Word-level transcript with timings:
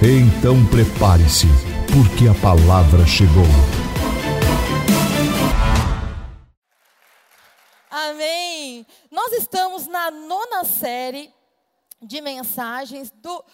Então 0.00 0.64
prepare-se, 0.70 1.48
porque 1.92 2.28
a 2.28 2.34
palavra 2.40 3.04
chegou. 3.04 3.42
Amém. 7.90 8.86
Nós 9.10 9.32
estamos 9.32 9.88
na 9.88 10.08
nona 10.12 10.62
série 10.62 11.34
de 12.00 12.20
mensagens 12.20 13.10
do, 13.10 13.44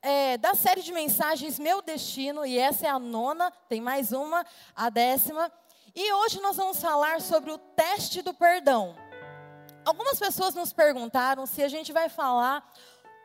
é, 0.00 0.38
da 0.38 0.54
série 0.54 0.80
de 0.80 0.92
mensagens 0.92 1.58
Meu 1.58 1.82
Destino, 1.82 2.46
e 2.46 2.58
essa 2.58 2.86
é 2.86 2.88
a 2.88 2.98
nona, 2.98 3.50
tem 3.68 3.82
mais 3.82 4.12
uma, 4.12 4.46
a 4.74 4.88
décima. 4.88 5.52
E 5.94 6.10
hoje 6.14 6.40
nós 6.40 6.56
vamos 6.56 6.80
falar 6.80 7.20
sobre 7.20 7.50
o 7.50 7.58
teste 7.58 8.22
do 8.22 8.32
perdão. 8.32 8.96
Algumas 9.84 10.18
pessoas 10.18 10.54
nos 10.54 10.72
perguntaram 10.72 11.44
se 11.44 11.62
a 11.62 11.68
gente 11.68 11.92
vai 11.92 12.08
falar 12.08 12.66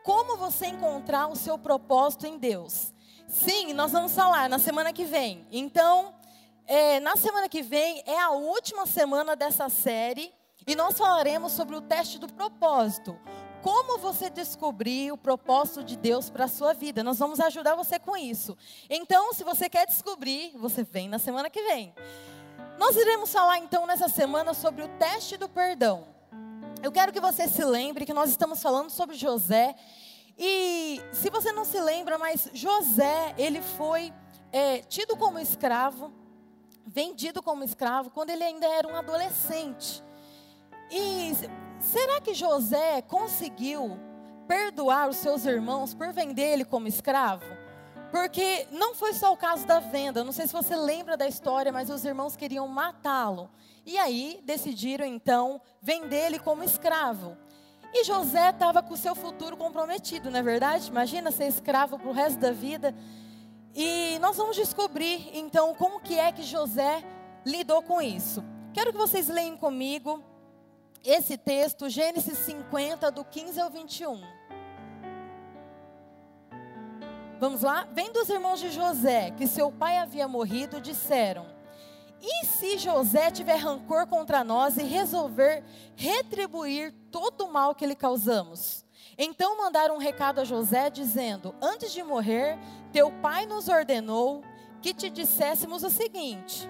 como 0.02 0.36
você 0.36 0.66
encontrar 0.66 1.28
o 1.28 1.36
seu 1.36 1.58
propósito 1.58 2.26
em 2.26 2.38
Deus. 2.38 2.92
Sim, 3.28 3.72
nós 3.72 3.92
vamos 3.92 4.12
falar 4.14 4.48
na 4.48 4.58
semana 4.58 4.92
que 4.92 5.04
vem. 5.04 5.46
Então, 5.50 6.14
é, 6.66 7.00
na 7.00 7.16
semana 7.16 7.48
que 7.48 7.62
vem 7.62 8.02
é 8.06 8.20
a 8.20 8.30
última 8.30 8.86
semana 8.86 9.34
dessa 9.34 9.68
série 9.68 10.32
e 10.66 10.74
nós 10.74 10.96
falaremos 10.96 11.52
sobre 11.52 11.76
o 11.76 11.80
teste 11.80 12.18
do 12.18 12.32
propósito. 12.32 13.18
Como 13.62 13.98
você 13.98 14.28
descobrir 14.28 15.12
o 15.12 15.16
propósito 15.16 15.84
de 15.84 15.96
Deus 15.96 16.28
para 16.28 16.46
a 16.46 16.48
sua 16.48 16.74
vida? 16.74 17.04
Nós 17.04 17.18
vamos 17.18 17.38
ajudar 17.38 17.76
você 17.76 17.98
com 17.98 18.16
isso. 18.16 18.56
Então, 18.90 19.32
se 19.32 19.44
você 19.44 19.68
quer 19.68 19.86
descobrir, 19.86 20.52
você 20.56 20.82
vem 20.82 21.08
na 21.08 21.18
semana 21.18 21.48
que 21.48 21.62
vem. 21.62 21.94
Nós 22.76 22.96
iremos 22.96 23.32
falar 23.32 23.58
então 23.58 23.86
nessa 23.86 24.08
semana 24.08 24.52
sobre 24.52 24.82
o 24.82 24.88
teste 24.98 25.36
do 25.36 25.48
perdão. 25.48 26.08
Eu 26.82 26.90
quero 26.90 27.12
que 27.12 27.20
você 27.20 27.46
se 27.46 27.64
lembre 27.64 28.04
que 28.04 28.12
nós 28.12 28.28
estamos 28.28 28.60
falando 28.60 28.90
sobre 28.90 29.14
José. 29.14 29.76
E 30.36 31.00
se 31.12 31.30
você 31.30 31.52
não 31.52 31.64
se 31.64 31.80
lembra, 31.80 32.18
mas 32.18 32.50
José, 32.52 33.32
ele 33.38 33.62
foi 33.62 34.12
é, 34.50 34.78
tido 34.80 35.16
como 35.16 35.38
escravo, 35.38 36.12
vendido 36.84 37.40
como 37.40 37.62
escravo, 37.62 38.10
quando 38.10 38.30
ele 38.30 38.42
ainda 38.42 38.66
era 38.66 38.88
um 38.88 38.96
adolescente. 38.96 40.02
E 40.90 41.32
será 41.78 42.20
que 42.20 42.34
José 42.34 43.00
conseguiu 43.02 43.96
perdoar 44.48 45.08
os 45.08 45.18
seus 45.18 45.44
irmãos 45.44 45.94
por 45.94 46.12
vender 46.12 46.54
ele 46.54 46.64
como 46.64 46.88
escravo? 46.88 47.61
Porque 48.12 48.68
não 48.70 48.94
foi 48.94 49.14
só 49.14 49.32
o 49.32 49.36
caso 49.38 49.66
da 49.66 49.80
venda, 49.80 50.22
não 50.22 50.32
sei 50.32 50.46
se 50.46 50.52
você 50.52 50.76
lembra 50.76 51.16
da 51.16 51.26
história, 51.26 51.72
mas 51.72 51.88
os 51.88 52.04
irmãos 52.04 52.36
queriam 52.36 52.68
matá-lo. 52.68 53.50
E 53.86 53.96
aí 53.96 54.38
decidiram 54.44 55.06
então 55.06 55.62
vender 55.80 56.26
ele 56.26 56.38
como 56.38 56.62
escravo. 56.62 57.34
E 57.90 58.04
José 58.04 58.50
estava 58.50 58.82
com 58.82 58.92
o 58.92 58.98
seu 58.98 59.14
futuro 59.14 59.56
comprometido, 59.56 60.30
não 60.30 60.38
é 60.38 60.42
verdade? 60.42 60.88
Imagina 60.88 61.30
ser 61.30 61.46
escravo 61.46 61.98
para 61.98 62.08
o 62.08 62.12
resto 62.12 62.38
da 62.38 62.52
vida. 62.52 62.94
E 63.74 64.18
nós 64.20 64.36
vamos 64.36 64.56
descobrir 64.56 65.30
então 65.32 65.74
como 65.74 65.98
que 65.98 66.18
é 66.18 66.30
que 66.32 66.42
José 66.42 67.02
lidou 67.46 67.80
com 67.82 68.00
isso. 68.02 68.44
Quero 68.74 68.92
que 68.92 68.98
vocês 68.98 69.28
leiam 69.28 69.56
comigo 69.56 70.22
esse 71.02 71.38
texto, 71.38 71.88
Gênesis 71.88 72.36
50, 72.40 73.10
do 73.10 73.24
15 73.24 73.58
ao 73.58 73.70
21. 73.70 74.41
Vamos 77.42 77.62
lá? 77.62 77.88
Vendo 77.92 78.18
os 78.18 78.28
irmãos 78.28 78.60
de 78.60 78.70
José 78.70 79.32
que 79.32 79.48
seu 79.48 79.72
pai 79.72 79.98
havia 79.98 80.28
morrido, 80.28 80.80
disseram: 80.80 81.44
E 82.20 82.46
se 82.46 82.78
José 82.78 83.32
tiver 83.32 83.56
rancor 83.56 84.06
contra 84.06 84.44
nós 84.44 84.76
e 84.76 84.84
resolver 84.84 85.64
retribuir 85.96 86.94
todo 87.10 87.46
o 87.46 87.52
mal 87.52 87.74
que 87.74 87.84
lhe 87.84 87.96
causamos? 87.96 88.84
Então 89.18 89.58
mandaram 89.58 89.96
um 89.96 89.98
recado 89.98 90.40
a 90.40 90.44
José, 90.44 90.88
dizendo: 90.88 91.52
Antes 91.60 91.92
de 91.92 92.04
morrer, 92.04 92.56
teu 92.92 93.10
pai 93.10 93.44
nos 93.44 93.66
ordenou 93.66 94.44
que 94.80 94.94
te 94.94 95.10
disséssemos 95.10 95.82
o 95.82 95.90
seguinte: 95.90 96.68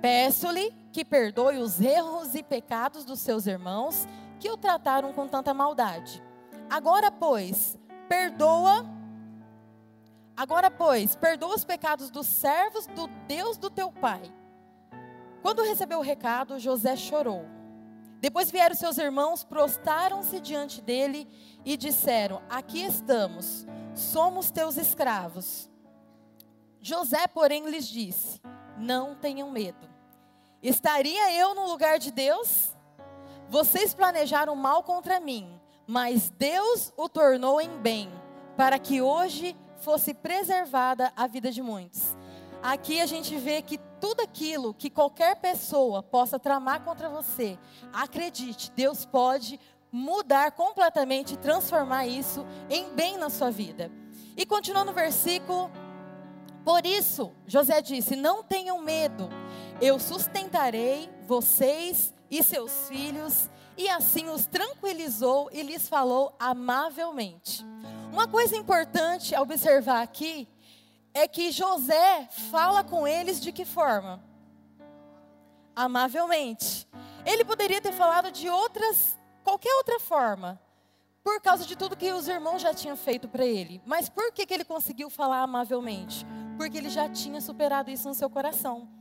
Peço-lhe 0.00 0.74
que 0.90 1.04
perdoe 1.04 1.58
os 1.58 1.82
erros 1.82 2.34
e 2.34 2.42
pecados 2.42 3.04
dos 3.04 3.20
seus 3.20 3.46
irmãos 3.46 4.08
que 4.40 4.50
o 4.50 4.56
trataram 4.56 5.12
com 5.12 5.28
tanta 5.28 5.52
maldade. 5.52 6.22
Agora, 6.70 7.10
pois, 7.10 7.76
perdoa. 8.08 8.97
Agora, 10.38 10.70
pois, 10.70 11.16
perdoa 11.16 11.56
os 11.56 11.64
pecados 11.64 12.10
dos 12.10 12.28
servos 12.28 12.86
do 12.86 13.08
Deus 13.26 13.58
do 13.58 13.68
teu 13.68 13.90
pai. 13.90 14.32
Quando 15.42 15.64
recebeu 15.64 15.98
o 15.98 16.02
recado, 16.02 16.60
José 16.60 16.94
chorou. 16.94 17.44
Depois 18.20 18.48
vieram 18.48 18.76
seus 18.76 18.98
irmãos, 18.98 19.42
prostaram-se 19.42 20.38
diante 20.38 20.80
dele 20.80 21.26
e 21.64 21.76
disseram: 21.76 22.40
Aqui 22.48 22.84
estamos, 22.84 23.66
somos 23.96 24.52
teus 24.52 24.76
escravos. 24.76 25.68
José, 26.80 27.26
porém, 27.26 27.68
lhes 27.68 27.88
disse: 27.88 28.40
Não 28.76 29.16
tenham 29.16 29.50
medo. 29.50 29.88
Estaria 30.62 31.32
eu 31.32 31.52
no 31.52 31.66
lugar 31.66 31.98
de 31.98 32.12
Deus? 32.12 32.76
Vocês 33.48 33.92
planejaram 33.92 34.54
mal 34.54 34.84
contra 34.84 35.18
mim, 35.18 35.60
mas 35.84 36.30
Deus 36.30 36.92
o 36.96 37.08
tornou 37.08 37.60
em 37.60 37.76
bem, 37.80 38.08
para 38.56 38.78
que 38.78 39.02
hoje 39.02 39.56
fosse 39.88 40.12
preservada 40.12 41.10
a 41.16 41.26
vida 41.26 41.50
de 41.50 41.62
muitos. 41.62 42.14
Aqui 42.62 43.00
a 43.00 43.06
gente 43.06 43.34
vê 43.38 43.62
que 43.62 43.78
tudo 43.98 44.20
aquilo 44.20 44.74
que 44.74 44.90
qualquer 44.90 45.36
pessoa 45.36 46.02
possa 46.02 46.38
tramar 46.38 46.84
contra 46.84 47.08
você, 47.08 47.58
acredite, 47.90 48.70
Deus 48.72 49.06
pode 49.06 49.58
mudar 49.90 50.52
completamente, 50.52 51.38
transformar 51.38 52.06
isso 52.06 52.44
em 52.68 52.90
bem 52.90 53.16
na 53.16 53.30
sua 53.30 53.50
vida. 53.50 53.90
E 54.36 54.44
continuando 54.44 54.90
no 54.90 54.94
versículo, 54.94 55.70
por 56.66 56.84
isso, 56.84 57.32
José 57.46 57.80
disse: 57.80 58.14
Não 58.14 58.42
tenham 58.42 58.82
medo, 58.82 59.30
eu 59.80 59.98
sustentarei 59.98 61.08
vocês 61.26 62.12
e 62.30 62.42
seus 62.42 62.90
filhos. 62.90 63.48
E 63.78 63.88
assim 63.88 64.28
os 64.28 64.44
tranquilizou 64.44 65.48
e 65.52 65.62
lhes 65.62 65.88
falou 65.88 66.34
amavelmente. 66.36 67.64
Uma 68.12 68.26
coisa 68.26 68.56
importante 68.56 69.36
a 69.36 69.40
observar 69.40 70.02
aqui 70.02 70.48
é 71.14 71.28
que 71.28 71.52
José 71.52 72.28
fala 72.50 72.82
com 72.82 73.06
eles 73.06 73.40
de 73.40 73.52
que 73.52 73.64
forma? 73.64 74.20
Amavelmente. 75.76 76.88
Ele 77.24 77.44
poderia 77.44 77.80
ter 77.80 77.92
falado 77.92 78.32
de 78.32 78.48
outras, 78.50 79.16
qualquer 79.44 79.72
outra 79.76 80.00
forma, 80.00 80.60
por 81.22 81.40
causa 81.40 81.64
de 81.64 81.76
tudo 81.76 81.96
que 81.96 82.10
os 82.10 82.26
irmãos 82.26 82.60
já 82.60 82.74
tinham 82.74 82.96
feito 82.96 83.28
para 83.28 83.46
ele. 83.46 83.80
Mas 83.86 84.08
por 84.08 84.32
que, 84.32 84.44
que 84.44 84.54
ele 84.54 84.64
conseguiu 84.64 85.08
falar 85.08 85.42
amavelmente? 85.42 86.26
Porque 86.56 86.78
ele 86.78 86.90
já 86.90 87.08
tinha 87.08 87.40
superado 87.40 87.92
isso 87.92 88.08
no 88.08 88.14
seu 88.14 88.28
coração. 88.28 88.97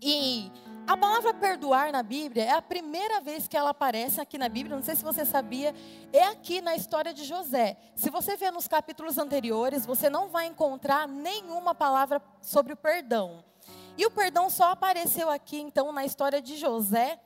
E 0.00 0.50
a 0.86 0.96
palavra 0.98 1.32
perdoar 1.32 1.90
na 1.90 2.02
Bíblia 2.02 2.44
é 2.44 2.52
a 2.52 2.60
primeira 2.60 3.18
vez 3.20 3.48
que 3.48 3.56
ela 3.56 3.70
aparece 3.70 4.20
aqui 4.20 4.36
na 4.36 4.50
Bíblia. 4.50 4.76
Não 4.76 4.82
sei 4.82 4.94
se 4.94 5.02
você 5.02 5.24
sabia, 5.24 5.74
é 6.12 6.24
aqui 6.24 6.60
na 6.60 6.76
história 6.76 7.14
de 7.14 7.24
José. 7.24 7.78
Se 7.96 8.10
você 8.10 8.36
ver 8.36 8.52
nos 8.52 8.68
capítulos 8.68 9.16
anteriores, 9.16 9.86
você 9.86 10.10
não 10.10 10.28
vai 10.28 10.46
encontrar 10.46 11.08
nenhuma 11.08 11.74
palavra 11.74 12.20
sobre 12.42 12.74
o 12.74 12.76
perdão. 12.76 13.42
E 13.96 14.04
o 14.04 14.10
perdão 14.10 14.50
só 14.50 14.72
apareceu 14.72 15.30
aqui, 15.30 15.58
então, 15.58 15.90
na 15.90 16.04
história 16.04 16.42
de 16.42 16.56
José. 16.56 17.18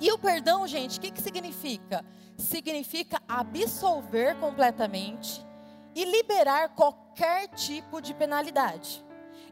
E 0.00 0.10
o 0.10 0.18
perdão, 0.18 0.66
gente, 0.66 0.98
o 0.98 1.00
que, 1.00 1.12
que 1.12 1.22
significa? 1.22 2.04
Significa 2.36 3.22
absolver 3.28 4.36
completamente 4.40 5.46
e 5.94 6.04
liberar 6.04 6.70
qualquer 6.70 7.48
tipo 7.48 8.02
de 8.02 8.12
penalidade. 8.12 9.05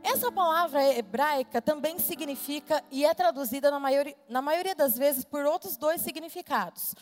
Essa 0.05 0.31
palavra 0.31 0.85
hebraica 0.93 1.63
também 1.63 1.99
significa 1.99 2.85
e 2.91 3.07
é 3.07 3.15
traduzida 3.15 3.71
na 3.71 3.81
maioria, 3.81 4.15
na 4.29 4.43
maioria 4.43 4.75
das 4.75 4.99
vezes 4.99 5.25
por 5.25 5.47
outros 5.47 5.79
dois 5.79 6.03
significados. 6.03 6.95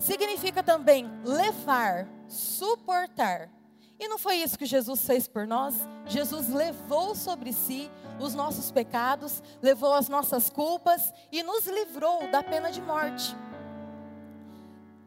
Significa 0.00 0.60
também 0.60 1.08
levar, 1.24 2.08
suportar. 2.26 3.48
E 3.96 4.08
não 4.08 4.18
foi 4.18 4.36
isso 4.36 4.58
que 4.58 4.66
Jesus 4.66 5.06
fez 5.06 5.28
por 5.28 5.46
nós? 5.46 5.76
Jesus 6.06 6.48
levou 6.48 7.14
sobre 7.14 7.52
si 7.52 7.88
os 8.18 8.34
nossos 8.34 8.72
pecados, 8.72 9.40
levou 9.62 9.94
as 9.94 10.08
nossas 10.08 10.50
culpas 10.50 11.12
e 11.30 11.44
nos 11.44 11.64
livrou 11.64 12.28
da 12.32 12.42
pena 12.42 12.72
de 12.72 12.82
morte. 12.82 13.36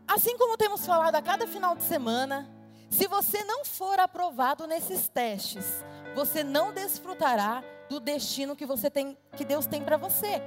Assim 0.07 0.37
como 0.37 0.57
temos 0.57 0.85
falado 0.85 1.15
a 1.15 1.21
cada 1.21 1.45
final 1.45 1.75
de 1.75 1.83
semana, 1.83 2.49
Se 2.91 3.07
você 3.07 3.41
não 3.45 3.63
for 3.63 3.97
aprovado 3.99 4.67
nesses 4.67 5.07
testes, 5.07 5.81
você 6.15 6.43
não 6.43 6.73
desfrutará 6.73 7.63
do 7.89 7.99
destino 7.99 8.55
que 8.55 8.65
você 8.65 8.89
tem, 8.89 9.17
que 9.35 9.45
Deus 9.45 9.65
tem 9.65 9.83
para 9.83 9.97
você. 9.97 10.41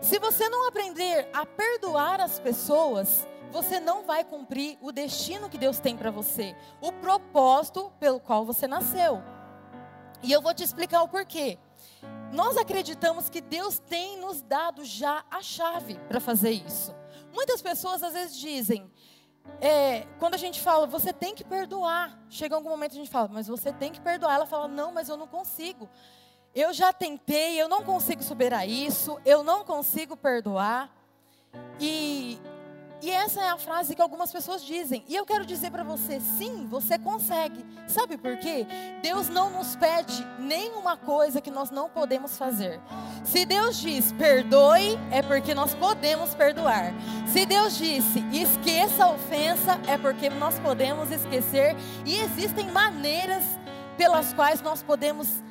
Se 0.00 0.18
você 0.18 0.48
não 0.48 0.68
aprender 0.68 1.28
a 1.32 1.44
perdoar 1.44 2.20
as 2.20 2.38
pessoas, 2.38 3.26
você 3.50 3.80
não 3.80 4.04
vai 4.04 4.24
cumprir 4.24 4.78
o 4.80 4.92
destino 4.92 5.48
que 5.48 5.58
Deus 5.58 5.78
tem 5.78 5.96
para 5.96 6.10
você, 6.10 6.54
o 6.80 6.92
propósito 6.92 7.92
pelo 7.98 8.20
qual 8.20 8.44
você 8.44 8.66
nasceu. 8.66 9.22
E 10.22 10.32
eu 10.32 10.42
vou 10.42 10.54
te 10.54 10.62
explicar 10.62 11.02
o 11.02 11.08
porquê. 11.08 11.58
Nós 12.32 12.56
acreditamos 12.56 13.28
que 13.28 13.40
Deus 13.40 13.78
tem 13.78 14.18
nos 14.18 14.42
dado 14.42 14.84
já 14.84 15.24
a 15.30 15.42
chave 15.42 15.98
para 16.08 16.20
fazer 16.20 16.50
isso. 16.50 16.94
Muitas 17.32 17.62
pessoas 17.62 18.02
às 18.02 18.12
vezes 18.12 18.36
dizem, 18.36 18.90
é, 19.60 20.06
quando 20.18 20.34
a 20.34 20.38
gente 20.38 20.60
fala, 20.60 20.86
você 20.86 21.12
tem 21.12 21.34
que 21.34 21.44
perdoar. 21.44 22.18
Chega 22.28 22.54
algum 22.54 22.68
momento 22.68 22.92
a 22.92 22.96
gente 22.96 23.10
fala, 23.10 23.28
mas 23.32 23.46
você 23.46 23.72
tem 23.72 23.92
que 23.92 24.00
perdoar. 24.00 24.34
Ela 24.34 24.46
fala, 24.46 24.68
não, 24.68 24.92
mas 24.92 25.08
eu 25.08 25.16
não 25.16 25.26
consigo. 25.26 25.88
Eu 26.54 26.72
já 26.72 26.92
tentei, 26.92 27.60
eu 27.60 27.68
não 27.68 27.82
consigo 27.82 28.22
superar 28.22 28.68
isso, 28.68 29.20
eu 29.24 29.42
não 29.42 29.64
consigo 29.64 30.16
perdoar. 30.16 30.90
E 31.80 32.38
e 33.02 33.10
essa 33.10 33.42
é 33.42 33.50
a 33.50 33.58
frase 33.58 33.94
que 33.94 34.00
algumas 34.00 34.32
pessoas 34.32 34.64
dizem. 34.64 35.04
E 35.06 35.14
eu 35.14 35.26
quero 35.26 35.44
dizer 35.44 35.70
para 35.70 35.84
você, 35.84 36.18
sim, 36.20 36.66
você 36.66 36.98
consegue. 36.98 37.64
Sabe 37.86 38.16
por 38.16 38.36
quê? 38.38 38.66
Deus 39.02 39.28
não 39.28 39.50
nos 39.50 39.76
pede 39.76 40.26
nenhuma 40.38 40.96
coisa 40.96 41.40
que 41.40 41.50
nós 41.50 41.70
não 41.70 41.88
podemos 41.88 42.38
fazer. 42.38 42.80
Se 43.24 43.44
Deus 43.44 43.78
diz 43.78 44.12
perdoe, 44.12 44.98
é 45.10 45.22
porque 45.22 45.54
nós 45.54 45.74
podemos 45.74 46.34
perdoar. 46.34 46.92
Se 47.26 47.44
Deus 47.44 47.76
disse 47.76 48.24
esqueça 48.32 49.04
a 49.04 49.10
ofensa, 49.10 49.80
é 49.86 49.98
porque 49.98 50.30
nós 50.30 50.58
podemos 50.58 51.10
esquecer. 51.10 51.76
E 52.04 52.16
existem 52.16 52.70
maneiras 52.70 53.44
pelas 53.96 54.32
quais 54.32 54.62
nós 54.62 54.82
podemos 54.82 55.42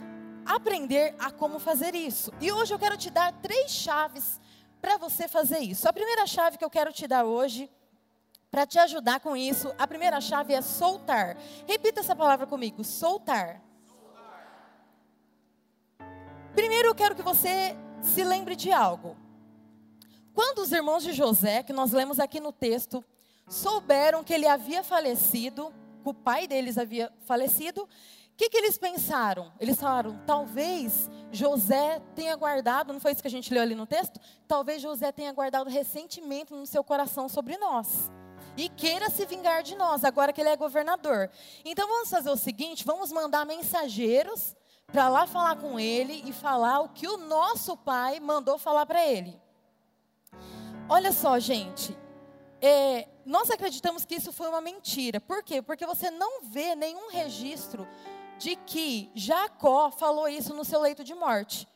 aprender 0.46 1.16
a 1.20 1.32
como 1.32 1.60
fazer 1.60 1.96
isso. 1.96 2.32
E 2.40 2.52
hoje 2.52 2.74
eu 2.74 2.80
quero 2.80 2.98
te 2.98 3.10
dar 3.10 3.32
três 3.34 3.72
chaves 3.72 4.40
para 4.82 4.98
você 4.98 5.28
fazer 5.28 5.60
isso. 5.60 5.88
A 5.88 5.94
primeira 5.94 6.26
chave 6.26 6.58
que 6.58 6.66
eu 6.66 6.70
quero 6.70 6.92
te 6.92 7.08
dar 7.08 7.26
hoje, 7.26 7.70
para 8.52 8.66
te 8.66 8.80
ajudar 8.80 9.20
com 9.20 9.36
isso, 9.36 9.74
a 9.78 9.86
primeira 9.86 10.22
chave 10.22 10.54
é 10.54 10.62
soltar. 10.62 11.38
Repita 11.68 12.00
essa 12.00 12.16
palavra 12.16 12.48
comigo: 12.48 12.84
soltar. 12.84 13.62
Primeiro 16.54 16.88
eu 16.88 16.96
quero 16.96 17.16
que 17.16 17.22
você 17.22 17.76
se 18.02 18.24
lembre 18.24 18.56
de 18.56 18.72
algo. 18.72 19.18
Quando 20.34 20.60
os 20.60 20.72
irmãos 20.72 21.04
de 21.04 21.12
José, 21.12 21.64
que 21.64 21.74
nós 21.74 21.92
lemos 21.92 22.20
aqui 22.20 22.40
no 22.40 22.52
texto, 22.52 23.04
souberam 23.48 24.24
que 24.24 24.34
ele 24.34 24.48
havia 24.48 24.84
falecido, 24.84 25.74
que 26.04 26.10
o 26.10 26.14
pai 26.14 26.48
deles 26.48 26.78
havia 26.78 27.12
falecido, 27.26 27.88
o 28.36 28.38
que, 28.38 28.50
que 28.50 28.58
eles 28.58 28.78
pensaram? 28.78 29.50
Eles 29.62 29.80
falaram, 29.80 30.20
talvez 30.28 31.10
José 31.32 32.02
tenha 32.14 32.36
guardado, 32.36 32.92
não 32.92 33.00
foi 33.00 33.14
isso 33.14 33.22
que 33.22 33.30
a 33.30 33.32
gente 33.32 33.54
leu 33.54 33.64
ali 33.64 33.74
no 33.74 33.88
texto? 33.88 34.20
Talvez 34.46 34.82
José 34.82 35.10
tenha 35.14 35.32
guardado 35.32 35.70
ressentimento 35.70 36.54
no 36.54 36.66
seu 36.66 36.84
coração 36.84 37.30
sobre 37.30 37.58
nós. 37.58 38.12
E 38.58 38.68
queira 38.68 39.10
se 39.10 39.26
vingar 39.26 39.64
de 39.64 39.78
nós, 39.78 40.04
agora 40.04 40.34
que 40.34 40.42
ele 40.42 40.50
é 40.50 40.58
governador. 40.58 41.32
Então 41.64 41.88
vamos 41.88 42.10
fazer 42.10 42.30
o 42.30 42.36
seguinte: 42.36 42.84
vamos 42.84 43.10
mandar 43.10 43.46
mensageiros 43.46 44.54
para 44.88 45.08
lá 45.08 45.26
falar 45.26 45.56
com 45.56 45.80
ele 45.80 46.22
e 46.26 46.34
falar 46.34 46.82
o 46.82 46.90
que 46.90 47.08
o 47.08 47.16
nosso 47.16 47.78
pai 47.78 48.20
mandou 48.20 48.58
falar 48.58 48.86
para 48.86 49.06
ele. 49.06 49.40
Olha 50.90 51.14
só, 51.14 51.40
gente. 51.40 51.98
É, 52.62 53.08
nós 53.26 53.50
acreditamos 53.50 54.04
que 54.04 54.16
isso 54.16 54.34
foi 54.34 54.50
uma 54.50 54.60
mentira. 54.60 55.22
Por 55.22 55.42
quê? 55.42 55.62
Porque 55.62 55.86
você 55.86 56.12
não 56.12 56.44
vê 56.44 56.76
nenhum 56.76 57.10
registro 57.10 57.88
de 58.38 58.56
que 58.56 59.10
Jacó 59.16 59.92
falou 59.92 60.28
isso 60.28 60.54
no 60.54 60.66
seu 60.66 60.82
leito 60.82 61.04
de 61.04 61.14
morte. 61.14 61.68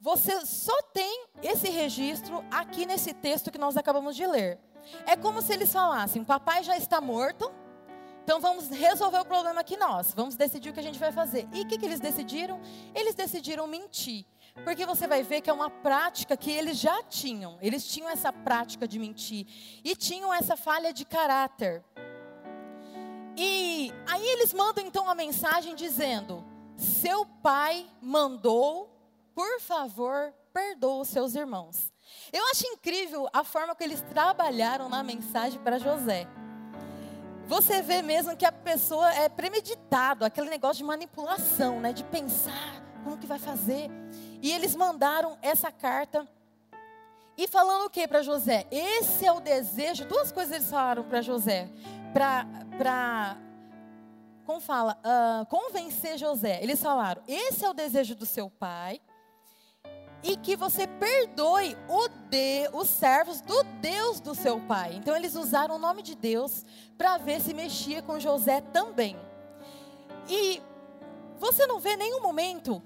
Você 0.00 0.44
só 0.46 0.80
tem 0.92 1.26
esse 1.42 1.68
registro 1.68 2.44
aqui 2.50 2.86
nesse 2.86 3.12
texto 3.12 3.50
que 3.50 3.58
nós 3.58 3.76
acabamos 3.76 4.14
de 4.14 4.26
ler. 4.26 4.58
É 5.06 5.16
como 5.16 5.42
se 5.42 5.52
eles 5.52 5.72
falassem: 5.72 6.24
papai 6.24 6.62
já 6.62 6.76
está 6.76 7.00
morto, 7.00 7.50
então 8.22 8.40
vamos 8.40 8.68
resolver 8.68 9.18
o 9.18 9.24
problema 9.24 9.60
aqui 9.60 9.76
nós, 9.76 10.12
vamos 10.14 10.36
decidir 10.36 10.70
o 10.70 10.72
que 10.72 10.80
a 10.80 10.82
gente 10.82 10.98
vai 10.98 11.10
fazer. 11.10 11.48
E 11.52 11.62
o 11.62 11.66
que, 11.66 11.78
que 11.78 11.86
eles 11.86 11.98
decidiram? 11.98 12.60
Eles 12.94 13.14
decidiram 13.14 13.66
mentir. 13.66 14.24
Porque 14.64 14.84
você 14.84 15.06
vai 15.06 15.22
ver 15.22 15.40
que 15.40 15.50
é 15.50 15.52
uma 15.52 15.70
prática 15.70 16.36
que 16.36 16.50
eles 16.50 16.78
já 16.78 17.02
tinham. 17.02 17.58
Eles 17.60 17.86
tinham 17.86 18.08
essa 18.08 18.32
prática 18.32 18.86
de 18.86 18.98
mentir. 18.98 19.46
E 19.84 19.96
tinham 19.96 20.32
essa 20.32 20.56
falha 20.56 20.92
de 20.92 21.04
caráter. 21.04 21.82
E 23.40 23.94
aí 24.04 24.26
eles 24.30 24.52
mandam 24.52 24.84
então 24.84 25.08
a 25.08 25.14
mensagem 25.14 25.76
dizendo: 25.76 26.44
Seu 26.76 27.24
pai 27.24 27.86
mandou, 28.02 28.92
por 29.32 29.60
favor, 29.60 30.34
perdoa 30.52 31.02
os 31.02 31.08
seus 31.08 31.36
irmãos. 31.36 31.92
Eu 32.32 32.44
acho 32.50 32.66
incrível 32.66 33.28
a 33.32 33.44
forma 33.44 33.76
que 33.76 33.84
eles 33.84 34.02
trabalharam 34.12 34.88
na 34.88 35.04
mensagem 35.04 35.60
para 35.60 35.78
José. 35.78 36.26
Você 37.46 37.80
vê 37.80 38.02
mesmo 38.02 38.36
que 38.36 38.44
a 38.44 38.50
pessoa 38.50 39.08
é 39.14 39.28
premeditado, 39.28 40.24
aquele 40.24 40.50
negócio 40.50 40.78
de 40.78 40.84
manipulação, 40.84 41.78
né, 41.78 41.92
de 41.92 42.02
pensar 42.02 42.82
como 43.04 43.16
que 43.16 43.26
vai 43.26 43.38
fazer. 43.38 43.88
E 44.42 44.50
eles 44.50 44.74
mandaram 44.74 45.38
essa 45.40 45.70
carta 45.70 46.28
e 47.36 47.46
falando 47.46 47.86
o 47.86 47.90
que 47.90 48.08
para 48.08 48.20
José? 48.20 48.66
Esse 48.68 49.24
é 49.24 49.30
o 49.30 49.38
desejo. 49.38 50.04
Duas 50.06 50.32
coisas 50.32 50.56
eles 50.56 50.68
falaram 50.68 51.04
para 51.04 51.22
José 51.22 51.70
para, 52.18 53.36
como 54.44 54.60
fala, 54.60 54.98
uh, 54.98 55.46
convencer 55.46 56.18
José. 56.18 56.62
Eles 56.62 56.82
falaram: 56.82 57.22
esse 57.28 57.64
é 57.64 57.70
o 57.70 57.74
desejo 57.74 58.14
do 58.14 58.26
seu 58.26 58.50
pai 58.50 59.00
e 60.22 60.36
que 60.36 60.56
você 60.56 60.86
perdoe 60.86 61.76
o 61.88 62.08
de, 62.28 62.68
os 62.72 62.88
servos 62.88 63.40
do 63.40 63.62
Deus 63.80 64.20
do 64.20 64.34
seu 64.34 64.60
pai. 64.60 64.94
Então 64.96 65.14
eles 65.14 65.34
usaram 65.34 65.76
o 65.76 65.78
nome 65.78 66.02
de 66.02 66.14
Deus 66.14 66.64
para 66.96 67.18
ver 67.18 67.40
se 67.40 67.54
mexia 67.54 68.02
com 68.02 68.18
José 68.18 68.60
também. 68.60 69.16
E 70.28 70.60
você 71.38 71.66
não 71.66 71.78
vê 71.78 71.96
nenhum 71.96 72.20
momento, 72.20 72.82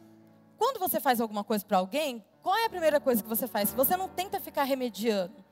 quando 0.59 0.79
você 0.79 1.01
faz 1.01 1.21
alguma 1.21 1.43
coisa 1.43 1.65
para 1.65 1.79
alguém, 1.79 2.23
qual 2.43 2.57
é 2.57 2.67
a 2.67 2.71
primeira 2.71 3.01
coisa 3.01 3.23
que 3.23 3.29
você 3.29 3.47
faz? 3.47 3.73
Você 3.73 3.97
não 3.97 4.09
tenta 4.09 4.39
ficar 4.39 4.65
remediando. 4.65 5.43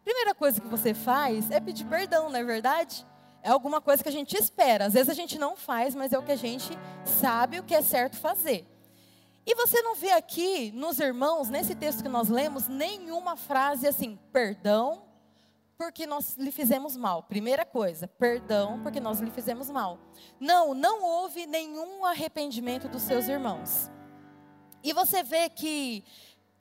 A 0.00 0.02
primeira 0.02 0.34
coisa 0.34 0.60
que 0.60 0.66
você 0.66 0.92
faz 0.94 1.50
é 1.50 1.60
pedir 1.60 1.84
perdão, 1.84 2.28
não 2.28 2.38
é 2.38 2.42
verdade? 2.42 3.06
É 3.42 3.50
alguma 3.50 3.80
coisa 3.80 4.02
que 4.02 4.08
a 4.08 4.12
gente 4.12 4.36
espera. 4.36 4.86
Às 4.86 4.94
vezes 4.94 5.08
a 5.08 5.14
gente 5.14 5.38
não 5.38 5.56
faz, 5.56 5.94
mas 5.94 6.12
é 6.12 6.18
o 6.18 6.22
que 6.22 6.32
a 6.32 6.36
gente 6.36 6.70
sabe 7.04 7.58
o 7.58 7.62
que 7.62 7.74
é 7.74 7.82
certo 7.82 8.16
fazer. 8.16 8.66
E 9.46 9.54
você 9.54 9.80
não 9.82 9.94
vê 9.94 10.10
aqui 10.10 10.70
nos 10.72 11.00
irmãos, 11.00 11.48
nesse 11.48 11.74
texto 11.74 12.02
que 12.02 12.08
nós 12.08 12.28
lemos, 12.28 12.68
nenhuma 12.68 13.36
frase 13.36 13.86
assim, 13.86 14.18
perdão, 14.32 15.02
porque 15.78 16.06
nós 16.06 16.36
lhe 16.36 16.52
fizemos 16.52 16.96
mal. 16.96 17.22
Primeira 17.22 17.64
coisa, 17.64 18.06
perdão, 18.06 18.82
porque 18.82 19.00
nós 19.00 19.18
lhe 19.20 19.30
fizemos 19.30 19.70
mal. 19.70 19.98
Não, 20.38 20.74
não 20.74 21.02
houve 21.02 21.46
nenhum 21.46 22.04
arrependimento 22.04 22.86
dos 22.86 23.02
seus 23.02 23.28
irmãos. 23.28 23.90
E 24.82 24.92
você 24.92 25.22
vê 25.22 25.48
que, 25.48 26.04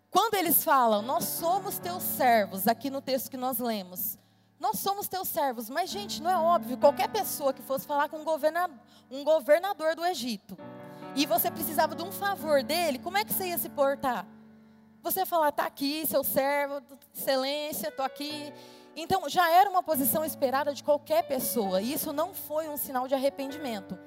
quando 0.10 0.36
eles 0.36 0.64
falam, 0.64 1.02
nós 1.02 1.26
somos 1.26 1.80
teus 1.80 2.02
servos, 2.02 2.68
aqui 2.68 2.90
no 2.90 3.02
texto 3.02 3.30
que 3.30 3.38
nós 3.38 3.60
lemos, 3.60 4.18
nós 4.60 4.80
somos 4.80 5.08
teus 5.08 5.28
servos. 5.28 5.70
Mas, 5.70 5.90
gente, 5.90 6.22
não 6.22 6.30
é 6.30 6.38
óbvio, 6.38 6.78
qualquer 6.78 7.08
pessoa 7.10 7.54
que 7.54 7.62
fosse 7.62 7.88
falar 7.88 8.10
com 8.10 8.18
um 8.18 8.24
governador, 8.24 8.78
um 9.10 9.24
governador 9.24 9.96
do 9.96 10.06
Egito, 10.06 10.58
e 11.16 11.26
você 11.26 11.50
precisava 11.50 11.96
de 11.96 12.04
um 12.04 12.12
favor 12.12 12.62
dele, 12.64 13.00
como 13.00 13.18
é 13.18 13.24
que 13.24 13.34
você 13.34 13.48
ia 13.48 13.58
se 13.58 13.70
portar? 13.70 14.26
Você 15.02 15.22
ia 15.22 15.26
falar, 15.26 15.50
está 15.50 15.66
aqui, 15.66 16.06
seu 16.06 16.24
servo, 16.24 16.82
excelência, 17.16 17.88
estou 17.88 18.06
aqui. 18.06 18.54
Então, 18.96 19.30
já 19.30 19.50
era 19.50 19.70
uma 19.70 19.82
posição 19.82 20.26
esperada 20.26 20.74
de 20.74 20.84
qualquer 20.84 21.24
pessoa, 21.24 21.82
e 21.82 21.94
isso 21.94 22.12
não 22.12 22.34
foi 22.34 22.68
um 22.68 22.76
sinal 22.76 23.08
de 23.08 23.16
arrependimento. 23.16 23.98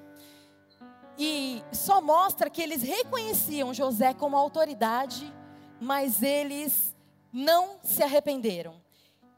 E 1.18 1.62
só 1.72 2.00
mostra 2.00 2.50
que 2.50 2.62
eles 2.62 2.82
reconheciam 2.82 3.72
José 3.72 4.12
como 4.12 4.36
autoridade, 4.36 5.32
mas 5.80 6.22
eles 6.22 6.94
não 7.32 7.78
se 7.82 8.02
arrependeram. 8.02 8.81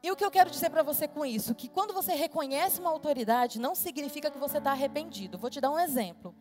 E 0.05 0.11
o 0.11 0.15
que 0.15 0.23
eu 0.23 0.29
quero 0.29 0.51
dizer 0.51 0.69
para 0.69 0.83
você 0.83 1.07
com 1.07 1.25
isso? 1.25 1.55
Que 1.55 1.67
quando 1.67 1.91
você 1.91 2.13
reconhece 2.13 2.79
uma 2.79 2.91
autoridade, 2.91 3.59
não 3.59 3.73
significa 3.73 4.29
que 4.29 4.37
você 4.37 4.59
está 4.59 4.69
arrependido. 4.69 5.35
Vou 5.35 5.49
te 5.49 5.59
dar 5.59 5.71
um 5.71 5.79
exemplo. 5.79 6.35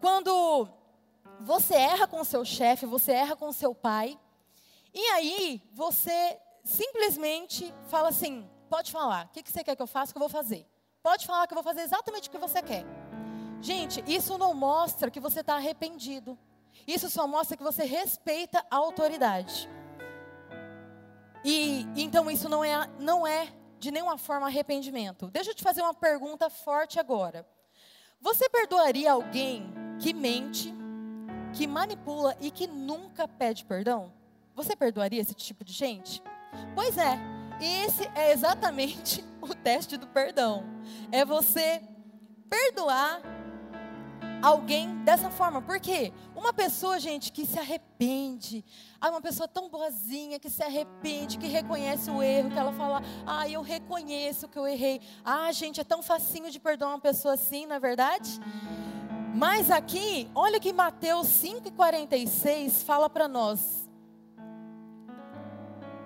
Quando 0.00 0.66
você 1.38 1.74
erra 1.74 2.06
com 2.06 2.22
o 2.22 2.24
seu 2.24 2.46
chefe, 2.46 2.86
você 2.86 3.12
erra 3.12 3.36
com 3.36 3.48
o 3.48 3.52
seu 3.52 3.74
pai, 3.74 4.18
e 4.94 5.00
aí 5.10 5.62
você 5.74 6.40
simplesmente 6.64 7.74
fala 7.90 8.08
assim: 8.08 8.48
pode 8.70 8.90
falar, 8.90 9.26
o 9.26 9.28
que, 9.34 9.42
que 9.42 9.52
você 9.52 9.62
quer 9.62 9.76
que 9.76 9.82
eu 9.82 9.86
faça, 9.86 10.10
que 10.10 10.16
eu 10.16 10.20
vou 10.20 10.30
fazer. 10.30 10.66
Pode 11.02 11.26
falar 11.26 11.46
que 11.46 11.52
eu 11.52 11.62
vou 11.62 11.64
fazer 11.64 11.82
exatamente 11.82 12.30
o 12.30 12.32
que 12.32 12.38
você 12.38 12.62
quer. 12.62 12.86
Gente, 13.60 14.02
isso 14.06 14.38
não 14.38 14.54
mostra 14.54 15.10
que 15.10 15.20
você 15.20 15.40
está 15.40 15.56
arrependido. 15.56 16.38
Isso 16.86 17.10
só 17.10 17.28
mostra 17.28 17.54
que 17.54 17.62
você 17.62 17.84
respeita 17.84 18.64
a 18.70 18.76
autoridade. 18.76 19.68
E 21.44 21.86
então 21.96 22.30
isso 22.30 22.48
não 22.48 22.64
é, 22.64 22.88
não 22.98 23.26
é 23.26 23.48
de 23.78 23.90
nenhuma 23.90 24.18
forma 24.18 24.46
arrependimento. 24.46 25.30
Deixa 25.30 25.50
eu 25.50 25.54
te 25.54 25.62
fazer 25.62 25.82
uma 25.82 25.94
pergunta 25.94 26.50
forte 26.50 26.98
agora. 26.98 27.46
Você 28.20 28.48
perdoaria 28.48 29.12
alguém 29.12 29.72
que 30.00 30.12
mente, 30.12 30.74
que 31.52 31.66
manipula 31.66 32.36
e 32.40 32.50
que 32.50 32.66
nunca 32.66 33.28
pede 33.28 33.64
perdão? 33.64 34.12
Você 34.54 34.74
perdoaria 34.74 35.20
esse 35.20 35.34
tipo 35.34 35.64
de 35.64 35.72
gente? 35.72 36.22
Pois 36.74 36.98
é, 36.98 37.18
esse 37.60 38.08
é 38.14 38.32
exatamente 38.32 39.24
o 39.40 39.54
teste 39.54 39.96
do 39.96 40.08
perdão. 40.08 40.64
É 41.12 41.24
você 41.24 41.80
perdoar 42.50 43.20
alguém 44.42 45.02
dessa 45.04 45.30
forma. 45.30 45.60
Por 45.60 45.80
quê? 45.80 46.12
Uma 46.34 46.52
pessoa, 46.52 46.98
gente, 46.98 47.32
que 47.32 47.44
se 47.46 47.58
arrepende. 47.58 48.64
Ah, 49.00 49.10
uma 49.10 49.20
pessoa 49.20 49.48
tão 49.48 49.68
boazinha 49.68 50.38
que 50.38 50.50
se 50.50 50.62
arrepende, 50.62 51.38
que 51.38 51.46
reconhece 51.46 52.10
o 52.10 52.22
erro, 52.22 52.50
que 52.50 52.58
ela 52.58 52.72
fala: 52.72 53.02
Ah, 53.26 53.48
eu 53.48 53.62
reconheço 53.62 54.48
que 54.48 54.58
eu 54.58 54.66
errei. 54.66 55.00
Ah, 55.24 55.50
gente, 55.52 55.80
é 55.80 55.84
tão 55.84 56.02
facinho 56.02 56.50
de 56.50 56.58
perdoar 56.58 56.90
uma 56.90 57.00
pessoa 57.00 57.34
assim, 57.34 57.66
não 57.66 57.76
é 57.76 57.80
verdade? 57.80 58.40
Mas 59.34 59.70
aqui, 59.70 60.28
olha 60.34 60.58
que 60.58 60.72
Mateus 60.72 61.28
5,46 61.28 62.84
fala 62.84 63.08
para 63.08 63.28
nós. 63.28 63.88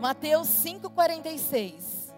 Mateus 0.00 0.48
5,46 0.48 2.12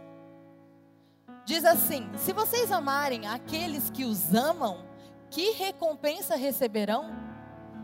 diz 1.44 1.64
assim: 1.64 2.11
Se 2.16 2.33
vocês 2.33 2.73
amarem 2.73 3.26
aqueles 3.26 3.90
que 3.90 4.04
os 4.04 4.35
amam, 4.35 4.94
que 5.35 5.50
recompensa 5.50 6.37
receberão? 6.37 7.11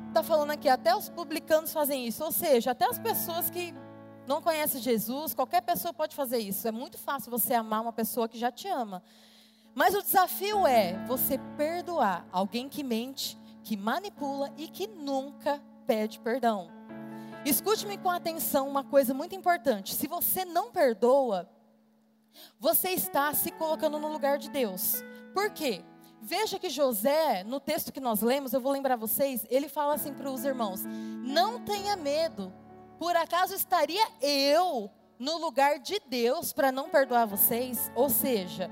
Está 0.07 0.23
falando 0.23 0.53
aqui, 0.53 0.69
até 0.69 0.95
os 0.95 1.09
publicanos 1.09 1.73
fazem 1.73 2.07
isso, 2.07 2.23
ou 2.23 2.31
seja, 2.31 2.71
até 2.71 2.85
as 2.85 2.97
pessoas 2.97 3.51
que 3.51 3.75
não 4.25 4.41
conhecem 4.41 4.81
Jesus, 4.81 5.35
qualquer 5.35 5.61
pessoa 5.61 5.93
pode 5.93 6.15
fazer 6.15 6.39
isso. 6.39 6.69
É 6.69 6.71
muito 6.71 6.97
fácil 6.97 7.29
você 7.29 7.53
amar 7.53 7.83
uma 7.83 7.93
pessoa 7.93 8.29
que 8.29 8.39
já 8.39 8.53
te 8.53 8.69
ama. 8.69 9.03
Mas 9.75 9.97
o 9.97 10.03
desafio 10.03 10.65
é 10.65 11.05
você 11.07 11.39
perdoar 11.57 12.25
alguém 12.31 12.69
que 12.69 12.85
mente, 12.85 13.37
que 13.65 13.77
manipula 13.77 14.53
e 14.57 14.69
que 14.69 14.87
nunca 14.87 15.61
pede 15.89 16.21
perdão. 16.21 16.71
Escute-me 17.45 17.99
com 17.99 18.11
atenção 18.11 18.69
uma 18.69 18.85
coisa 18.85 19.13
muito 19.13 19.35
importante. 19.35 19.97
Se 19.97 20.07
você 20.07 20.45
não 20.45 20.71
perdoa, 20.71 21.51
você 22.61 22.91
está 22.91 23.35
se 23.35 23.51
colocando 23.51 23.99
no 23.99 24.07
lugar 24.07 24.39
de 24.39 24.49
Deus. 24.51 25.03
Por 25.35 25.51
quê? 25.51 25.85
Veja 26.21 26.59
que 26.59 26.69
José, 26.69 27.43
no 27.45 27.59
texto 27.59 27.91
que 27.91 28.01
nós 28.01 28.21
lemos, 28.21 28.53
eu 28.53 28.61
vou 28.61 28.73
lembrar 28.73 28.97
vocês, 28.97 29.47
ele 29.49 29.69
fala 29.69 29.95
assim 29.95 30.13
para 30.13 30.31
os 30.31 30.45
irmãos: 30.45 30.83
Não 30.85 31.65
tenha 31.65 31.97
medo, 31.97 32.53
por 32.99 33.17
acaso 33.17 33.55
estaria 33.55 34.07
eu 34.21 34.91
no 35.19 35.39
lugar 35.39 35.79
de 35.79 35.99
Deus 36.07 36.53
para 36.53 36.71
não 36.71 36.91
perdoar 36.91 37.27
vocês? 37.27 37.91
Ou 37.95 38.11
seja, 38.11 38.71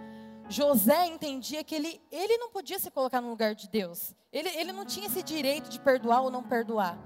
José 0.49 1.07
entendia 1.07 1.65
que 1.65 1.75
ele, 1.75 2.01
ele 2.13 2.37
não 2.37 2.51
podia 2.51 2.79
se 2.79 2.91
colocar 2.91 3.21
no 3.21 3.31
lugar 3.31 3.55
de 3.55 3.69
Deus, 3.69 4.15
ele, 4.31 4.51
ele 4.51 4.73
não 4.73 4.85
tinha 4.85 5.07
esse 5.07 5.23
direito 5.23 5.71
de 5.71 5.81
perdoar 5.81 6.21
ou 6.21 6.31
não 6.31 6.43
perdoar. 6.43 6.99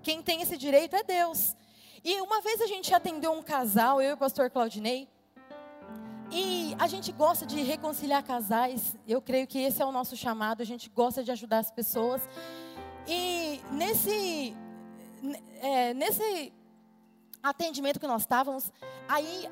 Quem 0.00 0.22
tem 0.22 0.42
esse 0.42 0.56
direito 0.56 0.94
é 0.94 1.02
Deus. 1.02 1.56
E 2.04 2.20
uma 2.20 2.40
vez 2.40 2.60
a 2.60 2.66
gente 2.66 2.94
atendeu 2.94 3.32
um 3.32 3.42
casal, 3.42 4.00
eu 4.00 4.10
e 4.10 4.12
o 4.12 4.16
pastor 4.16 4.48
Claudinei, 4.48 5.08
e 6.30 6.76
a 6.78 6.86
gente 6.86 7.10
gosta 7.12 7.46
de 7.46 7.62
reconciliar 7.62 8.22
casais. 8.22 8.96
Eu 9.06 9.20
creio 9.20 9.46
que 9.46 9.58
esse 9.58 9.80
é 9.80 9.84
o 9.84 9.92
nosso 9.92 10.16
chamado. 10.16 10.60
A 10.60 10.64
gente 10.64 10.90
gosta 10.90 11.24
de 11.24 11.30
ajudar 11.30 11.58
as 11.58 11.70
pessoas. 11.70 12.28
E 13.06 13.60
nesse, 13.70 14.54
é, 15.60 15.94
nesse 15.94 16.52
atendimento 17.42 17.98
que 17.98 18.06
nós 18.06 18.22
estávamos, 18.22 18.70
aí, 19.08 19.48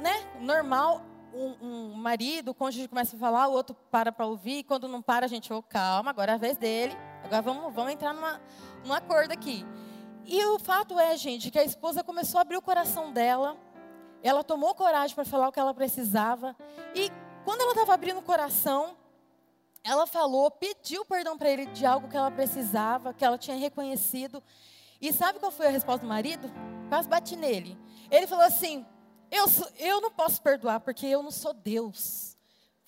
né, 0.00 0.26
normal, 0.40 1.02
um, 1.32 1.66
um, 1.66 1.94
marido, 1.94 2.50
o 2.50 2.54
cônjuge 2.54 2.88
começa 2.88 3.16
a 3.16 3.18
falar, 3.18 3.48
o 3.48 3.52
outro 3.52 3.74
para 3.90 4.12
para 4.12 4.26
ouvir. 4.26 4.64
Quando 4.64 4.86
não 4.86 5.00
para, 5.00 5.24
a 5.24 5.28
gente, 5.28 5.50
oh, 5.52 5.62
calma, 5.62 6.10
agora 6.10 6.32
é 6.32 6.34
a 6.34 6.38
vez 6.38 6.58
dele. 6.58 6.94
Agora 7.24 7.40
vamos, 7.40 7.74
vamos 7.74 7.92
entrar 7.92 8.12
numa, 8.12 8.40
num 8.84 8.92
acordo 8.92 9.32
aqui. 9.32 9.64
E 10.26 10.44
o 10.44 10.58
fato 10.58 10.98
é, 11.00 11.16
gente, 11.16 11.50
que 11.50 11.58
a 11.58 11.64
esposa 11.64 12.04
começou 12.04 12.38
a 12.38 12.42
abrir 12.42 12.58
o 12.58 12.62
coração 12.62 13.10
dela 13.10 13.56
ela 14.22 14.42
tomou 14.42 14.74
coragem 14.74 15.14
para 15.14 15.24
falar 15.24 15.48
o 15.48 15.52
que 15.52 15.60
ela 15.60 15.74
precisava. 15.74 16.56
E 16.94 17.10
quando 17.44 17.60
ela 17.60 17.72
estava 17.72 17.94
abrindo 17.94 18.18
o 18.18 18.22
coração, 18.22 18.96
ela 19.84 20.06
falou, 20.06 20.50
pediu 20.50 21.04
perdão 21.04 21.38
para 21.38 21.50
ele 21.50 21.66
de 21.66 21.86
algo 21.86 22.08
que 22.08 22.16
ela 22.16 22.30
precisava, 22.30 23.14
que 23.14 23.24
ela 23.24 23.38
tinha 23.38 23.56
reconhecido. 23.56 24.42
E 25.00 25.12
sabe 25.12 25.38
qual 25.38 25.52
foi 25.52 25.66
a 25.66 25.70
resposta 25.70 26.00
do 26.00 26.08
marido? 26.08 26.50
Quase 26.88 27.08
bati 27.08 27.36
nele. 27.36 27.78
Ele 28.10 28.26
falou 28.26 28.44
assim: 28.44 28.84
eu, 29.30 29.46
eu 29.78 30.00
não 30.00 30.10
posso 30.10 30.42
perdoar 30.42 30.80
porque 30.80 31.06
eu 31.06 31.22
não 31.22 31.30
sou 31.30 31.52
Deus. 31.52 32.36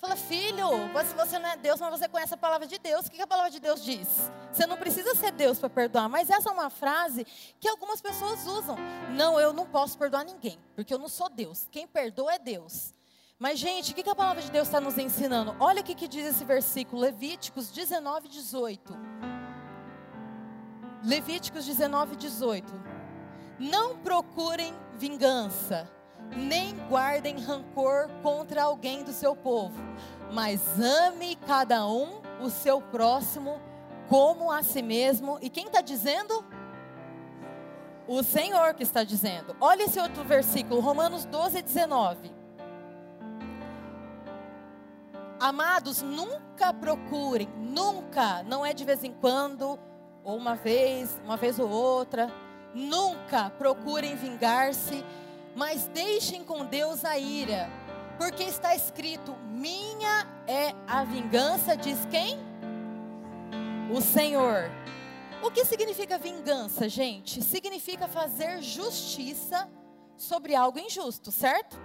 Fala, 0.01 0.15
filho, 0.15 0.67
você 1.15 1.37
não 1.37 1.47
é 1.47 1.55
Deus, 1.55 1.79
mas 1.79 1.99
você 1.99 2.09
conhece 2.09 2.33
a 2.33 2.37
palavra 2.37 2.65
de 2.65 2.79
Deus, 2.79 3.05
o 3.05 3.11
que 3.11 3.21
a 3.21 3.27
palavra 3.27 3.51
de 3.51 3.59
Deus 3.59 3.83
diz? 3.83 4.31
Você 4.51 4.65
não 4.65 4.75
precisa 4.75 5.13
ser 5.13 5.31
Deus 5.31 5.59
para 5.59 5.69
perdoar, 5.69 6.09
mas 6.09 6.27
essa 6.27 6.49
é 6.49 6.51
uma 6.51 6.71
frase 6.71 7.23
que 7.59 7.67
algumas 7.67 8.01
pessoas 8.01 8.47
usam. 8.47 8.75
Não, 9.11 9.39
eu 9.39 9.53
não 9.53 9.67
posso 9.67 9.95
perdoar 9.99 10.25
ninguém, 10.25 10.57
porque 10.75 10.91
eu 10.91 10.97
não 10.97 11.07
sou 11.07 11.29
Deus. 11.29 11.67
Quem 11.69 11.85
perdoa 11.85 12.33
é 12.33 12.39
Deus. 12.39 12.95
Mas, 13.37 13.59
gente, 13.59 13.91
o 13.91 13.95
que 13.95 14.09
a 14.09 14.15
palavra 14.15 14.41
de 14.41 14.49
Deus 14.49 14.67
está 14.67 14.81
nos 14.81 14.97
ensinando? 14.97 15.55
Olha 15.59 15.81
o 15.81 15.83
que 15.83 16.07
diz 16.07 16.25
esse 16.25 16.43
versículo, 16.43 16.99
Levíticos 16.99 17.69
19, 17.71 18.27
18. 18.27 18.97
Levíticos 21.03 21.63
19, 21.63 22.15
18. 22.15 22.73
Não 23.59 23.99
procurem 23.99 24.73
vingança 24.97 25.87
nem 26.35 26.75
guardem 26.87 27.39
rancor 27.39 28.09
contra 28.21 28.63
alguém 28.63 29.03
do 29.03 29.11
seu 29.11 29.35
povo, 29.35 29.81
mas 30.31 30.61
ame 30.79 31.35
cada 31.35 31.85
um 31.87 32.21
o 32.41 32.49
seu 32.49 32.81
próximo 32.81 33.59
como 34.07 34.51
a 34.51 34.63
si 34.63 34.81
mesmo. 34.81 35.37
E 35.41 35.49
quem 35.49 35.67
está 35.67 35.81
dizendo? 35.81 36.43
O 38.07 38.23
Senhor 38.23 38.73
que 38.73 38.83
está 38.83 39.03
dizendo. 39.03 39.55
Olha 39.59 39.83
esse 39.83 39.99
outro 39.99 40.23
versículo, 40.23 40.81
Romanos 40.81 41.25
12, 41.25 41.61
19. 41.61 42.41
Amados, 45.39 46.01
nunca 46.01 46.71
procurem, 46.71 47.49
nunca, 47.57 48.43
não 48.43 48.65
é 48.65 48.73
de 48.73 48.85
vez 48.85 49.03
em 49.03 49.11
quando, 49.11 49.79
ou 50.23 50.37
uma 50.37 50.55
vez, 50.55 51.19
uma 51.23 51.35
vez 51.35 51.57
ou 51.57 51.67
outra, 51.67 52.31
nunca 52.75 53.49
procurem 53.49 54.15
vingar-se 54.15 55.03
mas 55.55 55.87
deixem 55.87 56.43
com 56.43 56.65
Deus 56.65 57.03
a 57.03 57.17
ira, 57.17 57.69
porque 58.17 58.43
está 58.43 58.75
escrito: 58.75 59.35
Minha 59.49 60.27
é 60.47 60.73
a 60.87 61.03
vingança, 61.03 61.75
diz 61.75 61.97
quem? 62.09 62.37
O 63.93 64.01
Senhor. 64.01 64.71
O 65.43 65.49
que 65.49 65.65
significa 65.65 66.17
vingança, 66.17 66.87
gente? 66.87 67.41
Significa 67.41 68.07
fazer 68.07 68.61
justiça 68.61 69.67
sobre 70.15 70.53
algo 70.55 70.77
injusto, 70.77 71.31
certo? 71.31 71.79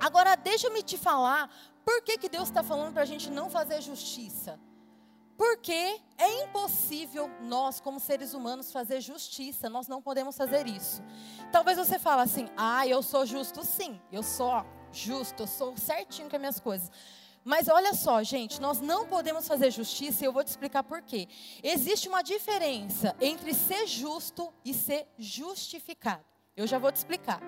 Agora, 0.00 0.34
deixa-me 0.36 0.82
te 0.82 0.96
falar 0.96 1.50
por 1.84 2.02
que, 2.02 2.18
que 2.18 2.28
Deus 2.28 2.48
está 2.48 2.62
falando 2.62 2.94
para 2.94 3.02
a 3.02 3.06
gente 3.06 3.30
não 3.30 3.50
fazer 3.50 3.80
justiça. 3.82 4.58
Porque 5.36 6.00
é 6.16 6.44
impossível 6.44 7.30
nós, 7.42 7.80
como 7.80 8.00
seres 8.00 8.32
humanos, 8.32 8.72
fazer 8.72 9.00
justiça. 9.00 9.68
Nós 9.68 9.86
não 9.86 10.00
podemos 10.00 10.36
fazer 10.36 10.66
isso. 10.66 11.02
Talvez 11.52 11.76
você 11.76 11.98
fale 11.98 12.22
assim: 12.22 12.48
ah, 12.56 12.86
eu 12.86 13.02
sou 13.02 13.26
justo 13.26 13.62
sim. 13.64 14.00
Eu 14.10 14.22
sou 14.22 14.64
justo, 14.92 15.42
eu 15.42 15.46
sou 15.46 15.76
certinho 15.76 16.30
com 16.30 16.36
as 16.36 16.40
minhas 16.40 16.60
coisas. 16.60 16.90
Mas 17.44 17.68
olha 17.68 17.94
só, 17.94 18.24
gente, 18.24 18.60
nós 18.60 18.80
não 18.80 19.06
podemos 19.06 19.46
fazer 19.46 19.70
justiça 19.70 20.24
e 20.24 20.26
eu 20.26 20.32
vou 20.32 20.42
te 20.42 20.48
explicar 20.48 20.82
por 20.82 21.00
quê. 21.02 21.28
Existe 21.62 22.08
uma 22.08 22.20
diferença 22.20 23.14
entre 23.20 23.54
ser 23.54 23.86
justo 23.86 24.52
e 24.64 24.74
ser 24.74 25.06
justificado. 25.16 26.24
Eu 26.56 26.66
já 26.66 26.76
vou 26.76 26.90
te 26.90 26.96
explicar. 26.96 27.40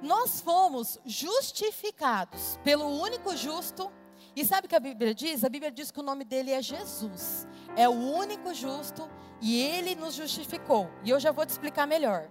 Nós 0.00 0.40
fomos 0.40 0.98
justificados 1.04 2.58
pelo 2.64 2.86
único 2.86 3.36
justo 3.36 3.92
e 4.36 4.44
sabe 4.44 4.66
o 4.66 4.68
que 4.68 4.74
a 4.74 4.80
Bíblia 4.80 5.14
diz? 5.14 5.44
A 5.44 5.48
Bíblia 5.48 5.70
diz 5.70 5.90
que 5.90 6.00
o 6.00 6.02
nome 6.02 6.24
dele 6.24 6.50
é 6.50 6.60
Jesus. 6.60 7.46
É 7.76 7.88
o 7.88 7.92
único 7.92 8.52
justo 8.52 9.08
e 9.40 9.60
ele 9.60 9.94
nos 9.94 10.14
justificou. 10.14 10.90
E 11.04 11.10
eu 11.10 11.20
já 11.20 11.30
vou 11.30 11.46
te 11.46 11.50
explicar 11.50 11.86
melhor. 11.86 12.28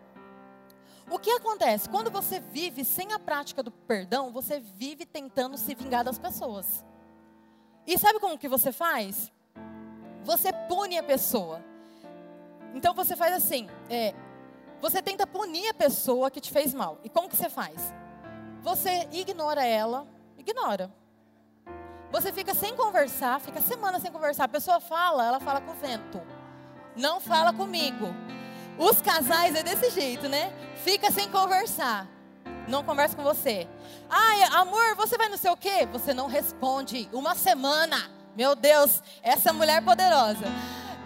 O 1.09 1.19
que 1.19 1.29
acontece? 1.31 1.89
Quando 1.89 2.09
você 2.09 2.39
vive 2.39 2.83
sem 2.83 3.13
a 3.13 3.19
prática 3.19 3.61
do 3.61 3.71
perdão, 3.71 4.31
você 4.31 4.59
vive 4.59 5.05
tentando 5.05 5.57
se 5.57 5.75
vingar 5.75 6.03
das 6.03 6.17
pessoas. 6.17 6.83
E 7.85 7.97
sabe 7.97 8.19
como 8.19 8.37
que 8.37 8.47
você 8.47 8.71
faz? 8.71 9.31
Você 10.23 10.51
pune 10.67 10.97
a 10.97 11.03
pessoa. 11.03 11.63
Então 12.73 12.93
você 12.93 13.15
faz 13.15 13.33
assim, 13.33 13.69
é, 13.89 14.13
você 14.81 15.01
tenta 15.01 15.27
punir 15.27 15.69
a 15.69 15.73
pessoa 15.73 16.31
que 16.31 16.41
te 16.41 16.51
fez 16.51 16.73
mal. 16.73 16.99
E 17.03 17.09
como 17.09 17.29
que 17.29 17.35
você 17.35 17.49
faz? 17.49 17.93
Você 18.61 19.07
ignora 19.11 19.65
ela, 19.65 20.07
ignora. 20.37 20.91
Você 22.13 22.31
fica 22.31 22.53
sem 22.53 22.75
conversar, 22.75 23.41
fica 23.41 23.59
semana 23.59 23.99
sem 23.99 24.11
conversar. 24.11 24.43
A 24.43 24.47
pessoa 24.47 24.79
fala, 24.79 25.25
ela 25.25 25.39
fala 25.39 25.59
com 25.59 25.71
o 25.71 25.73
vento. 25.73 26.21
Não 26.95 27.19
fala 27.19 27.51
comigo. 27.51 28.13
Os 28.77 29.01
casais 29.01 29.55
é 29.55 29.63
desse 29.63 29.89
jeito, 29.89 30.29
né? 30.29 30.53
Fica 30.83 31.09
sem 31.09 31.27
conversar. 31.31 32.07
Não 32.67 32.83
conversa 32.83 33.15
com 33.15 33.23
você. 33.23 33.67
Ai, 34.07 34.43
amor, 34.43 34.95
você 34.95 35.17
vai 35.17 35.27
no 35.27 35.39
seu 35.39 35.57
quê? 35.57 35.87
Você 35.91 36.13
não 36.13 36.27
responde. 36.27 37.09
Uma 37.11 37.33
semana. 37.33 38.11
Meu 38.37 38.55
Deus, 38.55 39.01
essa 39.23 39.51
mulher 39.51 39.83
poderosa. 39.83 40.45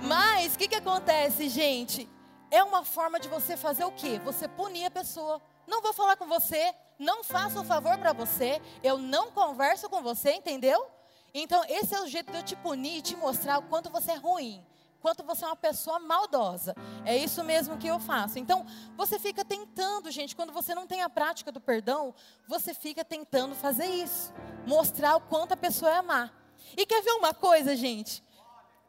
Mas 0.01 0.55
o 0.55 0.57
que, 0.57 0.67
que 0.67 0.75
acontece, 0.75 1.47
gente? 1.47 2.09
É 2.51 2.61
uma 2.61 2.83
forma 2.83 3.17
de 3.17 3.29
você 3.29 3.55
fazer 3.55 3.85
o 3.85 3.93
quê? 3.93 4.19
Você 4.25 4.45
punir 4.45 4.83
a 4.83 4.91
pessoa. 4.91 5.41
Não 5.65 5.81
vou 5.81 5.93
falar 5.93 6.17
com 6.17 6.27
você, 6.27 6.73
não 6.99 7.23
faço 7.23 7.61
um 7.61 7.63
favor 7.63 7.97
para 7.97 8.11
você, 8.11 8.61
eu 8.83 8.97
não 8.97 9.31
converso 9.31 9.89
com 9.89 10.01
você, 10.01 10.31
entendeu? 10.31 10.96
Então, 11.33 11.63
esse 11.67 11.93
é 11.93 12.01
o 12.01 12.07
jeito 12.07 12.31
de 12.31 12.37
eu 12.37 12.43
te 12.43 12.55
punir 12.55 12.97
e 12.97 13.01
te 13.01 13.15
mostrar 13.15 13.59
o 13.59 13.63
quanto 13.63 13.89
você 13.89 14.11
é 14.11 14.15
ruim, 14.15 14.63
quanto 14.99 15.23
você 15.23 15.45
é 15.45 15.47
uma 15.47 15.55
pessoa 15.55 15.99
maldosa. 15.99 16.75
É 17.05 17.15
isso 17.15 17.43
mesmo 17.43 17.77
que 17.77 17.87
eu 17.87 17.99
faço. 17.99 18.39
Então, 18.39 18.65
você 18.95 19.19
fica 19.19 19.45
tentando, 19.45 20.09
gente, 20.09 20.35
quando 20.35 20.51
você 20.51 20.73
não 20.73 20.87
tem 20.87 21.01
a 21.01 21.09
prática 21.09 21.51
do 21.51 21.61
perdão, 21.61 22.13
você 22.47 22.73
fica 22.73 23.05
tentando 23.05 23.55
fazer 23.55 23.87
isso, 23.87 24.33
mostrar 24.65 25.15
o 25.15 25.21
quanto 25.21 25.53
a 25.53 25.57
pessoa 25.57 25.91
é 25.91 26.01
má. 26.01 26.29
E 26.75 26.85
quer 26.85 27.01
ver 27.01 27.11
uma 27.11 27.33
coisa, 27.33 27.75
gente? 27.75 28.23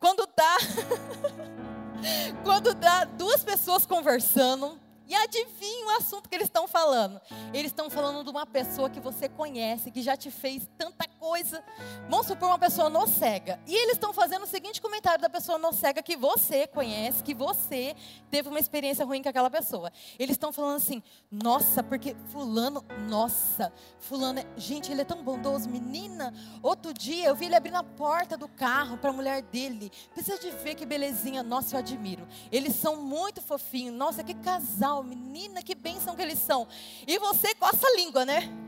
Quando 0.00 0.26
dá 0.34 0.56
Quando 2.44 2.74
dá 2.74 3.04
duas 3.04 3.42
pessoas 3.42 3.84
conversando, 3.84 4.78
e 5.08 5.14
adivinha 5.14 5.86
o 5.86 5.90
assunto 5.96 6.28
que 6.28 6.34
eles 6.34 6.48
estão 6.48 6.68
falando? 6.68 7.20
Eles 7.52 7.70
estão 7.70 7.88
falando 7.88 8.22
de 8.22 8.30
uma 8.30 8.44
pessoa 8.44 8.90
que 8.90 9.00
você 9.00 9.26
conhece, 9.28 9.90
que 9.90 10.02
já 10.02 10.16
te 10.16 10.30
fez 10.30 10.68
tanta 10.76 11.08
coisa. 11.18 11.62
Vamos 12.08 12.26
supor 12.26 12.48
uma 12.48 12.58
pessoa 12.58 12.88
no 12.88 13.06
cega. 13.06 13.60
E 13.66 13.74
eles 13.74 13.94
estão 13.94 14.12
fazendo 14.12 14.44
o 14.44 14.46
seguinte 14.46 14.80
comentário 14.80 15.20
da 15.20 15.28
pessoa 15.28 15.58
no 15.58 15.72
cega 15.72 16.02
que 16.02 16.16
você 16.16 16.66
conhece, 16.66 17.22
que 17.22 17.34
você 17.34 17.94
teve 18.30 18.48
uma 18.48 18.58
experiência 18.58 19.04
ruim 19.04 19.22
com 19.22 19.28
aquela 19.28 19.50
pessoa. 19.50 19.92
Eles 20.18 20.34
estão 20.34 20.52
falando 20.52 20.76
assim: 20.76 21.02
nossa, 21.30 21.82
porque 21.82 22.16
Fulano, 22.28 22.84
nossa, 23.08 23.72
Fulano, 23.98 24.38
é, 24.38 24.46
gente, 24.56 24.90
ele 24.90 25.02
é 25.02 25.04
tão 25.04 25.22
bondoso. 25.22 25.68
Menina, 25.68 26.32
outro 26.62 26.94
dia 26.94 27.26
eu 27.26 27.34
vi 27.34 27.46
ele 27.46 27.56
abrindo 27.56 27.76
a 27.76 27.84
porta 27.84 28.36
do 28.36 28.48
carro 28.48 28.96
para 28.96 29.10
a 29.10 29.12
mulher 29.12 29.42
dele. 29.42 29.90
Precisa 30.14 30.38
de 30.38 30.50
ver 30.50 30.74
que 30.74 30.86
belezinha. 30.86 31.42
Nossa, 31.42 31.74
eu 31.74 31.80
admiro. 31.80 32.26
Eles 32.50 32.76
são 32.76 32.96
muito 32.96 33.42
fofinhos. 33.42 33.94
Nossa, 33.94 34.22
que 34.22 34.34
casal 34.34 35.02
menina, 35.02 35.62
que 35.62 35.74
bênção 35.74 36.14
que 36.14 36.22
eles 36.22 36.38
são. 36.38 36.66
E 37.06 37.18
você 37.18 37.54
coça 37.54 37.86
a 37.86 37.96
língua, 37.96 38.24
né? 38.24 38.67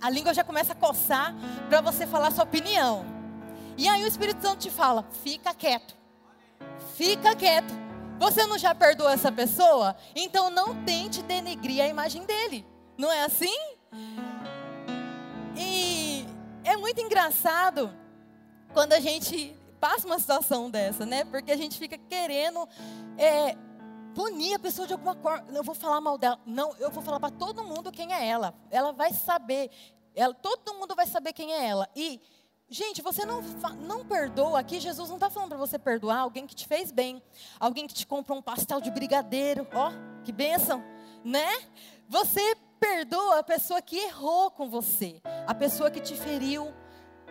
A 0.00 0.10
língua 0.10 0.34
já 0.34 0.44
começa 0.44 0.72
a 0.72 0.76
coçar 0.76 1.34
para 1.68 1.80
você 1.80 2.06
falar 2.06 2.30
sua 2.30 2.44
opinião. 2.44 3.04
E 3.76 3.88
aí 3.88 4.04
o 4.04 4.06
Espírito 4.06 4.42
Santo 4.42 4.58
te 4.58 4.70
fala: 4.70 5.04
fica 5.22 5.54
quieto. 5.54 5.94
Fica 6.94 7.34
quieto. 7.34 7.72
Você 8.18 8.46
não 8.46 8.56
já 8.56 8.74
perdoou 8.74 9.10
essa 9.10 9.32
pessoa? 9.32 9.96
Então 10.14 10.50
não 10.50 10.84
tente 10.84 11.22
denegrir 11.22 11.82
a 11.82 11.88
imagem 11.88 12.24
dele. 12.24 12.64
Não 12.96 13.10
é 13.10 13.24
assim? 13.24 13.56
E 15.56 16.26
é 16.64 16.76
muito 16.76 17.00
engraçado 17.00 17.92
quando 18.72 18.92
a 18.92 19.00
gente 19.00 19.56
passa 19.80 20.06
uma 20.06 20.18
situação 20.18 20.70
dessa, 20.70 21.04
né? 21.04 21.24
Porque 21.24 21.50
a 21.50 21.56
gente 21.56 21.78
fica 21.78 21.98
querendo 21.98 22.68
é, 23.18 23.56
punir 24.14 24.54
a 24.54 24.58
pessoa 24.58 24.86
de 24.86 24.92
alguma 24.92 25.14
forma. 25.14 25.46
Eu 25.52 25.62
vou 25.62 25.74
falar 25.74 26.00
mal 26.00 26.16
dela. 26.16 26.40
Não, 26.46 26.74
eu 26.76 26.90
vou 26.90 27.02
falar 27.02 27.20
para 27.20 27.30
todo 27.30 27.64
mundo 27.64 27.90
quem 27.90 28.12
é 28.12 28.26
ela. 28.26 28.54
Ela 28.70 28.92
vai 28.92 29.12
saber. 29.12 29.70
Ela, 30.14 30.34
todo 30.34 30.74
mundo 30.74 30.94
vai 30.94 31.06
saber 31.06 31.32
quem 31.32 31.52
é 31.52 31.66
ela. 31.66 31.88
E, 31.96 32.20
gente, 32.68 33.02
você 33.02 33.24
não, 33.24 33.40
não 33.86 34.04
perdoa 34.04 34.60
aqui. 34.60 34.80
Jesus 34.80 35.08
não 35.08 35.16
está 35.16 35.30
falando 35.30 35.50
para 35.50 35.58
você 35.58 35.78
perdoar 35.78 36.18
alguém 36.18 36.46
que 36.46 36.54
te 36.54 36.66
fez 36.66 36.90
bem. 36.90 37.22
Alguém 37.58 37.86
que 37.86 37.94
te 37.94 38.06
comprou 38.06 38.38
um 38.38 38.42
pastel 38.42 38.80
de 38.80 38.90
brigadeiro. 38.90 39.66
Ó, 39.72 39.90
que 40.24 40.32
bênção. 40.32 40.84
Né? 41.24 41.48
Você 42.08 42.56
perdoa 42.78 43.38
a 43.38 43.42
pessoa 43.42 43.80
que 43.80 43.96
errou 43.96 44.50
com 44.50 44.68
você. 44.68 45.20
A 45.46 45.54
pessoa 45.54 45.90
que 45.90 46.00
te 46.00 46.14
feriu. 46.14 46.72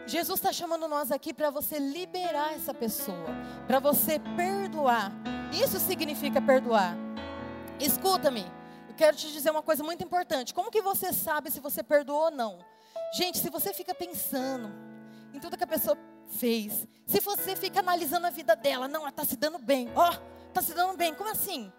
Jesus 0.08 0.40
está 0.40 0.52
chamando 0.52 0.88
nós 0.88 1.12
aqui 1.12 1.34
para 1.34 1.50
você 1.50 1.80
liberar 1.80 2.54
essa 2.54 2.74
pessoa. 2.74 3.28
Para 3.68 3.80
você 3.80 4.20
perdoar. 4.36 5.12
Isso 5.52 5.80
significa 5.80 6.42
perdoar. 6.42 6.96
Escuta-me. 7.80 8.46
Eu 8.88 8.96
quero 8.96 9.16
te 9.16 9.32
dizer 9.32 9.52
uma 9.52 9.62
coisa 9.62 9.84
muito 9.84 10.04
importante. 10.04 10.54
Como 10.54 10.72
que 10.72 10.82
você 10.82 11.14
sabe 11.14 11.52
se 11.52 11.60
você 11.60 11.82
perdoou 11.84 12.26
ou 12.26 12.32
não? 12.32 12.60
Gente, 13.14 13.38
se 13.38 13.50
você 13.50 13.74
fica 13.74 13.94
pensando 13.94 14.72
em 15.34 15.40
tudo 15.40 15.58
que 15.58 15.64
a 15.64 15.68
pessoa 15.68 15.98
fez, 16.38 16.88
se 17.06 17.20
você 17.20 17.56
fica 17.56 17.80
analisando 17.80 18.28
a 18.28 18.30
vida 18.30 18.56
dela, 18.56 18.88
não, 18.88 19.02
ela 19.02 19.10
está 19.10 19.24
se 19.24 19.36
dando 19.36 19.58
bem. 19.58 19.90
Ó, 19.96 20.10
oh, 20.10 20.48
está 20.48 20.62
se 20.62 20.74
dando 20.74 20.96
bem. 20.98 21.14
Como 21.14 21.30
assim? 21.30 21.72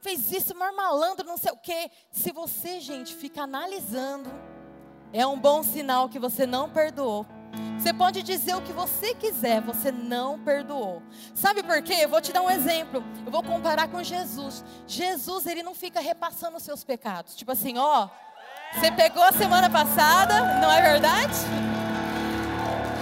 Fez 0.00 0.30
isso, 0.30 0.54
marmalando, 0.54 1.24
não 1.24 1.36
sei 1.36 1.52
o 1.52 1.56
quê. 1.56 1.90
Se 2.12 2.30
você, 2.30 2.80
gente, 2.80 3.14
fica 3.14 3.42
analisando, 3.42 4.30
é 5.12 5.26
um 5.26 5.38
bom 5.38 5.62
sinal 5.62 6.08
que 6.08 6.18
você 6.18 6.46
não 6.46 6.70
perdoou. 6.70 7.26
Você 7.78 7.92
pode 7.92 8.22
dizer 8.22 8.54
o 8.56 8.62
que 8.62 8.72
você 8.72 9.14
quiser, 9.14 9.60
você 9.60 9.92
não 9.92 10.38
perdoou. 10.38 11.02
Sabe 11.34 11.62
por 11.62 11.80
quê? 11.82 11.98
Eu 12.00 12.08
vou 12.08 12.20
te 12.20 12.32
dar 12.32 12.42
um 12.42 12.50
exemplo. 12.50 13.04
Eu 13.24 13.30
vou 13.30 13.42
comparar 13.42 13.88
com 13.88 14.02
Jesus. 14.02 14.64
Jesus, 14.86 15.46
ele 15.46 15.62
não 15.62 15.74
fica 15.74 16.00
repassando 16.00 16.56
os 16.56 16.62
seus 16.62 16.82
pecados. 16.82 17.36
Tipo 17.36 17.52
assim, 17.52 17.78
ó, 17.78 18.08
você 18.74 18.90
pegou 18.90 19.22
a 19.22 19.32
semana 19.32 19.70
passada, 19.70 20.60
não 20.60 20.70
é 20.70 20.82
verdade? 20.82 21.34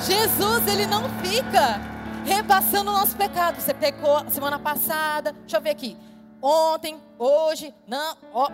Jesus, 0.07 0.66
ele 0.66 0.87
não 0.87 1.09
fica 1.20 1.80
repassando 2.24 2.90
o 2.90 2.94
nosso 2.94 3.16
pecado. 3.16 3.61
Você 3.61 3.72
pecou 3.72 4.28
semana 4.30 4.59
passada, 4.59 5.33
deixa 5.33 5.57
eu 5.57 5.62
ver 5.62 5.70
aqui. 5.70 5.96
Ontem, 6.42 7.00
hoje, 7.18 7.74
não, 7.87 8.16
ó. 8.33 8.50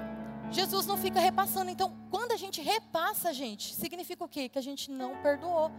Jesus 0.50 0.86
não 0.86 0.96
fica 0.96 1.20
repassando. 1.20 1.70
Então, 1.70 1.96
quando 2.10 2.32
a 2.32 2.36
gente 2.36 2.60
repassa, 2.60 3.32
gente, 3.32 3.74
significa 3.74 4.24
o 4.24 4.28
quê? 4.28 4.48
Que 4.48 4.58
a 4.58 4.62
gente 4.62 4.90
não 4.90 5.20
perdoou 5.22 5.70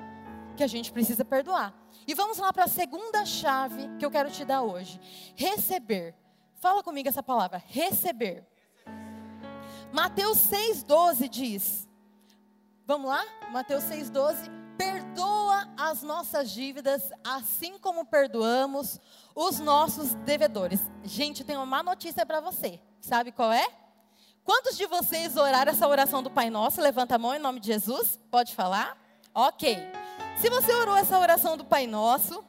que 0.55 0.63
a 0.63 0.67
gente 0.67 0.91
precisa 0.91 1.23
perdoar. 1.25 1.73
E 2.07 2.13
vamos 2.13 2.37
lá 2.37 2.51
para 2.51 2.65
a 2.65 2.67
segunda 2.67 3.25
chave 3.25 3.89
que 3.97 4.05
eu 4.05 4.11
quero 4.11 4.29
te 4.29 4.45
dar 4.45 4.61
hoje: 4.61 4.99
receber. 5.35 6.15
Fala 6.55 6.83
comigo 6.83 7.09
essa 7.09 7.23
palavra, 7.23 7.61
receber. 7.67 8.45
Mateus 9.91 10.37
6,12 10.37 11.27
diz: 11.27 11.89
Vamos 12.85 13.09
lá? 13.09 13.23
Mateus 13.51 13.83
6,12: 13.85 14.49
Perdoa 14.77 15.67
as 15.77 16.01
nossas 16.01 16.51
dívidas, 16.51 17.11
assim 17.23 17.77
como 17.77 18.05
perdoamos 18.05 18.99
os 19.35 19.59
nossos 19.59 20.13
devedores. 20.13 20.79
Gente, 21.03 21.43
tem 21.43 21.55
uma 21.55 21.65
má 21.65 21.83
notícia 21.83 22.25
para 22.25 22.39
você. 22.39 22.79
Sabe 22.99 23.31
qual 23.31 23.51
é? 23.51 23.80
Quantos 24.43 24.75
de 24.75 24.87
vocês 24.87 25.37
oraram 25.37 25.71
essa 25.71 25.87
oração 25.87 26.23
do 26.23 26.29
Pai 26.29 26.49
Nosso? 26.49 26.81
Levanta 26.81 27.15
a 27.15 27.19
mão 27.19 27.33
em 27.33 27.39
nome 27.39 27.59
de 27.59 27.67
Jesus. 27.67 28.19
Pode 28.29 28.55
falar? 28.55 28.97
Ok. 29.33 29.77
Se 30.37 30.49
você 30.49 30.73
orou 30.73 30.95
essa 30.95 31.17
oração 31.19 31.55
do 31.55 31.63
Pai 31.63 31.85
Nosso, 31.85 32.43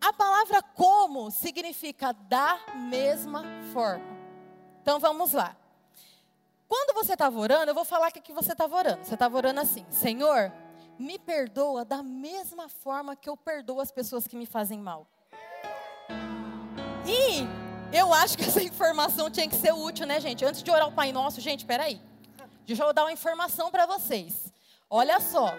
a 0.00 0.12
palavra 0.12 0.62
como 0.62 1.30
significa 1.30 2.12
da 2.12 2.58
mesma 2.74 3.42
forma. 3.72 4.16
Então 4.80 5.00
vamos 5.00 5.32
lá. 5.32 5.56
Quando 6.68 6.94
você 6.94 7.14
estava 7.14 7.38
orando, 7.38 7.70
eu 7.70 7.74
vou 7.74 7.84
falar 7.84 8.12
que, 8.12 8.20
que 8.20 8.32
você 8.32 8.52
estava 8.52 8.76
orando. 8.76 9.04
Você 9.04 9.14
estava 9.14 9.36
orando 9.36 9.60
assim: 9.60 9.84
Senhor, 9.90 10.52
me 10.98 11.18
perdoa 11.18 11.84
da 11.84 12.02
mesma 12.02 12.68
forma 12.68 13.16
que 13.16 13.28
eu 13.28 13.36
perdoo 13.36 13.80
as 13.80 13.90
pessoas 13.90 14.26
que 14.26 14.36
me 14.36 14.46
fazem 14.46 14.78
mal. 14.78 15.06
E 17.04 17.67
eu 17.92 18.12
acho 18.12 18.36
que 18.36 18.44
essa 18.48 18.62
informação 18.62 19.30
tinha 19.30 19.48
que 19.48 19.56
ser 19.56 19.72
útil, 19.72 20.06
né, 20.06 20.20
gente? 20.20 20.44
Antes 20.44 20.62
de 20.62 20.70
orar 20.70 20.88
o 20.88 20.92
Pai 20.92 21.12
Nosso, 21.12 21.40
gente, 21.40 21.64
peraí. 21.64 22.00
Deixa 22.66 22.84
eu 22.84 22.92
dar 22.92 23.04
uma 23.04 23.12
informação 23.12 23.70
para 23.70 23.86
vocês. 23.86 24.52
Olha 24.90 25.20
só. 25.20 25.54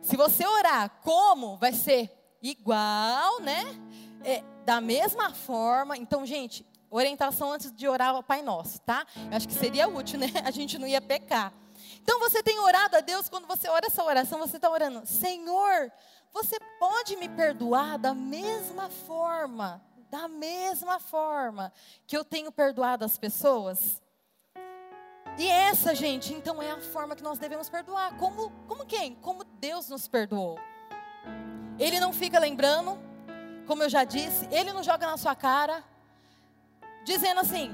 Se 0.00 0.16
você 0.16 0.46
orar 0.46 0.90
como, 1.02 1.56
vai 1.56 1.72
ser 1.72 2.10
igual, 2.42 3.40
né? 3.40 3.64
É, 4.24 4.42
da 4.64 4.80
mesma 4.80 5.32
forma. 5.32 5.96
Então, 5.96 6.24
gente, 6.24 6.66
orientação 6.90 7.52
antes 7.52 7.72
de 7.72 7.88
orar 7.88 8.14
ao 8.14 8.22
Pai 8.22 8.42
Nosso, 8.42 8.80
tá? 8.80 9.06
Eu 9.30 9.36
acho 9.36 9.48
que 9.48 9.54
seria 9.54 9.88
útil, 9.88 10.18
né? 10.18 10.26
A 10.44 10.50
gente 10.50 10.78
não 10.78 10.86
ia 10.86 11.00
pecar. 11.00 11.52
Então, 12.00 12.18
você 12.18 12.42
tem 12.42 12.58
orado 12.58 12.96
a 12.96 13.00
Deus, 13.00 13.28
quando 13.28 13.46
você 13.46 13.68
ora 13.68 13.86
essa 13.86 14.02
oração, 14.02 14.38
você 14.38 14.56
está 14.56 14.68
orando, 14.68 15.06
Senhor, 15.06 15.90
você 16.32 16.58
pode 16.78 17.16
me 17.16 17.28
perdoar 17.28 17.98
da 17.98 18.14
mesma 18.14 18.88
forma, 18.88 19.80
da 20.12 20.28
mesma 20.28 21.00
forma 21.00 21.72
que 22.06 22.14
eu 22.14 22.22
tenho 22.22 22.52
perdoado 22.52 23.02
as 23.02 23.16
pessoas? 23.16 24.02
E 25.38 25.48
essa, 25.48 25.94
gente, 25.94 26.34
então 26.34 26.60
é 26.60 26.70
a 26.70 26.78
forma 26.82 27.16
que 27.16 27.22
nós 27.22 27.38
devemos 27.38 27.70
perdoar. 27.70 28.18
Como, 28.18 28.50
como 28.68 28.84
quem? 28.84 29.14
Como 29.14 29.42
Deus 29.42 29.88
nos 29.88 30.06
perdoou. 30.06 30.58
Ele 31.78 31.98
não 31.98 32.12
fica 32.12 32.38
lembrando, 32.38 32.98
como 33.66 33.82
eu 33.82 33.88
já 33.88 34.04
disse, 34.04 34.46
ele 34.52 34.70
não 34.70 34.82
joga 34.82 35.06
na 35.06 35.16
sua 35.16 35.34
cara, 35.34 35.82
dizendo 37.06 37.40
assim: 37.40 37.70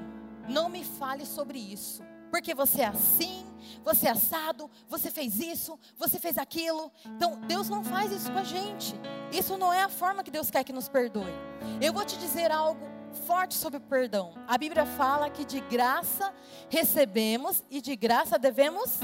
não 0.48 0.68
me 0.68 0.84
fale 0.84 1.26
sobre 1.26 1.58
isso, 1.58 2.04
porque 2.30 2.54
você 2.54 2.82
é 2.82 2.86
assim, 2.86 3.46
você 3.84 4.06
é 4.06 4.10
assado, 4.10 4.70
você 4.88 5.10
fez 5.10 5.40
isso, 5.40 5.78
você 5.96 6.18
fez 6.18 6.38
aquilo. 6.38 6.92
Então, 7.06 7.40
Deus 7.40 7.68
não 7.68 7.82
faz 7.82 8.12
isso 8.12 8.30
com 8.30 8.38
a 8.38 8.44
gente. 8.44 8.94
Isso 9.32 9.56
não 9.56 9.72
é 9.72 9.82
a 9.82 9.88
forma 9.88 10.22
que 10.22 10.30
Deus 10.30 10.50
quer 10.50 10.64
que 10.64 10.72
nos 10.72 10.88
perdoe. 10.88 11.32
Eu 11.80 11.92
vou 11.92 12.04
te 12.04 12.16
dizer 12.18 12.50
algo 12.50 12.86
forte 13.26 13.54
sobre 13.54 13.78
o 13.78 13.80
perdão. 13.80 14.34
A 14.46 14.56
Bíblia 14.58 14.84
fala 14.84 15.30
que 15.30 15.44
de 15.44 15.60
graça 15.60 16.32
recebemos 16.68 17.64
e 17.70 17.80
de 17.80 17.96
graça 17.96 18.38
devemos. 18.38 19.00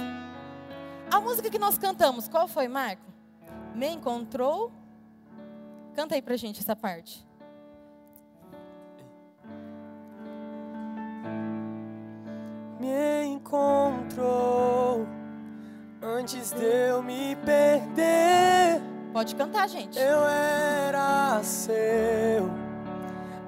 A 1.11 1.21
música 1.21 1.51
que 1.51 1.59
nós 1.59 1.79
cantamos, 1.79 2.29
qual 2.29 2.47
foi, 2.49 2.69
Marco? 2.69 3.13
Me 3.75 3.89
encontrou 3.89 4.73
Canta 5.95 6.17
aí 6.17 6.23
pra 6.23 6.37
gente 6.37 6.61
essa 6.61 6.75
parte. 6.75 7.25
Me 12.85 13.25
encontrou 13.25 15.07
antes 16.03 16.53
de 16.53 16.62
eu 16.62 17.03
me 17.03 17.35
perder. 17.37 18.79
Pode 19.11 19.35
cantar, 19.35 19.66
gente. 19.70 19.99
Eu 19.99 20.27
era 20.27 21.42
seu 21.42 22.51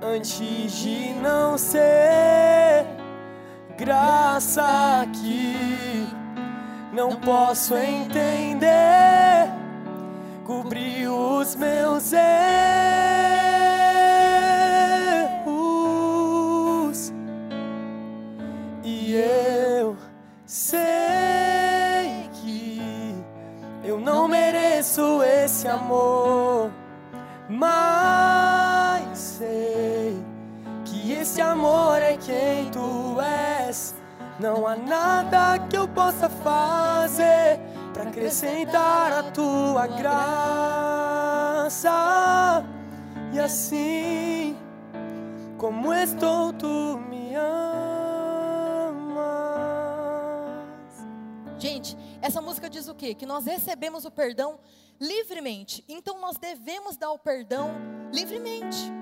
antes 0.03 0.73
de 0.73 1.13
não 1.21 1.59
ser. 1.59 2.87
Graça 3.77 5.07
que 5.13 6.09
não 6.95 7.17
posso 7.17 7.77
entender. 7.77 9.51
Cobriu 10.47 11.15
os 11.15 11.55
meus 11.57 12.11
erros 12.15 13.16
mas 27.59 29.19
sei 29.19 30.17
que 30.85 31.13
esse 31.13 31.41
amor 31.41 32.03
é 32.03 32.17
quem 32.19 32.71
tu 32.71 33.19
és. 33.21 33.95
Não 34.39 34.67
há 34.67 34.77
nada 34.77 35.59
que 35.67 35.77
eu 35.77 35.89
possa 35.89 36.29
fazer 36.29 37.59
para 37.95 38.11
acrescentar 38.11 39.11
a 39.13 39.23
tua 39.23 39.87
graça. 39.87 40.27
E 43.33 43.41
assim 43.41 44.55
como 45.57 45.95
estou, 45.95 46.53
tu 46.53 47.01
me 47.09 47.35
amas. 47.35 47.47
Gente, 51.59 51.97
essa 52.21 52.43
música 52.43 52.69
diz 52.69 52.87
o 52.89 52.95
quê? 52.95 53.15
Que 53.15 53.25
nós 53.25 53.47
recebemos 53.47 54.05
o 54.05 54.11
perdão 54.11 54.59
livremente. 55.01 55.85
Então 55.89 56.21
nós 56.21 56.37
devemos 56.37 56.97
dar 56.97 57.11
o 57.13 57.19
perdão 57.19 57.71
livremente. 58.13 58.93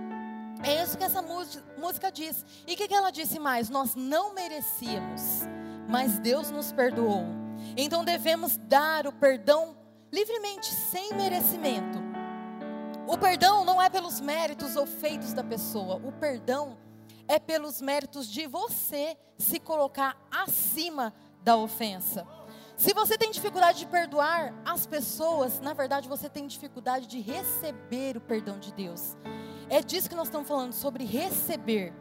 É 0.63 0.83
isso 0.83 0.97
que 0.97 1.05
essa 1.05 1.23
música 1.23 2.11
diz. 2.11 2.45
E 2.67 2.75
o 2.75 2.77
que, 2.77 2.89
que 2.89 2.95
ela 2.95 3.11
disse 3.11 3.39
mais? 3.39 3.69
Nós 3.69 3.95
não 3.95 4.35
merecíamos, 4.35 5.43
mas 5.89 6.19
Deus 6.19 6.51
nos 6.51 6.73
perdoou. 6.73 7.25
Então 7.77 8.05
devemos 8.05 8.57
dar 8.57 9.07
o 9.07 9.13
perdão 9.13 9.77
livremente, 10.13 10.67
sem 10.67 11.13
merecimento. 11.15 11.99
O 13.07 13.19
perdão 13.19 13.65
não 13.65 13.83
é 13.83 13.91
pelos 13.91 14.21
méritos 14.21 14.77
ou 14.77 14.87
feitos 14.87 15.33
da 15.33 15.45
pessoa. 15.45 15.97
O 15.97 16.13
perdão 16.13 16.79
é 17.29 17.39
pelos 17.39 17.81
méritos 17.83 18.29
de 18.29 18.47
você 18.47 19.17
se 19.37 19.59
colocar 19.59 20.17
acima 20.31 21.13
da 21.43 21.57
ofensa. 21.57 22.27
Se 22.77 22.93
você 22.93 23.17
tem 23.17 23.31
dificuldade 23.31 23.79
de 23.79 23.87
perdoar 23.87 24.53
as 24.65 24.87
pessoas, 24.87 25.61
na 25.61 25.73
verdade 25.73 26.09
você 26.09 26.29
tem 26.29 26.47
dificuldade 26.47 27.07
de 27.07 27.21
receber 27.21 28.17
o 28.17 28.21
perdão 28.21 28.59
de 28.59 28.73
Deus. 28.73 29.17
É 29.69 29.81
disso 29.81 30.09
que 30.09 30.17
nós 30.17 30.27
estamos 30.27 30.49
falando, 30.49 30.73
sobre 30.73 31.05
receber. 31.05 31.95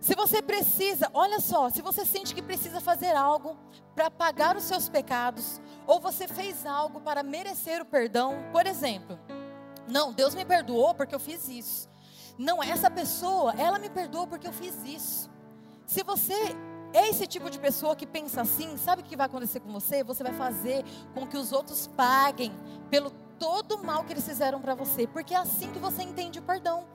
Se 0.00 0.14
você 0.14 0.40
precisa, 0.40 1.10
olha 1.12 1.40
só, 1.40 1.68
se 1.68 1.82
você 1.82 2.04
sente 2.04 2.34
que 2.34 2.42
precisa 2.42 2.80
fazer 2.80 3.14
algo 3.14 3.56
para 3.94 4.10
pagar 4.10 4.56
os 4.56 4.64
seus 4.64 4.88
pecados, 4.88 5.60
ou 5.86 6.00
você 6.00 6.28
fez 6.28 6.64
algo 6.64 7.00
para 7.00 7.22
merecer 7.22 7.82
o 7.82 7.84
perdão, 7.84 8.34
por 8.52 8.66
exemplo, 8.66 9.18
não, 9.86 10.12
Deus 10.12 10.34
me 10.34 10.44
perdoou 10.44 10.94
porque 10.94 11.14
eu 11.14 11.20
fiz 11.20 11.48
isso. 11.48 11.88
Não, 12.38 12.62
essa 12.62 12.90
pessoa, 12.90 13.54
ela 13.58 13.78
me 13.78 13.90
perdoou 13.90 14.26
porque 14.26 14.46
eu 14.46 14.52
fiz 14.52 14.74
isso. 14.84 15.30
Se 15.84 16.02
você 16.02 16.56
esse 16.92 17.26
tipo 17.26 17.48
de 17.50 17.58
pessoa 17.58 17.94
que 17.94 18.06
pensa 18.06 18.40
assim, 18.40 18.76
sabe 18.76 19.02
o 19.02 19.04
que 19.04 19.16
vai 19.16 19.26
acontecer 19.26 19.60
com 19.60 19.72
você? 19.72 20.02
Você 20.02 20.22
vai 20.22 20.32
fazer 20.32 20.84
com 21.14 21.26
que 21.26 21.36
os 21.36 21.52
outros 21.52 21.86
paguem 21.86 22.52
pelo 22.90 23.10
todo 23.38 23.76
o 23.76 23.84
mal 23.84 24.04
que 24.04 24.12
eles 24.12 24.24
fizeram 24.24 24.60
para 24.60 24.74
você, 24.74 25.06
porque 25.06 25.34
é 25.34 25.38
assim 25.38 25.70
que 25.70 25.78
você 25.78 26.02
entende 26.02 26.38
o 26.38 26.42
perdão. 26.42 26.86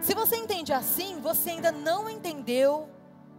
Se 0.00 0.14
você 0.14 0.36
entende 0.36 0.72
assim, 0.72 1.20
você 1.20 1.50
ainda 1.50 1.70
não 1.70 2.08
entendeu 2.08 2.88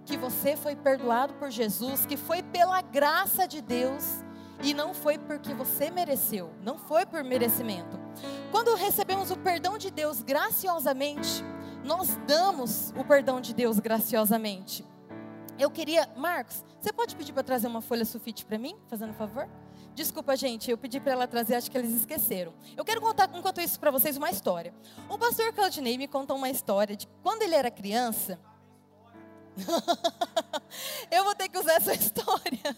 que 0.06 0.18
você 0.18 0.56
foi 0.56 0.76
perdoado 0.76 1.34
por 1.36 1.52
Jesus, 1.52 2.06
que 2.06 2.18
foi 2.18 2.42
pela 2.42 2.82
graça 2.82 3.48
de 3.48 3.62
Deus 3.62 4.24
e 4.64 4.74
não 4.74 4.94
foi 4.94 5.18
porque 5.18 5.54
você 5.54 5.90
mereceu, 5.90 6.52
não 6.64 6.78
foi 6.78 7.06
por 7.06 7.24
merecimento. 7.24 8.00
Quando 8.52 8.76
recebemos 8.76 9.32
o 9.32 9.38
perdão 9.38 9.78
de 9.78 9.92
Deus 9.92 10.22
graciosamente, 10.22 11.44
nós 11.84 12.18
damos 12.28 12.94
o 12.98 13.04
perdão 13.04 13.40
de 13.40 13.54
Deus 13.54 13.80
graciosamente. 13.80 14.86
Eu 15.60 15.70
queria, 15.70 16.10
Marcos, 16.16 16.64
você 16.80 16.94
pode 16.94 17.18
pedir 17.18 17.34
para 17.34 17.44
trazer 17.44 17.68
uma 17.68 17.82
folha 17.82 18.06
sulfite 18.06 18.46
para 18.46 18.58
mim, 18.58 18.78
fazendo 18.88 19.10
um 19.10 19.14
favor? 19.14 19.46
Desculpa, 19.94 20.34
gente, 20.38 20.72
eu 20.72 20.78
pedi 20.78 21.02
para 21.02 21.12
ela 21.12 21.28
trazer, 21.28 21.56
acho 21.56 21.70
que 21.70 21.78
eles 21.78 21.92
esqueceram. 21.92 22.54
Eu 22.78 22.86
quero 22.86 23.02
contar, 23.02 23.30
enquanto 23.36 23.60
isso, 23.60 23.78
para 23.78 23.92
vocês 23.92 24.16
uma 24.16 24.30
história. 24.30 24.74
O 25.10 25.18
pastor 25.18 25.52
Claudinei 25.52 25.98
me 25.98 26.08
contou 26.08 26.38
uma 26.38 26.50
história 26.50 26.96
de 26.96 27.06
quando 27.22 27.42
ele 27.42 27.56
era 27.56 27.70
criança. 27.70 28.40
eu 31.12 31.26
vou 31.26 31.36
ter 31.36 31.50
que 31.50 31.58
usar 31.58 31.74
essa 31.74 31.92
história. 31.94 32.78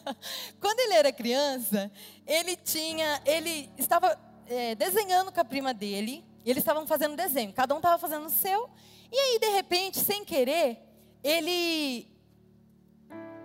Quando 0.59 0.79
ele 0.79 0.95
era 0.95 1.11
criança, 1.11 1.91
ele 2.25 2.55
tinha, 2.55 3.21
ele 3.27 3.69
estava 3.77 4.19
é, 4.47 4.73
desenhando 4.73 5.31
com 5.31 5.39
a 5.39 5.45
prima 5.45 5.71
dele. 5.71 6.25
E 6.43 6.49
eles 6.49 6.61
estavam 6.61 6.87
fazendo 6.87 7.15
desenho. 7.15 7.53
Cada 7.53 7.75
um 7.75 7.77
estava 7.77 7.99
fazendo 7.99 8.25
o 8.25 8.29
seu. 8.31 8.67
E 9.11 9.15
aí, 9.15 9.39
de 9.39 9.49
repente, 9.49 9.99
sem 9.99 10.25
querer, 10.25 10.79
ele, 11.23 12.10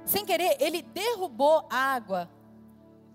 sem 0.07 0.25
querer, 0.25 0.57
ele 0.61 0.83
derrubou 0.83 1.66
água 1.71 2.31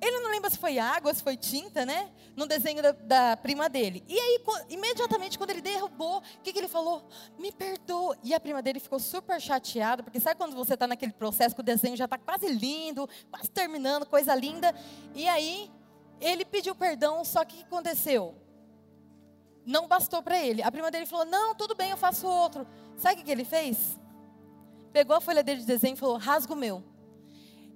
ele 0.01 0.19
não 0.19 0.31
lembra 0.31 0.49
se 0.49 0.57
foi 0.57 0.79
água, 0.79 1.13
se 1.13 1.21
foi 1.21 1.37
tinta, 1.37 1.85
né? 1.85 2.11
No 2.35 2.47
desenho 2.47 2.81
da, 2.81 2.91
da 2.91 3.37
prima 3.37 3.69
dele. 3.69 4.03
E 4.07 4.19
aí, 4.19 4.39
imediatamente, 4.67 5.37
quando 5.37 5.51
ele 5.51 5.61
derrubou, 5.61 6.17
o 6.17 6.41
que, 6.41 6.51
que 6.51 6.57
ele 6.57 6.67
falou? 6.67 7.07
Me 7.37 7.51
perdoa. 7.51 8.17
E 8.23 8.33
a 8.33 8.39
prima 8.39 8.63
dele 8.63 8.79
ficou 8.79 8.97
super 8.97 9.39
chateada, 9.39 10.01
porque 10.01 10.19
sabe 10.19 10.39
quando 10.39 10.55
você 10.55 10.73
está 10.73 10.87
naquele 10.87 11.13
processo 11.13 11.53
que 11.53 11.61
o 11.61 11.63
desenho 11.63 11.95
já 11.95 12.05
está 12.05 12.17
quase 12.17 12.47
lindo, 12.47 13.07
quase 13.29 13.47
terminando, 13.51 14.07
coisa 14.07 14.33
linda. 14.33 14.73
E 15.13 15.27
aí, 15.27 15.69
ele 16.19 16.45
pediu 16.45 16.73
perdão, 16.73 17.23
só 17.23 17.45
que 17.45 17.57
o 17.57 17.57
que 17.59 17.63
aconteceu? 17.65 18.33
Não 19.63 19.87
bastou 19.87 20.23
para 20.23 20.43
ele. 20.43 20.63
A 20.63 20.71
prima 20.71 20.89
dele 20.89 21.05
falou: 21.05 21.25
Não, 21.25 21.53
tudo 21.53 21.75
bem, 21.75 21.91
eu 21.91 21.97
faço 21.97 22.25
outro. 22.25 22.65
Sabe 22.97 23.13
o 23.13 23.17
que, 23.19 23.25
que 23.25 23.31
ele 23.31 23.45
fez? 23.45 23.99
Pegou 24.91 25.15
a 25.15 25.21
folha 25.21 25.43
dele 25.43 25.61
de 25.61 25.65
desenho 25.65 25.93
e 25.93 25.97
falou: 25.97 26.17
Rasga 26.17 26.53
o 26.53 26.55
meu. 26.55 26.83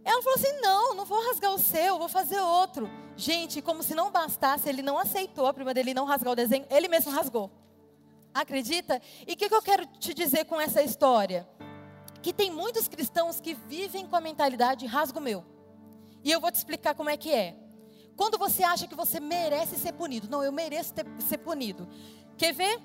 Ela 0.06 0.22
falou 0.22 0.38
assim: 0.38 0.62
não, 0.62 0.94
não 0.94 1.04
vou 1.04 1.26
rasgar 1.26 1.52
o 1.52 1.58
seu, 1.58 1.98
vou 1.98 2.08
fazer 2.08 2.40
outro. 2.40 2.88
Gente, 3.18 3.62
como 3.62 3.82
se 3.82 3.96
não 3.96 4.12
bastasse, 4.12 4.70
ele 4.70 4.84
não 4.84 5.00
aceitou 5.00 5.48
a 5.48 5.54
prima 5.54 5.74
dele 5.74 5.96
não 5.96 6.06
rasgar 6.06 6.32
o 6.32 6.36
desenho, 6.36 6.66
ele 6.70 6.88
mesmo 6.88 7.12
rasgou. 7.12 7.50
Acredita? 8.32 9.02
E 9.26 9.34
o 9.34 9.36
que, 9.36 9.50
que 9.50 9.56
eu 9.56 9.62
quero 9.62 9.86
te 9.86 10.14
dizer 10.14 10.46
com 10.46 10.62
essa 10.62 10.84
história? 10.84 11.48
Que 12.22 12.32
tem 12.34 12.52
muitos 12.52 12.88
cristãos 12.88 13.40
que 13.40 13.54
vivem 13.54 14.06
com 14.06 14.16
a 14.16 14.22
mentalidade 14.22 14.86
rasgo 14.86 15.20
meu. 15.20 15.44
E 16.24 16.32
eu 16.32 16.40
vou 16.40 16.52
te 16.52 16.56
explicar 16.56 16.94
como 16.94 17.10
é 17.10 17.18
que 17.18 17.32
é. 17.32 17.56
Quando 18.16 18.38
você 18.38 18.64
acha 18.64 18.88
que 18.88 18.96
você 18.96 19.20
merece 19.20 19.78
ser 19.78 19.94
punido, 19.94 20.30
não, 20.30 20.44
eu 20.44 20.52
mereço 20.52 20.94
ter, 20.94 21.06
ser 21.22 21.38
punido. 21.40 21.88
Quer 22.38 22.54
ver? 22.54 22.80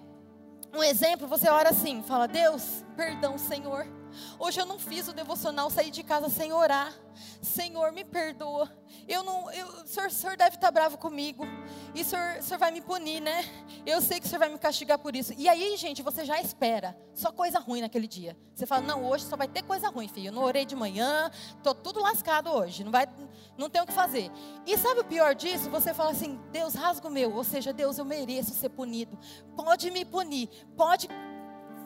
Um 0.73 0.83
exemplo, 0.83 1.27
você 1.27 1.49
ora 1.49 1.71
assim, 1.71 2.03
fala: 2.03 2.27
Deus, 2.27 2.85
perdão, 2.97 3.37
Senhor 3.37 4.00
Hoje 4.39 4.61
eu 4.61 4.67
não 4.67 4.79
fiz 4.79 5.09
o 5.09 5.13
devocional, 5.13 5.71
saí 5.71 5.91
de 5.91 6.03
casa 6.03 6.29
sem 6.29 6.53
orar. 6.53 6.93
Senhor, 7.43 7.93
me 7.93 8.05
perdoa. 8.05 8.71
Eu 9.09 9.23
não, 9.23 9.51
eu, 9.51 9.67
o, 9.67 9.87
senhor, 9.87 10.11
senhor 10.11 10.37
deve 10.37 10.57
estar 10.57 10.71
bravo 10.71 10.97
comigo. 10.99 11.45
E 11.95 12.03
o 12.03 12.05
senhor, 12.05 12.43
senhor 12.43 12.59
vai 12.59 12.71
me 12.71 12.81
punir, 12.81 13.21
né? 13.21 13.45
Eu 13.85 14.01
sei 14.01 14.21
que 14.21 14.27
o 14.27 14.29
senhor 14.29 14.39
vai 14.39 14.49
me 14.49 14.59
castigar 14.59 14.99
por 14.99 15.15
isso. 15.15 15.35
E 15.37 15.49
aí, 15.49 15.77
gente, 15.77 16.03
você 16.03 16.25
já 16.25 16.41
espera. 16.41 16.97
Só 17.15 17.33
coisa 17.33 17.59
ruim 17.59 17.81
naquele 17.81 18.07
dia. 18.07 18.37
Você 18.55 18.67
fala, 18.67 18.83
não, 18.83 19.05
hoje 19.05 19.25
só 19.25 19.37
vai 19.37 19.49
ter 19.49 19.63
coisa 19.63 19.89
ruim, 19.89 20.09
filho. 20.09 20.29
Eu 20.29 20.33
não 20.33 20.43
orei 20.43 20.65
de 20.65 20.77
manhã, 20.77 21.31
tô 21.63 21.75
tudo 21.75 22.01
lascado 22.01 22.51
hoje. 22.51 22.85
Não 22.85 22.93
vai, 22.93 23.07
não 23.57 23.69
tem 23.69 23.81
o 23.81 23.87
que 23.87 23.93
fazer. 23.93 24.31
E 24.67 24.77
sabe 24.79 25.01
o 25.01 25.05
pior 25.05 25.35
disso? 25.35 25.71
Você 25.71 25.93
fala 25.95 26.11
assim, 26.11 26.39
Deus 26.53 26.75
rasga 26.75 27.09
o 27.09 27.11
meu. 27.11 27.35
Ou 27.35 27.45
seja, 27.45 27.73
Deus, 27.73 27.99
eu 27.99 28.05
mereço 28.05 28.53
ser 28.53 28.69
punido. 28.71 29.19
Pode 29.57 29.91
me 29.91 30.05
punir. 30.05 30.49
Pode 30.77 31.09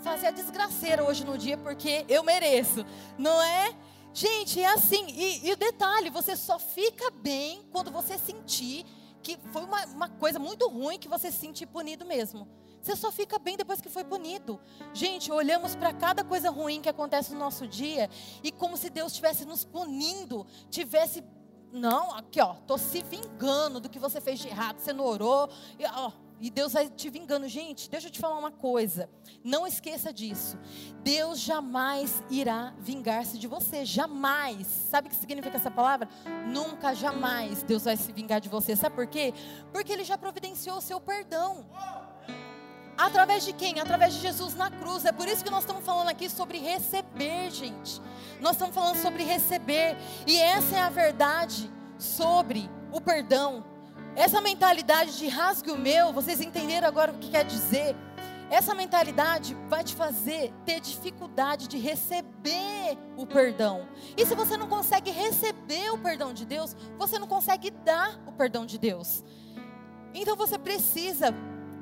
fazer 0.04 0.26
a 0.26 0.30
desgraceira 0.30 1.02
hoje 1.02 1.24
no 1.24 1.38
dia 1.38 1.56
porque 1.56 2.04
eu 2.08 2.22
mereço, 2.22 2.84
não 3.18 3.40
é? 3.40 3.74
Gente, 4.12 4.60
é 4.60 4.66
assim. 4.66 5.06
E, 5.08 5.48
e 5.48 5.52
o 5.52 5.56
detalhe, 5.56 6.10
você 6.10 6.36
só 6.36 6.58
fica 6.58 7.10
bem 7.10 7.66
quando 7.72 7.90
você 7.90 8.18
sentir 8.18 8.84
que 9.22 9.38
foi 9.50 9.64
uma, 9.64 9.84
uma 9.86 10.08
coisa 10.08 10.38
muito 10.38 10.68
ruim 10.68 10.98
que 10.98 11.08
você 11.08 11.32
se 11.32 11.38
sentir 11.38 11.66
punido 11.66 12.04
mesmo. 12.04 12.46
Você 12.82 12.94
só 12.94 13.10
fica 13.10 13.38
bem 13.38 13.56
depois 13.56 13.80
que 13.80 13.88
foi 13.88 14.04
punido. 14.04 14.60
Gente, 14.92 15.32
olhamos 15.32 15.74
para 15.74 15.94
cada 15.94 16.22
coisa 16.22 16.50
ruim 16.50 16.82
que 16.82 16.88
acontece 16.88 17.32
no 17.32 17.38
nosso 17.38 17.66
dia 17.66 18.10
e 18.42 18.52
como 18.52 18.76
se 18.76 18.90
Deus 18.90 19.12
estivesse 19.12 19.46
nos 19.46 19.64
punindo, 19.64 20.46
tivesse 20.68 21.24
não, 21.72 22.14
aqui 22.14 22.40
ó, 22.40 22.54
tô 22.66 22.78
se 22.78 23.02
vingando 23.02 23.80
do 23.80 23.88
que 23.88 23.98
você 23.98 24.20
fez 24.20 24.38
de 24.38 24.46
errado, 24.46 24.78
você 24.78 24.92
não 24.92 25.04
orou, 25.04 25.48
e, 25.76 25.84
ó, 25.84 26.12
e 26.40 26.50
Deus 26.50 26.72
vai 26.72 26.88
te 26.88 27.08
vingando. 27.08 27.48
Gente, 27.48 27.88
deixa 27.88 28.08
eu 28.08 28.10
te 28.10 28.18
falar 28.18 28.38
uma 28.38 28.50
coisa. 28.50 29.08
Não 29.42 29.66
esqueça 29.66 30.12
disso. 30.12 30.58
Deus 31.02 31.40
jamais 31.40 32.22
irá 32.30 32.74
vingar-se 32.78 33.38
de 33.38 33.46
você. 33.46 33.84
Jamais. 33.84 34.66
Sabe 34.66 35.08
o 35.08 35.10
que 35.10 35.16
significa 35.16 35.56
essa 35.56 35.70
palavra? 35.70 36.08
Nunca, 36.46 36.94
jamais 36.94 37.62
Deus 37.62 37.84
vai 37.84 37.96
se 37.96 38.12
vingar 38.12 38.40
de 38.40 38.48
você. 38.48 38.76
Sabe 38.76 38.94
por 38.94 39.06
quê? 39.06 39.32
Porque 39.72 39.92
Ele 39.92 40.04
já 40.04 40.18
providenciou 40.18 40.78
o 40.78 40.82
seu 40.82 41.00
perdão. 41.00 41.66
Através 42.96 43.44
de 43.44 43.52
quem? 43.52 43.80
Através 43.80 44.14
de 44.14 44.20
Jesus 44.20 44.54
na 44.54 44.70
cruz. 44.70 45.04
É 45.04 45.12
por 45.12 45.26
isso 45.26 45.44
que 45.44 45.50
nós 45.50 45.60
estamos 45.60 45.84
falando 45.84 46.08
aqui 46.08 46.28
sobre 46.28 46.58
receber, 46.58 47.50
gente. 47.50 48.00
Nós 48.40 48.52
estamos 48.52 48.74
falando 48.74 48.96
sobre 48.96 49.24
receber. 49.24 49.96
E 50.26 50.38
essa 50.38 50.76
é 50.76 50.80
a 50.80 50.90
verdade 50.90 51.70
sobre 51.98 52.70
o 52.92 53.00
perdão. 53.00 53.73
Essa 54.16 54.40
mentalidade 54.40 55.18
de 55.18 55.26
rasgue 55.26 55.72
o 55.72 55.76
meu, 55.76 56.12
vocês 56.12 56.40
entenderam 56.40 56.86
agora 56.86 57.10
o 57.10 57.18
que 57.18 57.30
quer 57.30 57.44
dizer? 57.44 57.96
Essa 58.48 58.72
mentalidade 58.72 59.56
vai 59.68 59.82
te 59.82 59.94
fazer 59.94 60.52
ter 60.64 60.78
dificuldade 60.78 61.66
de 61.66 61.78
receber 61.78 62.96
o 63.16 63.26
perdão. 63.26 63.88
E 64.16 64.24
se 64.24 64.36
você 64.36 64.56
não 64.56 64.68
consegue 64.68 65.10
receber 65.10 65.90
o 65.90 65.98
perdão 65.98 66.32
de 66.32 66.46
Deus, 66.46 66.76
você 66.96 67.18
não 67.18 67.26
consegue 67.26 67.72
dar 67.72 68.20
o 68.24 68.32
perdão 68.32 68.64
de 68.64 68.78
Deus. 68.78 69.24
Então 70.14 70.36
você 70.36 70.56
precisa 70.56 71.34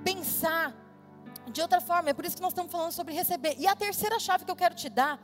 pensar 0.02 0.74
de 1.50 1.60
outra 1.60 1.82
forma. 1.82 2.08
É 2.08 2.14
por 2.14 2.24
isso 2.24 2.36
que 2.36 2.42
nós 2.42 2.52
estamos 2.52 2.72
falando 2.72 2.92
sobre 2.92 3.12
receber. 3.12 3.56
E 3.58 3.66
a 3.66 3.76
terceira 3.76 4.18
chave 4.18 4.46
que 4.46 4.50
eu 4.50 4.56
quero 4.56 4.74
te 4.74 4.88
dar 4.88 5.20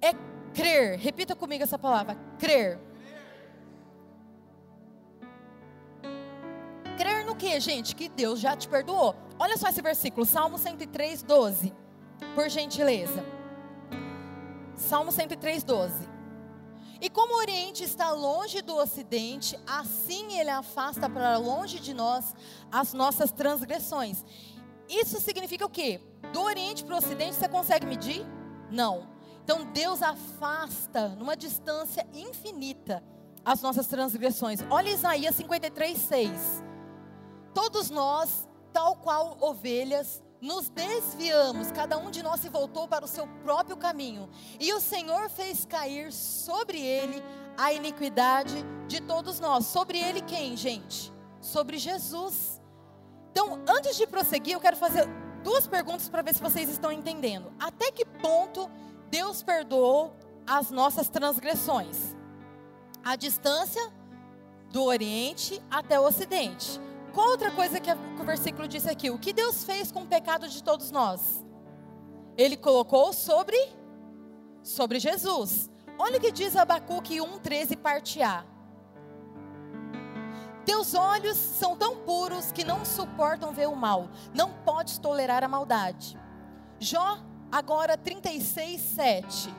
é 0.00 0.12
crer. 0.52 0.98
Repita 0.98 1.36
comigo 1.36 1.62
essa 1.62 1.78
palavra: 1.78 2.16
crer. 2.38 2.87
Que, 7.38 7.58
gente? 7.60 7.94
Que 7.94 8.08
Deus 8.08 8.40
já 8.40 8.56
te 8.56 8.68
perdoou. 8.68 9.14
Olha 9.38 9.56
só 9.56 9.68
esse 9.68 9.80
versículo, 9.80 10.26
Salmo 10.26 10.58
103, 10.58 11.22
12. 11.22 11.72
Por 12.34 12.48
gentileza. 12.48 13.24
Salmo 14.76 15.12
103, 15.12 15.62
12. 15.62 16.08
E 17.00 17.08
como 17.08 17.34
o 17.34 17.38
Oriente 17.38 17.84
está 17.84 18.10
longe 18.10 18.60
do 18.60 18.76
Ocidente, 18.76 19.58
assim 19.66 20.38
ele 20.38 20.50
afasta 20.50 21.08
para 21.08 21.38
longe 21.38 21.78
de 21.78 21.94
nós 21.94 22.34
as 22.72 22.92
nossas 22.92 23.30
transgressões. 23.30 24.24
Isso 24.88 25.20
significa 25.20 25.64
o 25.64 25.70
quê? 25.70 26.00
Do 26.32 26.42
Oriente 26.42 26.84
para 26.84 26.96
o 26.96 26.98
Ocidente 26.98 27.36
você 27.36 27.48
consegue 27.48 27.86
medir? 27.86 28.26
Não. 28.70 29.08
Então 29.44 29.64
Deus 29.72 30.02
afasta 30.02 31.10
numa 31.10 31.36
distância 31.36 32.04
infinita 32.12 33.02
as 33.44 33.62
nossas 33.62 33.86
transgressões. 33.86 34.60
Olha 34.68 34.90
Isaías 34.90 35.36
53, 35.36 35.96
6. 35.96 36.67
Todos 37.54 37.90
nós, 37.90 38.48
tal 38.72 38.96
qual 38.96 39.36
ovelhas, 39.40 40.22
nos 40.40 40.68
desviamos, 40.68 41.72
cada 41.72 41.98
um 41.98 42.10
de 42.10 42.22
nós 42.22 42.40
se 42.40 42.48
voltou 42.48 42.86
para 42.86 43.04
o 43.04 43.08
seu 43.08 43.26
próprio 43.42 43.76
caminho, 43.76 44.28
e 44.60 44.72
o 44.72 44.80
Senhor 44.80 45.28
fez 45.28 45.64
cair 45.64 46.12
sobre 46.12 46.80
ele 46.80 47.22
a 47.56 47.72
iniquidade 47.72 48.54
de 48.86 49.00
todos 49.00 49.40
nós. 49.40 49.66
Sobre 49.66 49.98
ele 49.98 50.20
quem, 50.22 50.56
gente? 50.56 51.12
Sobre 51.40 51.76
Jesus. 51.76 52.60
Então, 53.32 53.60
antes 53.68 53.96
de 53.96 54.06
prosseguir, 54.06 54.54
eu 54.54 54.60
quero 54.60 54.76
fazer 54.76 55.08
duas 55.42 55.66
perguntas 55.66 56.08
para 56.08 56.22
ver 56.22 56.34
se 56.34 56.40
vocês 56.40 56.68
estão 56.68 56.92
entendendo. 56.92 57.52
Até 57.58 57.90
que 57.90 58.04
ponto 58.04 58.70
Deus 59.10 59.42
perdoou 59.42 60.14
as 60.46 60.70
nossas 60.70 61.08
transgressões? 61.08 62.16
A 63.04 63.16
distância 63.16 63.92
do 64.70 64.84
Oriente 64.84 65.60
até 65.70 65.98
o 65.98 66.04
Ocidente. 66.04 66.80
Qual 67.12 67.30
outra 67.30 67.50
coisa 67.50 67.80
que, 67.80 67.90
o 67.90 68.24
versículo 68.24 68.68
disse 68.68 68.88
aqui? 68.88 69.10
O 69.10 69.18
que 69.18 69.32
Deus 69.32 69.64
fez 69.64 69.90
com 69.90 70.02
o 70.02 70.06
pecado 70.06 70.48
de 70.48 70.62
todos 70.62 70.90
nós? 70.90 71.44
Ele 72.36 72.56
colocou 72.56 73.12
sobre 73.12 73.56
sobre 74.62 75.00
Jesus. 75.00 75.70
Olha 75.98 76.18
o 76.18 76.20
que 76.20 76.30
diz 76.30 76.54
Abacuque 76.54 77.20
1:13 77.20 77.76
parte 77.76 78.22
A. 78.22 78.44
Teus 80.64 80.94
olhos 80.94 81.36
são 81.36 81.74
tão 81.74 81.96
puros 81.96 82.52
que 82.52 82.62
não 82.62 82.84
suportam 82.84 83.52
ver 83.52 83.68
o 83.68 83.74
mal. 83.74 84.08
Não 84.34 84.52
podes 84.52 84.98
tolerar 84.98 85.42
a 85.42 85.48
maldade. 85.48 86.18
Jó, 86.78 87.18
agora 87.50 87.96
36, 87.96 88.80
7. 88.80 89.54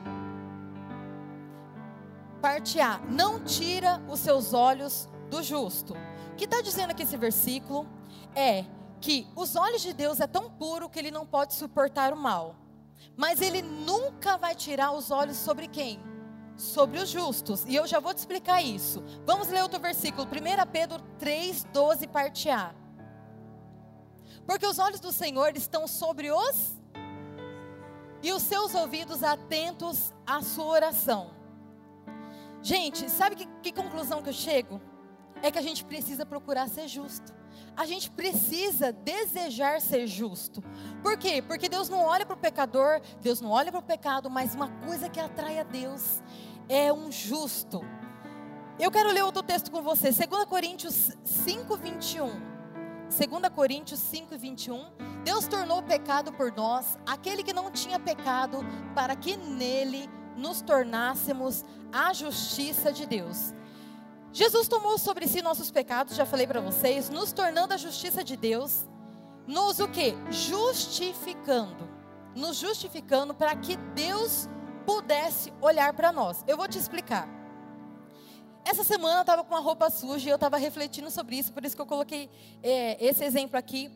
Parte 2.40 2.80
A. 2.80 3.00
Não 3.10 3.42
tira 3.42 4.00
os 4.08 4.20
seus 4.20 4.54
olhos 4.54 5.08
do 5.28 5.42
justo 5.42 5.94
que 6.40 6.46
está 6.46 6.62
dizendo 6.62 6.92
aqui 6.92 7.02
esse 7.02 7.18
versículo 7.18 7.86
é 8.34 8.64
que 8.98 9.26
os 9.36 9.56
olhos 9.56 9.82
de 9.82 9.92
Deus 9.92 10.20
é 10.20 10.26
tão 10.26 10.50
puro 10.50 10.88
que 10.88 10.98
ele 10.98 11.10
não 11.10 11.26
pode 11.26 11.52
suportar 11.52 12.14
o 12.14 12.16
mal. 12.16 12.56
Mas 13.14 13.42
ele 13.42 13.60
nunca 13.60 14.38
vai 14.38 14.54
tirar 14.54 14.92
os 14.92 15.10
olhos 15.10 15.36
sobre 15.36 15.68
quem? 15.68 16.00
Sobre 16.56 16.98
os 16.98 17.10
justos. 17.10 17.66
E 17.66 17.74
eu 17.76 17.86
já 17.86 18.00
vou 18.00 18.14
te 18.14 18.18
explicar 18.18 18.62
isso. 18.62 19.04
Vamos 19.26 19.48
ler 19.48 19.62
outro 19.62 19.78
versículo, 19.78 20.26
1 20.26 20.70
Pedro 20.72 21.02
3, 21.18 21.64
12, 21.64 22.06
parte 22.06 22.48
A. 22.48 22.74
Porque 24.46 24.66
os 24.66 24.78
olhos 24.78 24.98
do 24.98 25.12
Senhor 25.12 25.54
estão 25.58 25.86
sobre 25.86 26.30
os 26.30 26.80
e 28.22 28.32
os 28.32 28.42
seus 28.42 28.74
ouvidos 28.74 29.22
atentos 29.22 30.14
à 30.26 30.40
sua 30.40 30.64
oração. 30.64 31.32
Gente, 32.62 33.10
sabe 33.10 33.36
que, 33.36 33.46
que 33.62 33.72
conclusão 33.72 34.22
que 34.22 34.30
eu 34.30 34.34
chego? 34.34 34.80
É 35.42 35.50
que 35.50 35.58
a 35.58 35.62
gente 35.62 35.84
precisa 35.84 36.24
procurar 36.24 36.68
ser 36.68 36.88
justo. 36.88 37.32
A 37.76 37.86
gente 37.86 38.10
precisa 38.10 38.92
desejar 38.92 39.80
ser 39.80 40.06
justo. 40.06 40.62
Por 41.02 41.16
quê? 41.16 41.42
Porque 41.42 41.68
Deus 41.68 41.88
não 41.88 42.04
olha 42.04 42.26
para 42.26 42.34
o 42.34 42.38
pecador, 42.38 43.00
Deus 43.20 43.40
não 43.40 43.50
olha 43.50 43.70
para 43.70 43.80
o 43.80 43.82
pecado, 43.82 44.28
mas 44.28 44.54
uma 44.54 44.68
coisa 44.84 45.08
que 45.08 45.20
atrai 45.20 45.58
a 45.58 45.62
Deus 45.62 46.22
é 46.68 46.92
um 46.92 47.10
justo. 47.10 47.80
Eu 48.78 48.90
quero 48.90 49.12
ler 49.12 49.22
outro 49.22 49.42
texto 49.42 49.70
com 49.70 49.82
você, 49.82 50.10
2 50.10 50.44
Coríntios 50.46 51.12
5, 51.24 51.76
21. 51.76 52.28
2 53.10 53.54
Coríntios 53.54 54.00
5, 54.00 54.38
21. 54.38 54.86
Deus 55.24 55.46
tornou 55.46 55.78
o 55.80 55.82
pecado 55.82 56.32
por 56.32 56.52
nós, 56.52 56.98
aquele 57.06 57.42
que 57.42 57.52
não 57.52 57.70
tinha 57.70 57.98
pecado, 57.98 58.58
para 58.94 59.14
que 59.16 59.36
nele 59.36 60.08
nos 60.36 60.62
tornássemos 60.62 61.64
a 61.92 62.12
justiça 62.12 62.92
de 62.92 63.04
Deus. 63.04 63.52
Jesus 64.32 64.68
tomou 64.68 64.96
sobre 64.96 65.26
si 65.26 65.42
nossos 65.42 65.70
pecados, 65.70 66.14
já 66.14 66.24
falei 66.24 66.46
para 66.46 66.60
vocês, 66.60 67.08
nos 67.10 67.32
tornando 67.32 67.74
a 67.74 67.76
justiça 67.76 68.22
de 68.22 68.36
Deus, 68.36 68.88
nos 69.46 69.80
o 69.80 69.88
que? 69.88 70.14
Justificando. 70.30 71.88
Nos 72.34 72.56
justificando 72.56 73.34
para 73.34 73.56
que 73.56 73.76
Deus 73.76 74.48
pudesse 74.86 75.52
olhar 75.60 75.92
para 75.94 76.12
nós. 76.12 76.44
Eu 76.46 76.56
vou 76.56 76.68
te 76.68 76.78
explicar. 76.78 77.28
Essa 78.64 78.84
semana 78.84 79.16
eu 79.16 79.20
estava 79.22 79.42
com 79.42 79.52
uma 79.52 79.60
roupa 79.60 79.90
suja 79.90 80.28
e 80.28 80.30
eu 80.30 80.36
estava 80.36 80.56
refletindo 80.56 81.10
sobre 81.10 81.36
isso, 81.36 81.52
por 81.52 81.64
isso 81.64 81.74
que 81.74 81.82
eu 81.82 81.86
coloquei 81.86 82.30
é, 82.62 83.04
esse 83.04 83.24
exemplo 83.24 83.58
aqui. 83.58 83.90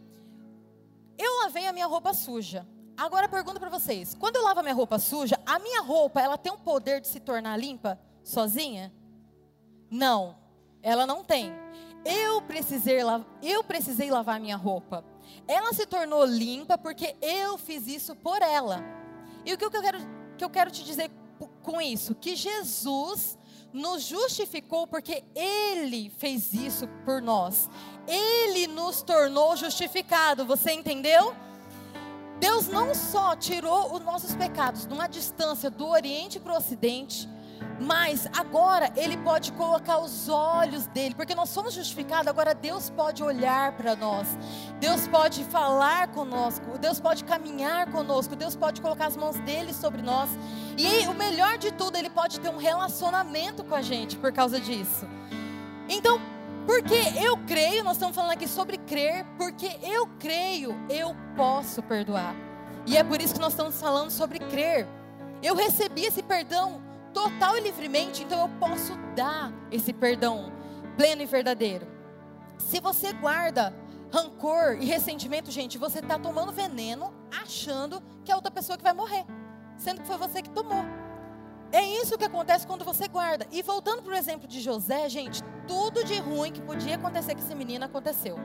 Eu 1.17 1.43
lavei 1.43 1.67
a 1.67 1.73
minha 1.73 1.87
roupa 1.87 2.13
suja. 2.13 2.67
Agora 2.97 3.29
pergunto 3.29 3.61
para 3.61 3.71
vocês: 3.71 4.15
quando 4.15 4.37
eu 4.37 4.43
lavo 4.43 4.61
a 4.61 4.63
minha 4.63 4.75
roupa 4.75 4.99
suja, 4.99 5.39
a 5.47 5.61
minha 5.61 5.81
roupa 5.83 6.21
ela 6.21 6.37
tem 6.37 6.53
o 6.53 6.59
poder 6.59 7.01
de 7.01 7.07
se 7.07 7.21
tornar 7.21 7.57
limpa 7.57 8.01
sozinha? 8.25 8.93
Não, 9.95 10.35
ela 10.83 11.07
não 11.07 11.23
tem. 11.23 11.53
Eu 12.05 12.43
precisei, 12.43 12.99
eu 13.41 13.63
precisei 13.63 14.11
lavar 14.11 14.41
minha 14.41 14.57
roupa. 14.57 15.05
Ela 15.47 15.73
se 15.73 15.87
tornou 15.87 16.25
limpa 16.25 16.77
porque 16.77 17.15
eu 17.23 17.57
fiz 17.57 17.87
isso 17.87 18.17
por 18.17 18.43
ela. 18.43 18.83
E 19.45 19.55
o 19.55 19.57
que 19.57 19.65
eu 19.65 19.71
quero, 19.71 19.99
que 20.37 20.45
eu 20.45 20.51
quero 20.51 20.73
te 20.73 20.83
dizer 20.83 21.13
com 21.63 21.81
isso? 21.81 22.13
Que 22.13 22.35
Jesus 22.35 23.39
nos 23.73 24.03
justificou 24.03 24.85
porque 24.85 25.23
Ele 25.33 26.11
fez 26.11 26.53
isso 26.53 26.89
por 27.05 27.23
nós. 27.23 27.71
Ele 28.09 28.67
nos 28.67 29.01
tornou 29.01 29.55
justificado. 29.55 30.45
Você 30.45 30.73
entendeu? 30.73 31.37
Deus 32.41 32.67
não 32.67 32.97
só 32.97 33.37
tirou 33.37 33.95
os 33.95 34.01
nossos 34.01 34.35
pecados 34.35 34.87
numa 34.87 35.07
distância 35.07 35.71
do 35.71 35.87
Oriente 35.87 36.41
para 36.41 36.53
o 36.53 36.57
Ocidente, 36.57 37.29
mas 37.81 38.29
agora 38.37 38.93
Ele 38.97 39.17
pode 39.17 39.53
colocar 39.53 39.99
os 39.99 40.29
olhos 40.29 40.87
dele, 40.87 41.15
porque 41.15 41.35
nós 41.35 41.49
somos 41.49 41.75
justificados, 41.75 42.29
agora 42.29 42.55
Deus 42.55 42.91
pode 42.91 43.23
olhar 43.23 43.73
para 43.73 43.97
nós, 43.97 44.27
Deus 44.81 45.07
pode 45.09 45.45
falar 45.45 46.09
conosco, 46.09 46.79
Deus 46.79 47.01
pode 47.01 47.25
caminhar 47.25 47.91
conosco, 47.91 48.37
Deus 48.37 48.55
pode 48.55 48.81
colocar 48.81 49.07
as 49.07 49.17
mãos 49.17 49.39
dele 49.41 49.73
sobre 49.73 50.03
nós. 50.03 50.31
E 50.77 51.07
o 51.07 51.15
melhor 51.15 51.59
de 51.59 51.73
tudo, 51.73 51.97
Ele 51.97 52.11
pode 52.11 52.41
ter 52.41 52.49
um 52.49 52.57
relacionamento 52.57 53.65
com 53.65 53.75
a 53.75 53.83
gente 53.83 54.17
por 54.17 54.33
causa 54.33 54.61
disso. 54.61 55.07
Então, 55.89 56.21
porque 56.67 56.95
eu 57.21 57.37
creio, 57.47 57.85
nós 57.85 57.97
estamos 57.97 58.15
falando 58.17 58.33
aqui 58.33 58.49
sobre 58.49 58.79
crer, 58.79 59.27
porque 59.37 59.79
eu 59.83 60.09
creio, 60.19 60.75
eu 60.89 61.15
posso 61.37 61.83
perdoar. 61.83 62.35
E 62.87 62.97
é 62.97 63.05
por 63.05 63.21
isso 63.21 63.35
que 63.35 63.41
nós 63.41 63.53
estamos 63.53 63.79
falando 63.81 64.11
sobre 64.11 64.39
crer. 64.39 64.87
Eu 65.43 65.55
recebi 65.55 66.05
esse 66.05 66.23
perdão 66.23 66.81
total 67.15 67.57
e 67.57 67.61
livremente, 67.61 68.25
então 68.25 68.43
eu 68.43 68.49
posso 68.59 68.95
dar 69.15 69.53
esse 69.71 69.93
perdão 69.93 70.53
pleno 70.97 71.23
e 71.23 71.27
verdadeiro. 71.27 71.87
Se 72.59 72.81
você 72.81 73.13
guarda 73.13 73.73
rancor 74.13 74.77
e 74.81 74.85
ressentimento, 74.85 75.51
gente, 75.51 75.79
você 75.79 76.01
está 76.01 76.19
tomando 76.19 76.53
veneno 76.53 77.15
achando 77.31 78.03
que 78.25 78.31
é 78.31 78.35
outra 78.35 78.51
pessoa 78.51 78.77
que 78.77 78.85
vai 78.85 78.93
morrer, 78.93 79.25
sendo 79.77 80.03
que 80.03 80.07
foi 80.07 80.19
você 80.19 80.43
que 80.43 80.51
tomou. 80.51 80.85
É 81.73 81.85
isso 81.85 82.17
que 82.19 82.25
acontece 82.25 82.67
quando 82.67 82.85
você 82.85 83.09
guarda. 83.09 83.47
E 83.51 83.63
voltando 83.63 84.03
para 84.03 84.13
o 84.13 84.17
exemplo 84.17 84.47
de 84.47 84.61
José, 84.61 85.09
gente, 85.09 85.43
tudo 85.67 86.05
de 86.05 86.19
ruim 86.19 86.53
que 86.53 86.63
podia 86.63 86.97
acontecer 86.97 87.35
com 87.35 87.41
esse 87.41 87.55
menino 87.55 87.85
aconteceu. 87.85 88.37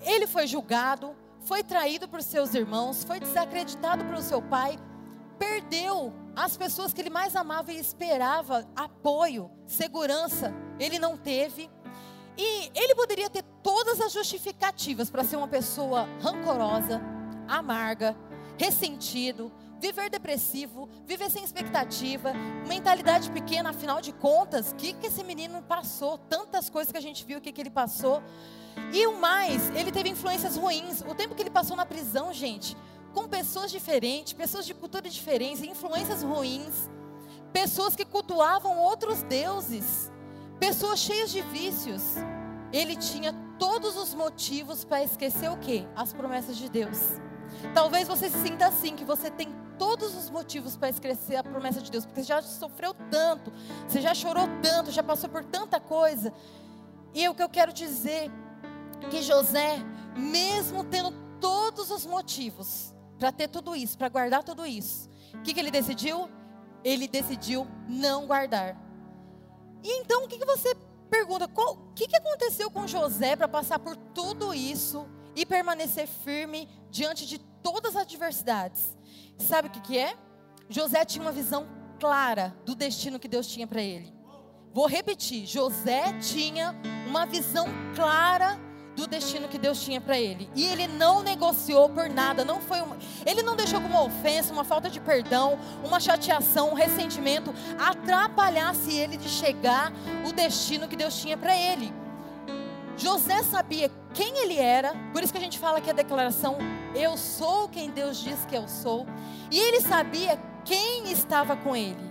Ele 0.00 0.26
foi 0.26 0.46
julgado, 0.46 1.14
foi 1.40 1.62
traído 1.62 2.08
por 2.08 2.22
seus 2.22 2.54
irmãos, 2.54 3.04
foi 3.04 3.20
desacreditado 3.20 4.04
pelo 4.04 4.22
seu 4.22 4.40
pai, 4.40 4.78
perdeu 5.38 6.12
as 6.34 6.56
pessoas 6.56 6.92
que 6.92 7.00
ele 7.00 7.10
mais 7.10 7.34
amava 7.34 7.72
e 7.72 7.78
esperava 7.78 8.66
apoio, 8.74 9.50
segurança, 9.66 10.54
ele 10.78 10.98
não 10.98 11.16
teve. 11.16 11.70
E 12.36 12.70
ele 12.74 12.94
poderia 12.94 13.28
ter 13.28 13.42
todas 13.62 14.00
as 14.00 14.12
justificativas 14.12 15.10
para 15.10 15.24
ser 15.24 15.36
uma 15.36 15.48
pessoa 15.48 16.08
rancorosa, 16.20 17.02
amarga, 17.48 18.16
ressentido, 18.56 19.52
viver 19.80 20.10
depressivo, 20.10 20.88
viver 21.06 21.30
sem 21.30 21.42
expectativa, 21.42 22.32
mentalidade 22.66 23.30
pequena, 23.30 23.70
afinal 23.70 24.00
de 24.00 24.12
contas, 24.12 24.72
o 24.72 24.74
que, 24.74 24.92
que 24.92 25.06
esse 25.06 25.22
menino 25.24 25.62
passou? 25.62 26.18
Tantas 26.18 26.68
coisas 26.68 26.92
que 26.92 26.98
a 26.98 27.02
gente 27.02 27.24
viu, 27.24 27.38
o 27.38 27.40
que, 27.40 27.52
que 27.52 27.60
ele 27.60 27.70
passou. 27.70 28.22
E 28.92 29.06
o 29.06 29.18
mais, 29.18 29.70
ele 29.70 29.90
teve 29.90 30.08
influências 30.08 30.56
ruins. 30.56 31.00
O 31.02 31.14
tempo 31.14 31.34
que 31.34 31.42
ele 31.42 31.50
passou 31.50 31.76
na 31.76 31.84
prisão, 31.84 32.32
gente, 32.32 32.76
com 33.12 33.28
pessoas 33.28 33.70
diferentes, 33.70 34.32
pessoas 34.32 34.66
de 34.66 34.74
cultura 34.74 35.08
diferentes, 35.08 35.62
influências 35.62 36.22
ruins, 36.22 36.88
pessoas 37.52 37.96
que 37.96 38.04
cultuavam 38.04 38.78
outros 38.78 39.22
deuses, 39.22 40.12
pessoas 40.58 40.98
cheias 40.98 41.30
de 41.30 41.40
vícios. 41.42 42.02
Ele 42.72 42.96
tinha 42.96 43.32
todos 43.58 43.96
os 43.96 44.14
motivos 44.14 44.84
para 44.84 45.02
esquecer 45.02 45.50
o 45.50 45.56
quê? 45.56 45.86
As 45.96 46.12
promessas 46.12 46.56
de 46.56 46.68
Deus. 46.68 46.98
Talvez 47.74 48.06
você 48.06 48.28
se 48.28 48.38
sinta 48.38 48.66
assim, 48.66 48.94
que 48.94 49.04
você 49.04 49.30
tem 49.30 49.48
todos 49.78 50.14
os 50.14 50.28
motivos 50.28 50.76
para 50.76 50.90
esquecer 50.90 51.36
a 51.36 51.42
promessa 51.42 51.80
de 51.80 51.90
Deus, 51.90 52.04
porque 52.04 52.20
você 52.20 52.28
já 52.28 52.42
sofreu 52.42 52.94
tanto, 53.10 53.52
você 53.86 54.00
já 54.00 54.14
chorou 54.14 54.48
tanto, 54.62 54.90
já 54.90 55.02
passou 55.02 55.30
por 55.30 55.44
tanta 55.44 55.80
coisa. 55.80 56.32
E 57.14 57.28
o 57.28 57.34
que 57.34 57.42
eu 57.42 57.48
quero 57.48 57.72
dizer 57.72 58.30
que 59.10 59.22
José, 59.22 59.78
mesmo 60.16 60.84
tendo 60.84 61.12
todos 61.40 61.90
os 61.90 62.04
motivos 62.04 62.92
para 63.18 63.32
ter 63.32 63.48
tudo 63.48 63.74
isso, 63.74 63.98
para 63.98 64.08
guardar 64.08 64.42
tudo 64.44 64.66
isso, 64.66 65.10
o 65.34 65.42
que, 65.42 65.52
que 65.52 65.60
ele 65.60 65.70
decidiu? 65.70 66.28
Ele 66.84 67.08
decidiu 67.08 67.66
não 67.88 68.26
guardar. 68.26 68.76
E 69.82 70.00
então 70.00 70.24
o 70.24 70.28
que, 70.28 70.38
que 70.38 70.46
você 70.46 70.74
pergunta? 71.10 71.50
o 71.54 71.92
que, 71.94 72.06
que 72.06 72.16
aconteceu 72.16 72.70
com 72.70 72.86
José 72.86 73.34
para 73.36 73.48
passar 73.48 73.78
por 73.78 73.96
tudo 73.96 74.54
isso 74.54 75.06
e 75.34 75.44
permanecer 75.44 76.06
firme 76.06 76.68
diante 76.90 77.26
de 77.26 77.38
todas 77.38 77.96
as 77.96 78.02
adversidades? 78.02 78.96
Sabe 79.38 79.68
o 79.68 79.70
que, 79.70 79.80
que 79.80 79.98
é? 79.98 80.16
José 80.68 81.04
tinha 81.04 81.22
uma 81.22 81.32
visão 81.32 81.66
clara 81.98 82.56
do 82.64 82.74
destino 82.74 83.18
que 83.18 83.28
Deus 83.28 83.46
tinha 83.46 83.66
para 83.66 83.82
ele. 83.82 84.12
Vou 84.72 84.86
repetir: 84.86 85.46
José 85.46 86.12
tinha 86.18 86.74
uma 87.08 87.26
visão 87.26 87.66
clara 87.94 88.67
do 88.98 89.06
destino 89.06 89.46
que 89.46 89.58
Deus 89.58 89.80
tinha 89.80 90.00
para 90.00 90.18
ele. 90.18 90.50
E 90.56 90.64
ele 90.64 90.88
não 90.88 91.22
negociou 91.22 91.88
por 91.88 92.10
nada, 92.10 92.44
não 92.44 92.60
foi 92.60 92.80
uma, 92.80 92.96
ele 93.24 93.42
não 93.42 93.54
deixou 93.54 93.80
como 93.80 93.94
uma 93.94 94.02
ofensa, 94.02 94.52
uma 94.52 94.64
falta 94.64 94.90
de 94.90 94.98
perdão, 94.98 95.56
uma 95.84 96.00
chateação, 96.00 96.70
um 96.70 96.74
ressentimento 96.74 97.54
atrapalhasse 97.78 98.92
ele 98.92 99.16
de 99.16 99.28
chegar 99.28 99.92
o 100.28 100.32
destino 100.32 100.88
que 100.88 100.96
Deus 100.96 101.16
tinha 101.20 101.36
para 101.36 101.56
ele. 101.56 101.94
José 102.96 103.44
sabia 103.44 103.88
quem 104.12 104.36
ele 104.38 104.58
era, 104.58 104.92
por 105.12 105.22
isso 105.22 105.32
que 105.32 105.38
a 105.38 105.42
gente 105.42 105.60
fala 105.60 105.80
que 105.80 105.88
a 105.88 105.92
declaração 105.92 106.58
eu 106.92 107.16
sou 107.16 107.68
quem 107.68 107.90
Deus 107.90 108.18
diz 108.18 108.44
que 108.46 108.56
eu 108.56 108.66
sou. 108.66 109.06
E 109.48 109.60
ele 109.60 109.80
sabia 109.80 110.36
quem 110.64 111.12
estava 111.12 111.56
com 111.56 111.76
ele, 111.76 112.10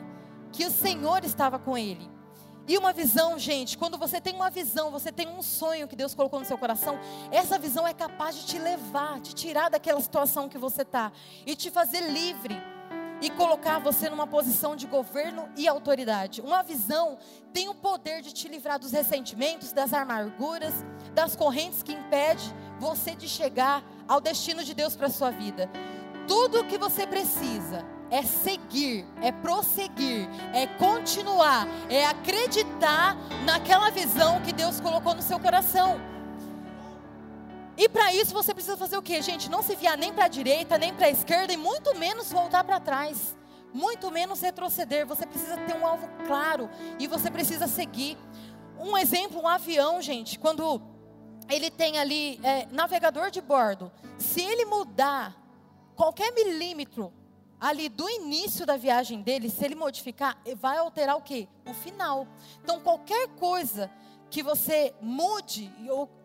que 0.54 0.66
o 0.66 0.72
Senhor 0.72 1.26
estava 1.26 1.60
com 1.60 1.78
ele. 1.78 2.17
E 2.68 2.78
uma 2.78 2.92
visão, 2.92 3.40
gente, 3.40 3.78
quando 3.78 3.98
você 3.98 4.20
tem 4.20 4.36
uma 4.36 4.50
visão, 4.50 4.92
você 4.92 5.10
tem 5.12 5.28
um 5.28 5.42
sonho 5.42 5.88
que 5.88 5.96
Deus 5.96 6.14
colocou 6.14 6.40
no 6.40 6.46
seu 6.46 6.58
coração, 6.58 7.00
essa 7.32 7.58
visão 7.58 7.88
é 7.88 7.94
capaz 7.94 8.36
de 8.36 8.46
te 8.46 8.60
levar, 8.60 9.22
de 9.22 9.34
tirar 9.34 9.70
daquela 9.70 10.02
situação 10.02 10.50
que 10.50 10.58
você 10.58 10.82
está 10.82 11.12
e 11.46 11.56
te 11.56 11.72
fazer 11.72 12.02
livre 12.02 12.62
e 13.22 13.30
colocar 13.32 13.80
você 13.80 14.10
numa 14.10 14.28
posição 14.28 14.76
de 14.76 14.86
governo 14.86 15.50
e 15.56 15.68
autoridade. 15.68 16.42
Uma 16.42 16.62
visão 16.62 17.18
tem 17.54 17.70
o 17.70 17.74
poder 17.74 18.22
de 18.22 18.34
te 18.34 18.48
livrar 18.48 18.78
dos 18.78 18.92
ressentimentos, 18.92 19.72
das 19.72 19.94
amarguras, 19.94 20.74
das 21.14 21.36
correntes 21.36 21.82
que 21.82 21.94
impedem 21.94 22.54
você 22.80 23.16
de 23.16 23.28
chegar 23.28 23.84
ao 24.08 24.22
destino 24.22 24.64
de 24.64 24.74
Deus 24.74 24.96
para 24.96 25.10
sua 25.10 25.32
vida. 25.32 25.70
Tudo 26.28 26.60
o 26.60 26.68
que 26.68 26.78
você 26.78 27.08
precisa 27.08 27.84
é 28.10 28.24
seguir, 28.24 29.06
é 29.22 29.32
prosseguir, 29.32 30.28
é 30.54 30.68
continuar, 30.68 31.68
é 31.90 32.06
acreditar 32.06 33.16
naquela 33.46 33.90
visão 33.90 34.42
que 34.42 34.54
Deus 34.54 34.80
colocou 34.80 35.14
no 35.14 35.22
seu 35.22 35.40
coração. 35.40 36.00
E 37.78 37.88
para 37.88 38.12
isso 38.12 38.34
você 38.34 38.54
precisa 38.54 38.76
fazer 38.76 38.98
o 38.98 39.04
que, 39.04 39.22
gente? 39.22 39.52
Não 39.52 39.62
se 39.62 39.76
viar 39.76 39.98
nem 39.98 40.12
para 40.12 40.26
a 40.26 40.28
direita, 40.30 40.78
nem 40.78 40.94
para 40.94 41.06
a 41.06 41.12
esquerda 41.12 41.54
e 41.54 41.58
muito 41.58 41.96
menos 41.96 42.32
voltar 42.32 42.64
para 42.64 42.80
trás. 42.80 43.38
Muito 43.72 44.10
menos 44.10 44.42
retroceder. 44.42 45.06
Você 45.06 45.28
precisa 45.28 45.56
ter 45.58 45.76
um 45.76 45.86
alvo 45.86 46.10
claro 46.26 46.68
e 46.98 47.06
você 47.06 47.30
precisa 47.30 47.68
seguir. 47.68 48.18
Um 48.80 48.98
exemplo, 48.98 49.42
um 49.42 49.48
avião, 49.48 50.02
gente, 50.02 50.40
quando 50.40 50.82
ele 51.48 51.70
tem 51.70 52.00
ali 52.00 52.40
é, 52.44 52.68
navegador 52.72 53.30
de 53.30 53.42
bordo, 53.42 53.92
se 54.18 54.42
ele 54.42 54.66
mudar 54.66 55.36
qualquer 55.96 56.34
milímetro 56.34 57.14
ali 57.60 57.90
do 57.90 58.10
início 58.10 58.66
da 58.66 58.78
viagem 58.78 59.22
dele, 59.22 59.50
se 59.50 59.64
ele 59.66 59.76
modificar, 59.76 60.38
vai 60.58 60.78
alterar 60.78 61.16
o 61.16 61.22
que? 61.22 61.48
O 61.66 61.74
final. 61.74 62.28
Então, 62.64 62.80
qualquer 62.80 63.28
coisa 63.30 63.92
que 64.30 64.44
você 64.44 64.94
mude, 65.02 65.72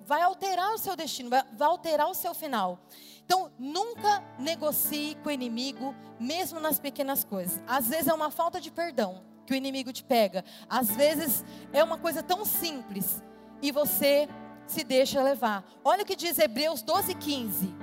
vai 0.05 0.23
alterar 0.23 0.73
o 0.75 0.79
seu 0.79 0.97
destino, 0.97 1.31
vai 1.31 1.45
alterar 1.61 2.09
o 2.09 2.15
seu 2.15 2.35
final. 2.35 2.81
Então, 3.25 3.51
nunca 3.59 4.23
negocie 4.39 5.15
com 5.23 5.29
o 5.29 5.33
inimigo, 5.33 5.95
mesmo 6.19 6.61
nas 6.61 6.79
pequenas 6.79 7.25
coisas. 7.25 7.63
Às 7.67 7.89
vezes 7.89 8.09
é 8.09 8.13
uma 8.13 8.31
falta 8.31 8.61
de 8.61 8.71
perdão 8.71 9.23
que 9.47 9.53
o 9.53 9.57
inimigo 9.57 9.93
te 9.93 10.05
pega. 10.05 10.45
Às 10.69 10.91
vezes 10.91 11.45
é 11.73 11.83
uma 11.83 11.97
coisa 11.97 12.23
tão 12.23 12.45
simples 12.45 13.23
e 13.61 13.71
você 13.71 14.29
se 14.67 14.85
deixa 14.85 15.23
levar. 15.23 15.65
Olha 15.85 16.03
o 16.03 16.07
que 16.07 16.17
diz 16.17 16.39
Hebreus 16.39 16.83
12, 16.83 17.15
15. 17.15 17.82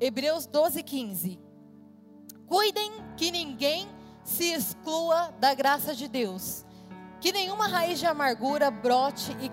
Hebreus 0.00 0.46
12, 0.46 0.82
15. 0.82 1.40
Cuidem 2.46 2.92
que 3.16 3.30
ninguém 3.30 3.88
se 4.22 4.52
exclua 4.52 5.32
da 5.40 5.54
graça 5.54 5.94
de 5.94 6.06
Deus, 6.06 6.64
que 7.20 7.32
nenhuma 7.32 7.66
raiz 7.66 7.98
de 7.98 8.06
amargura 8.06 8.70
brote 8.70 9.36
e 9.40 9.50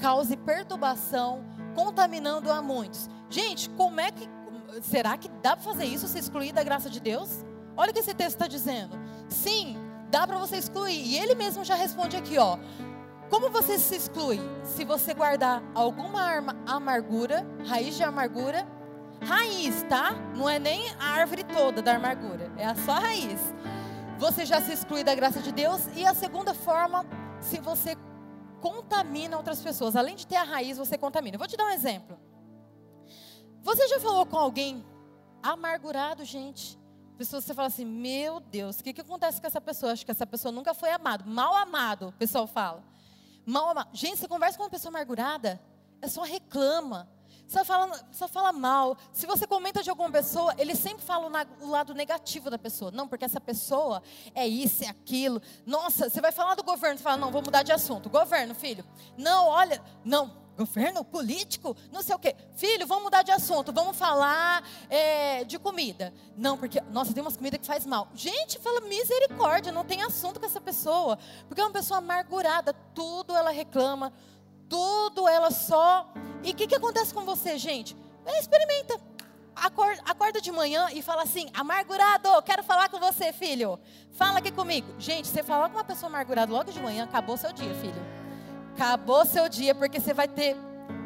cause 0.00 0.36
perturbação, 0.36 1.44
contaminando 1.74 2.50
a 2.50 2.62
muitos. 2.62 3.10
Gente, 3.28 3.68
como 3.70 4.00
é 4.00 4.10
que. 4.10 4.28
Será 4.82 5.16
que 5.16 5.28
dá 5.42 5.54
para 5.56 5.64
fazer 5.64 5.84
isso, 5.84 6.08
se 6.08 6.18
excluir 6.18 6.52
da 6.52 6.64
graça 6.64 6.90
de 6.90 6.98
Deus? 6.98 7.44
Olha 7.76 7.90
o 7.90 7.94
que 7.94 8.00
esse 8.00 8.14
texto 8.14 8.36
está 8.36 8.48
dizendo. 8.48 8.98
Sim, 9.28 9.76
dá 10.10 10.26
para 10.26 10.38
você 10.38 10.56
excluir. 10.56 10.96
E 10.96 11.16
ele 11.16 11.34
mesmo 11.34 11.64
já 11.64 11.74
responde 11.74 12.16
aqui, 12.16 12.38
ó. 12.38 12.58
Como 13.28 13.50
você 13.50 13.78
se 13.78 13.96
exclui? 13.96 14.40
Se 14.62 14.84
você 14.84 15.14
guardar 15.14 15.62
alguma 15.74 16.20
amargura, 16.66 17.46
raiz 17.66 17.96
de 17.96 18.02
amargura, 18.02 18.66
raiz, 19.24 19.82
tá? 19.88 20.12
Não 20.36 20.48
é 20.48 20.58
nem 20.58 20.88
a 20.98 21.04
árvore 21.04 21.44
toda 21.44 21.82
da 21.82 21.96
amargura, 21.96 22.52
é 22.56 22.64
a 22.66 22.74
só 22.74 22.92
raiz. 22.92 23.40
Você 24.18 24.46
já 24.46 24.60
se 24.60 24.72
exclui 24.72 25.02
da 25.02 25.14
graça 25.14 25.40
de 25.40 25.50
Deus. 25.50 25.88
E 25.96 26.06
a 26.06 26.14
segunda 26.14 26.54
forma, 26.54 27.04
se 27.40 27.58
você 27.58 27.96
contamina 28.64 29.36
outras 29.36 29.60
pessoas. 29.60 29.94
Além 29.94 30.16
de 30.16 30.26
ter 30.26 30.36
a 30.36 30.42
raiz, 30.42 30.78
você 30.78 30.96
contamina. 30.96 31.36
Vou 31.36 31.46
te 31.46 31.54
dar 31.54 31.66
um 31.66 31.70
exemplo. 31.70 32.18
Você 33.62 33.86
já 33.88 34.00
falou 34.00 34.24
com 34.24 34.38
alguém 34.38 34.82
amargurado, 35.42 36.24
gente? 36.24 36.78
Pessoa, 37.18 37.42
você 37.42 37.52
fala 37.52 37.68
assim, 37.68 37.84
meu 37.84 38.40
Deus, 38.40 38.80
o 38.80 38.84
que, 38.84 38.94
que 38.94 39.02
acontece 39.02 39.38
com 39.38 39.46
essa 39.46 39.60
pessoa? 39.60 39.92
Acho 39.92 40.04
que 40.04 40.10
essa 40.10 40.26
pessoa 40.26 40.50
nunca 40.50 40.72
foi 40.72 40.90
amada. 40.90 41.24
Mal 41.26 41.54
amado, 41.56 42.08
o 42.08 42.12
pessoal 42.12 42.46
fala. 42.46 42.82
Mal 43.44 43.68
amado. 43.68 43.90
Gente, 43.92 44.18
você 44.18 44.26
conversa 44.26 44.56
com 44.56 44.64
uma 44.64 44.70
pessoa 44.70 44.90
amargurada, 44.90 45.60
é 46.00 46.08
só 46.08 46.22
reclama 46.22 47.06
só 47.46 47.64
fala, 47.64 48.08
só 48.10 48.26
fala 48.26 48.52
mal. 48.52 48.96
Se 49.12 49.26
você 49.26 49.46
comenta 49.46 49.82
de 49.82 49.90
alguma 49.90 50.10
pessoa, 50.10 50.54
ele 50.58 50.74
sempre 50.74 51.04
fala 51.04 51.46
o, 51.60 51.70
lado 51.70 51.94
negativo 51.94 52.50
da 52.50 52.58
pessoa. 52.58 52.90
Não, 52.90 53.06
porque 53.06 53.24
essa 53.24 53.40
pessoa 53.40 54.02
é 54.34 54.46
isso, 54.46 54.84
é 54.84 54.88
aquilo. 54.88 55.40
Nossa, 55.66 56.08
você 56.08 56.20
vai 56.20 56.32
falar 56.32 56.54
do 56.54 56.62
governo, 56.62 56.96
você 56.96 57.04
fala, 57.04 57.16
não, 57.16 57.30
vou 57.30 57.42
mudar 57.42 57.62
de 57.62 57.72
assunto. 57.72 58.08
Governo, 58.08 58.54
filho. 58.54 58.84
Não, 59.16 59.48
olha, 59.48 59.82
não, 60.04 60.44
governo, 60.56 61.04
político, 61.04 61.76
não 61.92 62.02
sei 62.02 62.14
o 62.14 62.18
quê. 62.18 62.34
Filho, 62.56 62.86
vamos 62.86 63.04
mudar 63.04 63.22
de 63.22 63.30
assunto, 63.30 63.72
vamos 63.72 63.96
falar 63.96 64.66
é, 64.88 65.44
de 65.44 65.58
comida. 65.58 66.14
Não, 66.36 66.56
porque, 66.56 66.80
nossa, 66.90 67.12
tem 67.12 67.22
umas 67.22 67.36
comidas 67.36 67.60
que 67.60 67.66
faz 67.66 67.84
mal. 67.84 68.08
Gente, 68.14 68.58
fala 68.58 68.80
misericórdia, 68.82 69.72
não 69.72 69.84
tem 69.84 70.02
assunto 70.02 70.40
com 70.40 70.46
essa 70.46 70.60
pessoa. 70.60 71.18
Porque 71.48 71.60
é 71.60 71.64
uma 71.64 71.72
pessoa 71.72 71.98
amargurada, 71.98 72.72
tudo 72.94 73.34
ela 73.34 73.50
reclama, 73.50 74.12
tudo 74.68 75.28
ela 75.28 75.50
só. 75.50 76.12
E 76.42 76.50
o 76.50 76.54
que, 76.54 76.66
que 76.66 76.74
acontece 76.74 77.12
com 77.12 77.24
você, 77.24 77.58
gente? 77.58 77.96
É, 78.24 78.38
experimenta. 78.38 79.00
Acorda, 79.56 80.02
acorda, 80.04 80.40
de 80.40 80.50
manhã 80.50 80.88
e 80.92 81.00
fala 81.00 81.22
assim: 81.22 81.48
amargurado, 81.54 82.28
quero 82.42 82.62
falar 82.62 82.88
com 82.88 82.98
você, 82.98 83.32
filho. 83.32 83.78
Fala 84.12 84.38
aqui 84.38 84.50
comigo. 84.50 84.94
Gente, 84.98 85.28
você 85.28 85.42
falar 85.42 85.68
com 85.68 85.76
uma 85.76 85.84
pessoa 85.84 86.08
amargurada 86.08 86.52
logo 86.52 86.72
de 86.72 86.80
manhã, 86.80 87.04
acabou 87.04 87.36
seu 87.36 87.52
dia, 87.52 87.72
filho. 87.74 88.02
Acabou 88.74 89.24
seu 89.24 89.48
dia, 89.48 89.74
porque 89.74 90.00
você 90.00 90.12
vai 90.12 90.26
ter 90.26 90.56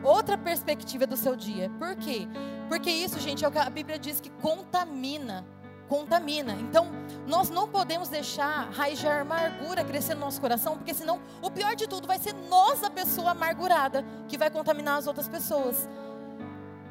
outra 0.02 0.38
perspectiva 0.38 1.06
do 1.06 1.16
seu 1.16 1.36
dia. 1.36 1.70
Por 1.78 1.94
quê? 1.96 2.26
Porque 2.68 2.90
isso, 2.90 3.20
gente, 3.20 3.44
é 3.44 3.48
o 3.48 3.52
que 3.52 3.59
a 3.59 3.68
Bíblia 3.68 3.98
diz 3.98 4.20
que 4.20 4.30
contamina. 4.30 5.44
Contamina. 5.89 6.53
Então, 6.53 6.86
nós 7.26 7.51
não 7.51 7.68
podemos 7.68 8.09
deixar 8.09 8.70
raiz 8.70 8.99
de 8.99 9.07
amargura 9.07 9.84
crescer 9.84 10.14
no 10.14 10.20
nosso 10.20 10.41
coração, 10.41 10.76
porque 10.76 10.95
senão 10.95 11.20
o 11.43 11.51
pior 11.51 11.74
de 11.74 11.86
tudo 11.86 12.07
vai 12.07 12.18
ser 12.18 12.34
nós, 12.49 12.84
a 12.84 12.91
pessoa 12.91 13.30
amargurada, 13.30 14.05
que 14.28 14.39
vai 14.39 14.51
contaminar 14.51 14.99
as 14.99 15.07
outras 15.07 15.28
pessoas. 15.28 15.89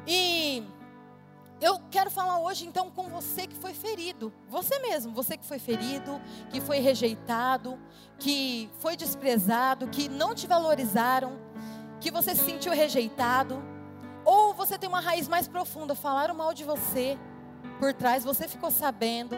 E 0.06 0.62
eu 1.60 1.80
quero 1.90 2.10
falar 2.10 2.38
hoje 2.40 2.66
então 2.66 2.90
com 2.90 3.08
você 3.08 3.46
que 3.46 3.56
foi 3.56 3.74
ferido, 3.74 4.32
você 4.48 4.78
mesmo, 4.78 5.12
você 5.12 5.36
que 5.36 5.44
foi 5.44 5.58
ferido, 5.58 6.20
que 6.50 6.60
foi 6.60 6.78
rejeitado, 6.78 7.78
que 8.18 8.70
foi 8.78 8.96
desprezado, 8.96 9.88
que 9.88 10.08
não 10.08 10.34
te 10.34 10.46
valorizaram, 10.46 11.38
que 12.00 12.10
você 12.10 12.34
se 12.34 12.44
sentiu 12.44 12.72
rejeitado, 12.72 13.60
ou 14.24 14.54
você 14.54 14.78
tem 14.78 14.88
uma 14.88 15.00
raiz 15.00 15.26
mais 15.26 15.48
profunda, 15.48 15.94
falaram 15.94 16.34
mal 16.34 16.54
de 16.54 16.62
você 16.62 17.18
por 17.78 17.92
trás, 17.92 18.24
você 18.24 18.46
ficou 18.46 18.70
sabendo, 18.70 19.36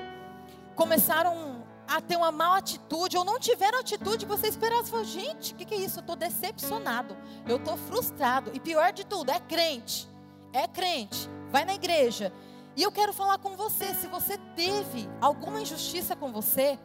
começaram 0.75 1.65
a 1.87 2.01
ter 2.01 2.17
uma 2.17 2.31
má 2.31 2.57
atitude, 2.57 3.17
ou 3.17 3.25
não 3.25 3.39
tiveram 3.39 3.81
atitude 3.81 4.27
você 4.27 4.49
esperava. 4.49 4.85
Falou, 4.85 5.05
gente, 5.05 5.53
o 5.53 5.57
que, 5.57 5.65
que 5.65 5.75
é 5.75 5.79
isso? 5.79 5.99
Eu 5.99 6.03
estou 6.03 6.17
decepcionado, 6.17 7.17
eu 7.47 7.57
estou 7.57 7.77
frustrado. 7.77 8.51
E 8.55 8.61
pior 8.61 8.93
de 8.93 9.05
tudo, 9.05 9.31
é 9.31 9.41
crente 9.41 10.11
é 10.53 10.67
crente, 10.67 11.29
vai 11.51 11.65
na 11.65 11.75
igreja. 11.75 12.33
E 12.77 12.83
eu 12.83 12.93
quero 12.93 13.13
falar 13.13 13.39
com 13.39 13.57
você, 13.57 13.95
se 13.95 14.07
você 14.07 14.39
teve 14.55 15.09
alguma 15.21 15.61
injustiça 15.61 16.17
com 16.17 16.33
você, 16.33 16.79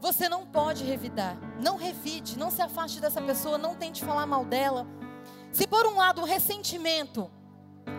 você 0.00 0.28
não 0.28 0.46
pode 0.46 0.84
revidar. 0.84 1.36
Não 1.62 1.76
revide, 1.76 2.38
não 2.38 2.50
se 2.50 2.62
afaste 2.62 3.00
dessa 3.00 3.20
pessoa, 3.20 3.58
não 3.58 3.74
tente 3.74 4.04
falar 4.04 4.26
mal 4.26 4.44
dela. 4.44 4.86
Se 5.52 5.66
por 5.66 5.86
um 5.86 5.96
lado 5.96 6.22
o 6.22 6.24
ressentimento 6.24 7.30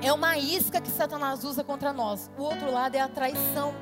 é 0.02 0.14
uma 0.14 0.38
isca 0.38 0.80
que 0.80 0.89
Satanás 0.89 1.43
usa 1.43 1.64
contra 1.64 1.91
nós, 1.91 2.30
o 2.38 2.43
outro 2.43 2.72
lado 2.72 2.95
é 2.95 3.02
a 3.02 3.08
traição. 3.08 3.74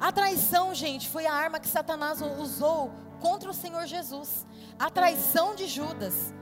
A 0.00 0.12
traição, 0.12 0.74
gente, 0.74 1.08
foi 1.08 1.26
a 1.26 1.34
arma 1.34 1.58
que 1.58 1.66
Satanás 1.66 2.22
usou 2.22 2.92
contra 3.20 3.50
o 3.50 3.54
Senhor 3.54 3.84
Jesus. 3.86 4.46
A 4.78 4.88
traição 4.88 5.56
de 5.56 5.66
Judas. 5.66 6.32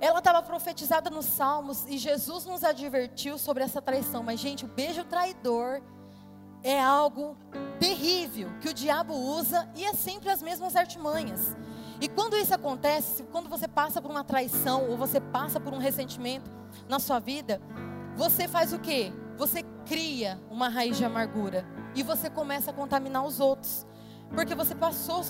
Ela 0.00 0.18
estava 0.18 0.42
profetizada 0.42 1.10
nos 1.10 1.26
Salmos 1.26 1.86
e 1.86 1.96
Jesus 1.96 2.44
nos 2.44 2.62
advertiu 2.62 3.38
sobre 3.38 3.62
essa 3.62 3.80
traição. 3.80 4.22
Mas, 4.22 4.40
gente, 4.40 4.64
o 4.64 4.68
beijo 4.68 5.04
traidor 5.04 5.82
é 6.62 6.78
algo 6.78 7.36
terrível 7.78 8.50
que 8.60 8.68
o 8.68 8.74
diabo 8.74 9.14
usa 9.14 9.68
e 9.74 9.84
é 9.84 9.94
sempre 9.94 10.28
as 10.28 10.42
mesmas 10.42 10.76
artimanhas. 10.76 11.56
E 12.00 12.08
quando 12.08 12.36
isso 12.36 12.54
acontece, 12.54 13.24
quando 13.24 13.48
você 13.48 13.68
passa 13.68 14.00
por 14.00 14.10
uma 14.10 14.24
traição 14.24 14.88
ou 14.90 14.96
você 14.96 15.20
passa 15.20 15.60
por 15.60 15.72
um 15.72 15.78
ressentimento 15.78 16.50
na 16.88 16.98
sua 16.98 17.18
vida, 17.18 17.60
você 18.20 18.46
faz 18.46 18.74
o 18.74 18.78
quê? 18.78 19.10
Você 19.38 19.62
cria 19.86 20.38
uma 20.50 20.68
raiz 20.68 20.98
de 20.98 21.04
amargura 21.06 21.66
e 21.94 22.02
você 22.02 22.28
começa 22.28 22.70
a 22.70 22.74
contaminar 22.74 23.24
os 23.24 23.40
outros. 23.40 23.86
Porque 24.34 24.54
você 24.54 24.74
passou 24.74 25.22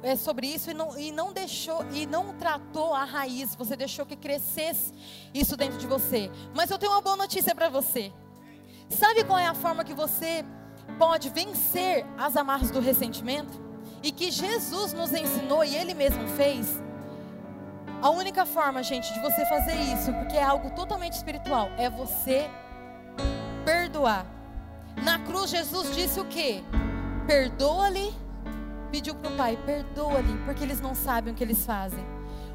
é, 0.00 0.14
sobre 0.14 0.46
isso 0.46 0.70
e 0.70 0.74
não, 0.74 0.96
e 0.96 1.10
não 1.10 1.32
deixou 1.32 1.84
e 1.92 2.06
não 2.06 2.32
tratou 2.34 2.94
a 2.94 3.02
raiz, 3.02 3.56
você 3.56 3.74
deixou 3.74 4.06
que 4.06 4.14
crescesse 4.14 4.92
isso 5.34 5.56
dentro 5.56 5.76
de 5.76 5.88
você. 5.88 6.30
Mas 6.54 6.70
eu 6.70 6.78
tenho 6.78 6.92
uma 6.92 7.00
boa 7.00 7.16
notícia 7.16 7.52
para 7.52 7.68
você. 7.68 8.12
Sabe 8.88 9.24
qual 9.24 9.40
é 9.40 9.46
a 9.46 9.54
forma 9.54 9.82
que 9.82 9.92
você 9.92 10.44
pode 11.00 11.30
vencer 11.30 12.06
as 12.16 12.36
amarras 12.36 12.70
do 12.70 12.78
ressentimento? 12.78 13.60
E 14.04 14.12
que 14.12 14.30
Jesus 14.30 14.92
nos 14.92 15.12
ensinou 15.12 15.64
e 15.64 15.74
Ele 15.74 15.94
mesmo 15.94 16.28
fez? 16.28 16.80
A 18.02 18.10
única 18.10 18.46
forma, 18.46 18.82
gente, 18.82 19.12
de 19.12 19.20
você 19.20 19.44
fazer 19.46 19.74
isso, 19.74 20.12
porque 20.14 20.36
é 20.36 20.42
algo 20.42 20.70
totalmente 20.70 21.12
espiritual, 21.12 21.68
é 21.76 21.88
você 21.90 22.50
perdoar. 23.64 24.24
Na 25.04 25.18
cruz, 25.18 25.50
Jesus 25.50 25.94
disse 25.94 26.18
o 26.18 26.24
que? 26.24 26.64
Perdoa-lhe 27.26 28.14
pediu 28.90 29.14
para 29.14 29.30
o 29.30 29.36
pai: 29.36 29.58
perdoa-lhe, 29.64 30.36
porque 30.44 30.64
eles 30.64 30.80
não 30.80 30.94
sabem 30.94 31.32
o 31.32 31.36
que 31.36 31.44
eles 31.44 31.64
fazem. 31.64 32.04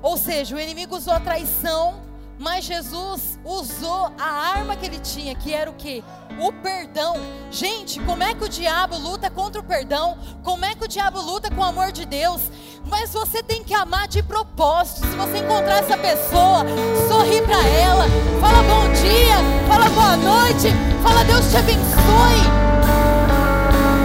Ou 0.02 0.18
seja, 0.18 0.56
o 0.56 0.60
inimigo 0.60 0.96
usou 0.96 1.14
a 1.14 1.20
traição, 1.20 2.02
mas 2.38 2.66
Jesus 2.66 3.40
usou 3.44 4.12
a 4.20 4.30
arma 4.58 4.76
que 4.76 4.86
ele 4.86 5.00
tinha, 5.00 5.36
que 5.36 5.54
era 5.54 5.70
o 5.70 5.74
que? 5.74 6.04
O 6.40 6.52
perdão. 6.52 7.16
Gente, 7.52 8.00
como 8.02 8.24
é 8.24 8.34
que 8.34 8.44
o 8.44 8.50
diabo 8.50 8.98
luta 8.98 9.30
contra 9.30 9.62
o 9.62 9.64
perdão? 9.64 10.18
Como 10.44 10.66
é 10.66 10.76
que 10.76 10.84
o 10.84 10.88
diabo 10.88 11.22
luta 11.22 11.50
com 11.50 11.62
o 11.62 11.64
amor 11.64 11.92
de 11.92 12.06
Deus? 12.06 12.42
Mas 12.86 13.12
você 13.12 13.42
tem 13.42 13.64
que 13.64 13.74
amar 13.74 14.08
de 14.08 14.22
propósito. 14.22 15.08
Se 15.08 15.16
você 15.16 15.38
encontrar 15.40 15.80
essa 15.80 15.98
pessoa, 15.98 16.66
sorri 17.08 17.42
para 17.42 17.66
ela, 17.68 18.06
fala 18.40 18.64
bom 18.64 18.92
dia, 18.94 19.38
fala 19.68 19.90
boa 19.90 20.18
noite, 20.18 20.68
fala 21.02 21.24
Deus 21.24 21.50
te 21.50 21.58
abençoe. 21.58 22.42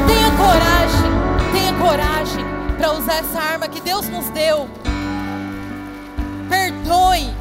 Tenha 0.07 0.31
coragem 0.37 0.81
Tenha 1.53 1.75
coragem 1.75 2.45
para 2.77 2.93
usar 2.93 3.15
essa 3.17 3.41
arma 3.41 3.67
que 3.69 3.81
Deus 3.81 4.09
nos 4.09 4.31
deu. 4.31 4.69
Perdoe. 6.49 7.40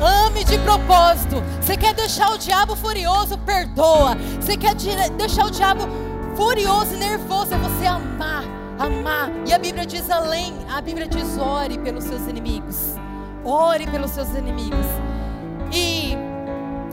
Ame 0.00 0.44
de 0.44 0.58
propósito. 0.60 1.42
Você 1.60 1.76
quer 1.76 1.94
deixar 1.94 2.32
o 2.32 2.38
diabo 2.38 2.74
furioso? 2.74 3.36
Perdoa. 3.38 4.16
Você 4.40 4.56
quer 4.56 4.74
deixar 4.74 5.46
o 5.46 5.50
diabo 5.50 5.86
furioso 6.34 6.94
e 6.94 6.96
nervoso? 6.96 7.54
É 7.54 7.58
você 7.58 7.86
amar. 7.86 8.44
Amar. 8.78 9.30
E 9.46 9.52
a 9.52 9.58
Bíblia 9.58 9.84
diz 9.84 10.10
além. 10.10 10.54
A 10.70 10.80
Bíblia 10.80 11.06
diz: 11.06 11.36
ore 11.36 11.78
pelos 11.78 12.04
seus 12.04 12.26
inimigos. 12.26 12.94
Ore 13.44 13.86
pelos 13.86 14.10
seus 14.12 14.30
inimigos. 14.30 14.86
E 15.72 16.16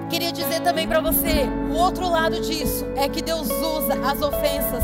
queria 0.10 0.32
dizer 0.32 0.60
também 0.60 0.86
para 0.86 1.00
você: 1.00 1.48
o 1.70 1.76
outro 1.76 2.10
lado 2.10 2.42
disso 2.42 2.86
é 2.98 3.08
que 3.08 3.22
Deus 3.22 3.50
usa 3.50 3.94
as 4.06 4.22
ofensas 4.22 4.84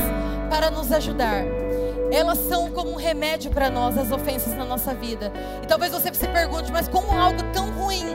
para 0.49 0.71
nos 0.71 0.91
ajudar 0.91 1.62
elas 2.14 2.38
são 2.38 2.70
como 2.72 2.91
um 2.91 2.95
remédio 2.95 3.49
para 3.49 3.72
nós, 3.72 3.97
as 3.97 4.11
ofensas 4.11 4.53
na 4.55 4.64
nossa 4.64 4.93
vida. 4.93 5.34
E 5.64 5.66
talvez 5.66 5.91
você 5.91 6.14
se 6.14 6.28
pergunte, 6.28 6.72
mas 6.72 6.88
como 6.88 7.11
algo 7.11 7.41
tão 7.51 7.72
ruim, 7.72 8.05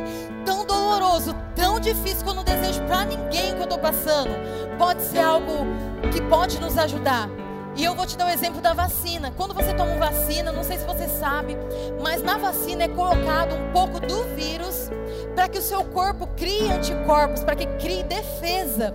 tão 0.45 0.65
doloroso, 0.65 1.35
tão 1.57 1.81
difícil 1.81 2.23
que 2.23 2.31
eu 2.31 2.35
não 2.35 2.45
desejo 2.45 2.81
para 2.85 3.05
ninguém 3.05 3.55
que 3.55 3.59
eu 3.59 3.65
estou 3.65 3.79
passando, 3.79 4.31
pode 4.79 5.03
ser 5.03 5.19
algo 5.19 5.67
que 6.13 6.23
pode 6.23 6.61
nos 6.61 6.79
ajudar. 6.79 7.29
E 7.75 7.85
eu 7.85 7.95
vou 7.95 8.07
te 8.07 8.17
dar 8.17 8.27
o 8.27 8.29
um 8.29 8.31
exemplo 8.31 8.61
da 8.61 8.73
vacina. 8.73 9.33
Quando 9.37 9.53
você 9.53 9.75
toma 9.75 9.95
vacina, 9.97 10.53
não 10.53 10.63
sei 10.63 10.79
se 10.79 10.85
você 10.85 11.09
sabe, 11.09 11.57
mas 12.01 12.23
na 12.23 12.39
vacina 12.39 12.85
é 12.85 12.89
colocado 12.89 13.55
um 13.55 13.73
pouco 13.73 14.01
do 14.01 14.25
vírus 14.37 14.91
para 15.35 15.49
que 15.49 15.59
o 15.59 15.63
seu 15.63 15.85
corpo 15.85 16.27
crie 16.37 16.71
anticorpos, 16.71 17.43
para 17.43 17.57
que 17.57 17.67
crie 17.79 18.03
defesa 18.05 18.95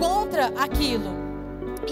contra 0.00 0.46
aquilo. 0.60 1.19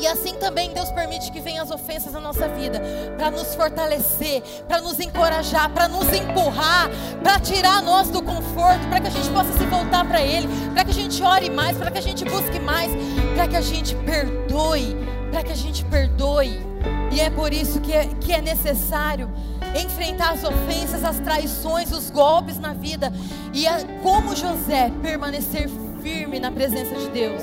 E 0.01 0.07
assim 0.07 0.35
também 0.35 0.73
Deus 0.73 0.91
permite 0.93 1.33
que 1.33 1.41
venham 1.41 1.65
as 1.65 1.71
ofensas 1.71 2.13
na 2.13 2.21
nossa 2.21 2.49
vida 2.49 2.81
para 3.17 3.31
nos 3.31 3.55
fortalecer, 3.55 4.43
para 4.69 4.81
nos 4.81 5.01
encorajar, 5.01 5.69
para 5.71 5.89
nos 5.89 6.07
empurrar, 6.13 6.89
para 7.23 7.41
tirar 7.41 7.83
nós 7.83 8.09
do 8.09 8.23
conforto, 8.23 8.87
para 8.89 9.01
que 9.01 9.09
a 9.09 9.11
gente 9.11 9.29
possa 9.31 9.53
se 9.53 9.65
voltar 9.67 10.07
para 10.07 10.23
Ele, 10.23 10.49
para 10.73 10.85
que 10.85 10.91
a 10.93 10.95
gente 10.95 11.21
ore 11.23 11.51
mais, 11.51 11.77
para 11.77 11.91
que 11.91 11.99
a 11.99 12.03
gente 12.03 12.25
busque 12.25 12.61
mais, 12.61 12.93
para 13.35 13.49
que 13.49 13.57
a 13.57 13.61
gente 13.61 13.97
perdoe, 13.97 14.97
para 15.33 15.43
que 15.43 15.53
a 15.53 15.57
gente 15.57 15.85
perdoe. 15.87 16.65
E 17.11 17.21
é 17.21 17.29
por 17.31 17.53
isso 17.53 17.81
que 17.81 17.93
é, 17.93 18.07
que 18.21 18.33
é 18.33 18.41
necessário 18.41 19.29
enfrentar 19.75 20.33
as 20.33 20.45
ofensas, 20.45 21.03
as 21.03 21.19
traições, 21.19 21.91
os 21.93 22.09
golpes 22.11 22.59
na 22.59 22.73
vida 22.73 23.13
e 23.53 23.67
é 23.67 23.85
como 24.03 24.37
José 24.37 24.93
permanecer 25.03 25.69
firme 26.03 26.39
na 26.39 26.51
presença 26.51 26.95
de 26.95 27.09
Deus. 27.11 27.43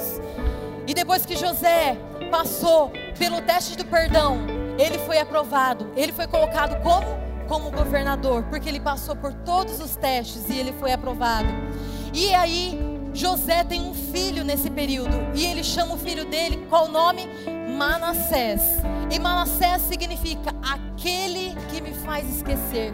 E 0.88 0.94
depois 0.94 1.26
que 1.26 1.36
José 1.36 1.98
passou 2.26 2.92
pelo 3.18 3.42
teste 3.42 3.78
do 3.78 3.86
perdão, 3.86 4.40
ele 4.78 4.98
foi 5.00 5.18
aprovado. 5.20 5.92
Ele 5.96 6.12
foi 6.12 6.28
colocado 6.28 6.82
como 6.82 7.26
como 7.48 7.70
governador, 7.70 8.44
porque 8.50 8.68
ele 8.68 8.80
passou 8.80 9.16
por 9.16 9.32
todos 9.32 9.80
os 9.80 9.96
testes 9.96 10.50
e 10.50 10.58
ele 10.58 10.74
foi 10.74 10.92
aprovado. 10.92 11.48
E 12.14 12.34
aí 12.34 12.80
José 13.14 13.64
tem 13.64 13.82
um 13.82 13.94
filho 13.94 14.44
nesse 14.44 14.70
período 14.70 15.16
e 15.34 15.46
ele 15.46 15.64
chama 15.64 15.94
o 15.94 15.98
filho 15.98 16.26
dele 16.26 16.66
qual 16.70 16.86
o 16.86 16.92
nome? 16.92 17.28
Manassés. 17.78 18.62
E 19.12 19.20
Manassés 19.20 19.84
significa 19.84 20.54
aquele 20.62 21.56
que 21.70 21.82
me 21.82 21.94
faz 21.94 22.28
esquecer. 22.36 22.94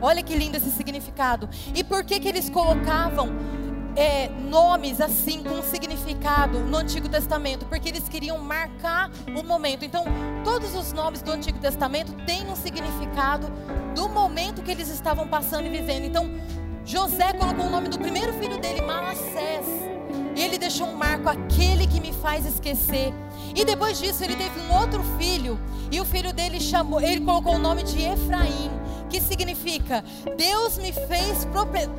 Olha 0.00 0.22
que 0.22 0.34
lindo 0.34 0.56
esse 0.56 0.70
significado. 0.70 1.48
E 1.74 1.82
por 1.82 2.04
que 2.04 2.20
que 2.20 2.28
eles 2.28 2.50
colocavam 2.50 3.30
é, 3.96 4.28
nomes 4.28 5.00
assim 5.00 5.42
com 5.42 5.62
significado 5.62 6.60
no 6.60 6.76
Antigo 6.76 7.08
Testamento, 7.08 7.64
porque 7.66 7.88
eles 7.88 8.08
queriam 8.08 8.38
marcar 8.38 9.10
o 9.34 9.42
momento. 9.42 9.84
Então, 9.84 10.04
todos 10.44 10.74
os 10.74 10.92
nomes 10.92 11.22
do 11.22 11.32
Antigo 11.32 11.58
Testamento 11.58 12.12
têm 12.26 12.46
um 12.46 12.54
significado 12.54 13.50
do 13.94 14.08
momento 14.08 14.62
que 14.62 14.70
eles 14.70 14.88
estavam 14.88 15.26
passando 15.26 15.66
e 15.66 15.70
vivendo. 15.70 16.04
Então, 16.04 16.30
José 16.84 17.32
colocou 17.32 17.66
o 17.66 17.70
nome 17.70 17.88
do 17.88 17.98
primeiro 17.98 18.32
filho 18.34 18.60
dele, 18.60 18.82
Manassés. 18.82 19.66
E 20.36 20.42
ele 20.42 20.58
deixou 20.58 20.86
um 20.86 20.94
marco, 20.94 21.28
aquele 21.28 21.86
que 21.86 21.98
me 21.98 22.12
faz 22.12 22.44
esquecer. 22.44 23.12
E 23.56 23.64
depois 23.64 23.98
disso 23.98 24.22
ele 24.22 24.36
teve 24.36 24.60
um 24.60 24.78
outro 24.78 25.02
filho. 25.18 25.58
E 25.90 25.98
o 25.98 26.04
filho 26.04 26.32
dele 26.32 26.60
chamou, 26.60 27.00
ele 27.00 27.22
colocou 27.22 27.54
o 27.54 27.58
nome 27.58 27.82
de 27.82 28.02
Efraim, 28.02 28.70
que 29.08 29.20
significa 29.20 30.04
Deus 30.36 30.76
me 30.76 30.92
fez 30.92 31.46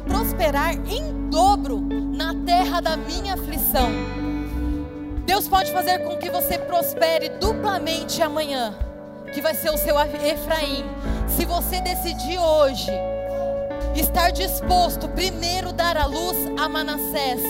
prosperar 0.05 0.76
em 0.88 1.30
dobro 1.30 1.80
na 1.80 2.36
terra 2.45 2.80
da 2.80 2.95
minha 2.95 3.34
aflição. 3.34 3.89
Deus 5.26 5.47
pode 5.47 5.72
fazer 5.72 5.99
com 5.99 6.18
que 6.18 6.30
você 6.30 6.60
prospere 6.60 7.30
duplamente 7.30 8.22
amanhã, 8.22 8.74
que 9.34 9.41
vai 9.41 9.55
ser 9.55 9.72
o 9.72 9.78
seu 9.78 9.99
Efraim. 9.99 10.86
Se 11.28 11.43
você 11.43 11.82
decidir 11.82 12.38
hoje 12.38 12.91
estar 13.95 14.32
disposto 14.32 15.10
primeiro 15.10 15.74
dar 15.74 15.97
a 15.97 16.05
luz 16.05 16.38
a 16.58 16.70
Manassés, 16.70 17.41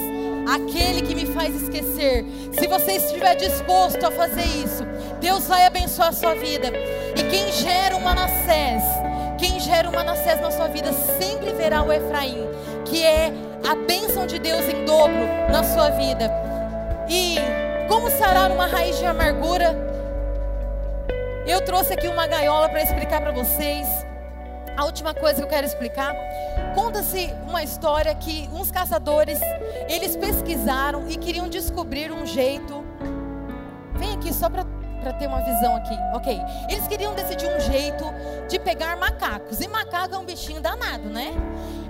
aquele 0.47 1.01
que 1.01 1.13
me 1.13 1.25
faz 1.25 1.53
esquecer. 1.61 2.25
Se 2.53 2.67
você 2.67 2.93
estiver 2.93 3.35
disposto 3.35 4.05
a 4.05 4.11
fazer 4.11 4.45
isso, 4.45 4.83
Deus 5.19 5.45
vai 5.47 5.65
abençoar 5.65 6.09
a 6.09 6.13
sua 6.13 6.35
vida. 6.35 6.71
E 7.15 7.23
quem 7.23 7.51
gera 7.51 7.95
um 7.95 7.99
Manassés, 7.99 8.83
quem 9.37 9.59
gera 9.59 9.89
um 9.89 9.91
Manassés 9.91 10.39
na 10.39 10.49
sua 10.49 10.67
vida, 10.67 10.91
sempre 10.93 11.51
verá 11.53 11.83
o 11.83 11.91
Efraim, 11.91 12.47
que 12.85 13.03
é 13.03 13.31
a 13.67 13.75
bênção 13.75 14.25
de 14.25 14.39
Deus 14.39 14.61
em 14.61 14.85
dobro 14.85 15.27
na 15.51 15.63
sua 15.63 15.89
vida. 15.89 16.31
E 17.09 17.35
como 17.87 18.09
sarar 18.09 18.51
uma 18.51 18.67
raiz 18.67 18.97
de 18.97 19.05
amargura? 19.05 19.75
Eu 21.45 21.61
trouxe 21.61 21.93
aqui 21.93 22.07
uma 22.07 22.27
gaiola 22.27 22.69
para 22.69 22.83
explicar 22.83 23.21
para 23.21 23.31
vocês. 23.31 24.06
A 24.77 24.85
última 24.85 25.11
coisa 25.11 25.37
que 25.37 25.43
eu 25.43 25.47
quero 25.47 25.65
explicar, 25.65 26.15
conta-se 26.75 27.33
uma 27.47 27.63
história 27.63 28.13
que 28.13 28.47
uns 28.53 28.69
caçadores, 28.69 29.39
eles 29.89 30.15
pesquisaram 30.15 31.09
e 31.09 31.17
queriam 31.17 31.49
descobrir 31.49 32.11
um 32.11 32.27
jeito. 32.27 32.85
Vem 33.95 34.13
aqui 34.13 34.31
só 34.31 34.47
para 34.51 34.63
ter 35.13 35.25
uma 35.25 35.41
visão 35.41 35.75
aqui, 35.77 35.97
ok? 36.13 36.39
Eles 36.69 36.87
queriam 36.87 37.15
decidir 37.15 37.49
um 37.49 37.59
jeito 37.59 38.05
de 38.47 38.59
pegar 38.59 38.95
macacos. 38.97 39.59
E 39.61 39.67
macaco 39.67 40.13
é 40.13 40.17
um 40.19 40.25
bichinho 40.25 40.61
danado, 40.61 41.09
né? 41.09 41.33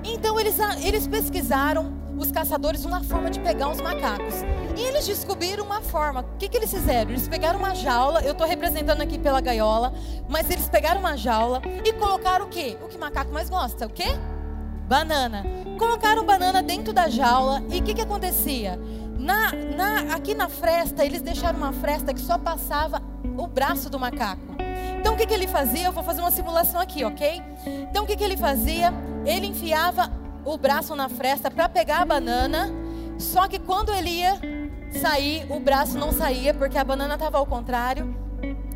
Então 0.06 0.40
eles, 0.40 0.56
eles 0.82 1.06
pesquisaram, 1.08 1.92
os 2.18 2.32
caçadores, 2.32 2.86
uma 2.86 3.04
forma 3.04 3.30
de 3.30 3.40
pegar 3.40 3.70
os 3.70 3.80
macacos. 3.80 4.36
E 4.76 4.82
eles 4.82 5.06
descobriram 5.06 5.64
uma 5.64 5.82
forma. 5.82 6.22
O 6.22 6.38
que, 6.38 6.48
que 6.50 6.58
eles 6.58 6.72
fizeram? 6.72 7.12
Eles 7.12 7.28
pegaram 7.28 7.60
uma 7.60 7.76
jaula, 7.76 8.22
eu 8.22 8.32
estou 8.32 8.48
representando 8.48 9.02
aqui 9.02 9.18
pela 9.18 9.40
gaiola, 9.40 9.94
mas 10.28 10.50
eles 10.50 10.68
pegaram 10.68 11.00
uma 11.00 11.16
jaula 11.16 11.62
e 11.86 11.94
colocaram 11.94 12.46
o 12.46 12.50
quê? 12.50 12.78
O 12.84 12.88
que 12.88 12.98
macaco 12.98 13.32
mais 13.32 13.50
gosta? 13.50 13.86
O 13.86 13.90
quê? 13.90 14.18
Banana. 14.88 15.44
Colocaram 15.78 16.26
banana 16.26 16.64
dentro 16.64 16.94
da 16.94 17.08
jaula 17.08 17.62
e 17.70 17.80
o 17.80 17.84
que, 17.84 17.94
que 17.94 18.02
acontecia? 18.02 18.80
Na, 19.18 19.52
na, 19.52 20.16
aqui 20.16 20.34
na 20.34 20.48
fresta, 20.48 21.04
eles 21.04 21.22
deixaram 21.22 21.58
uma 21.58 21.74
fresta 21.74 22.14
que 22.14 22.22
só 22.22 22.38
passava 22.38 23.02
o 23.38 23.48
braço 23.48 23.90
do 23.90 24.00
macaco. 24.00 24.56
Então 25.00 25.14
o 25.14 25.18
que, 25.18 25.26
que 25.26 25.34
ele 25.34 25.48
fazia? 25.48 25.86
Eu 25.86 25.92
vou 25.92 26.04
fazer 26.04 26.22
uma 26.22 26.32
simulação 26.32 26.80
aqui, 26.80 27.04
ok? 27.04 27.42
Então 27.90 28.04
o 28.04 28.08
que, 28.08 28.16
que 28.16 28.24
ele 28.24 28.38
fazia? 28.38 28.94
Ele 29.26 29.48
enfiava 29.48 30.12
o 30.48 30.58
braço 30.58 30.96
na 30.96 31.10
fresta 31.10 31.52
para 31.52 31.68
pegar 31.68 32.00
a 32.00 32.06
banana, 32.06 32.72
só 33.20 33.50
que 33.50 33.60
quando 33.60 33.94
ele 33.94 34.10
ia 34.10 34.40
sair, 35.02 35.46
o 35.50 35.60
braço 35.60 35.98
não 35.98 36.14
saía 36.14 36.54
porque 36.54 36.78
a 36.78 36.86
banana 36.86 37.16
estava 37.16 37.38
ao 37.38 37.46
contrário 37.46 38.16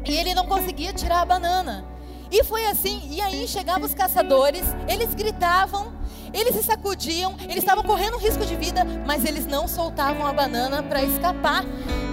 e 0.05 0.13
ele 0.13 0.36
não 0.36 0.45
conseguia 0.45 0.91
tirar 0.91 1.22
a 1.22 1.26
banana. 1.26 1.86
E 2.30 2.43
foi 2.43 2.65
assim, 2.65 3.01
e 3.09 3.22
aí 3.22 3.47
chegavam 3.47 3.84
os 3.84 3.93
caçadores, 3.93 4.63
eles 4.88 5.13
gritavam, 5.13 5.93
eles 6.34 6.55
se 6.55 6.63
sacudiam, 6.63 7.36
eles 7.43 7.57
estavam 7.57 7.84
correndo 7.84 8.17
risco 8.17 8.45
de 8.45 8.55
vida, 8.55 8.84
mas 9.05 9.24
eles 9.24 9.45
não 9.45 9.65
soltavam 9.65 10.28
a 10.28 10.34
banana 10.34 10.84
para 10.84 11.01
escapar 11.01 11.63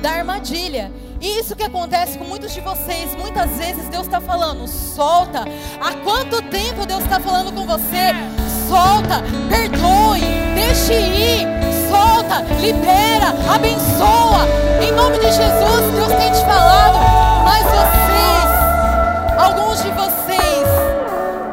da 0.00 0.10
armadilha. 0.10 0.92
E 1.20 1.40
isso 1.40 1.56
que 1.56 1.64
acontece 1.64 2.16
com 2.16 2.24
muitos 2.24 2.54
de 2.54 2.60
vocês, 2.60 3.16
muitas 3.16 3.50
vezes 3.58 3.88
Deus 3.88 4.06
está 4.06 4.20
falando, 4.20 4.68
solta. 4.68 5.44
Há 5.80 5.94
quanto 6.04 6.42
tempo 6.42 6.86
Deus 6.86 7.02
está 7.02 7.18
falando 7.18 7.52
com 7.52 7.66
você? 7.66 8.47
Solta, 8.68 9.22
perdoe, 9.48 10.20
deixe 10.54 10.92
ir 10.92 11.58
solta, 11.88 12.42
libera, 12.60 13.28
abençoa. 13.50 14.46
Em 14.82 14.92
nome 14.92 15.18
de 15.18 15.32
Jesus, 15.32 15.90
Deus 15.94 16.12
tem 16.12 16.30
te 16.32 16.44
falado. 16.44 16.98
Mas 17.44 17.64
vocês, 17.64 19.38
alguns 19.38 19.82
de 19.82 19.90
vocês, 19.90 20.68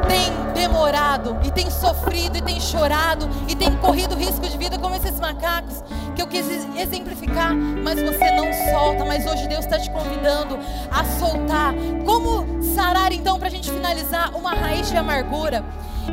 têm 0.06 0.52
demorado 0.52 1.38
e 1.42 1.50
têm 1.50 1.70
sofrido 1.70 2.36
e 2.36 2.42
têm 2.42 2.60
chorado 2.60 3.28
e 3.48 3.56
têm 3.56 3.74
corrido 3.76 4.14
risco 4.14 4.46
de 4.46 4.58
vida 4.58 4.78
como 4.78 4.94
esses 4.94 5.18
macacos 5.18 5.82
que 6.14 6.20
eu 6.20 6.26
quis 6.26 6.46
exemplificar, 6.76 7.54
mas 7.54 8.00
você 8.02 8.30
não 8.32 8.52
solta. 8.70 9.06
Mas 9.06 9.26
hoje 9.26 9.48
Deus 9.48 9.64
está 9.64 9.78
te 9.78 9.90
convidando 9.90 10.58
a 10.90 11.02
soltar. 11.18 11.74
Como 12.04 12.62
sarar 12.62 13.10
então 13.10 13.38
para 13.38 13.48
a 13.48 13.50
gente 13.50 13.70
finalizar 13.70 14.36
uma 14.36 14.54
raiz 14.54 14.90
de 14.90 14.96
amargura? 14.98 15.64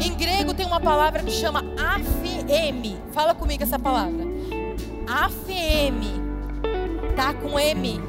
Em 0.02 0.14
grego 0.16 0.54
tem 0.54 0.66
uma 0.66 0.80
palavra 0.80 1.22
que 1.22 1.32
chama 1.32 1.60
afm. 1.78 2.98
Fala 3.12 3.34
comigo 3.36 3.64
essa 3.64 3.78
palavra. 3.78 4.24
Afm. 5.08 6.24
Tá 7.16 7.34
com 7.34 7.60
M 7.60 8.02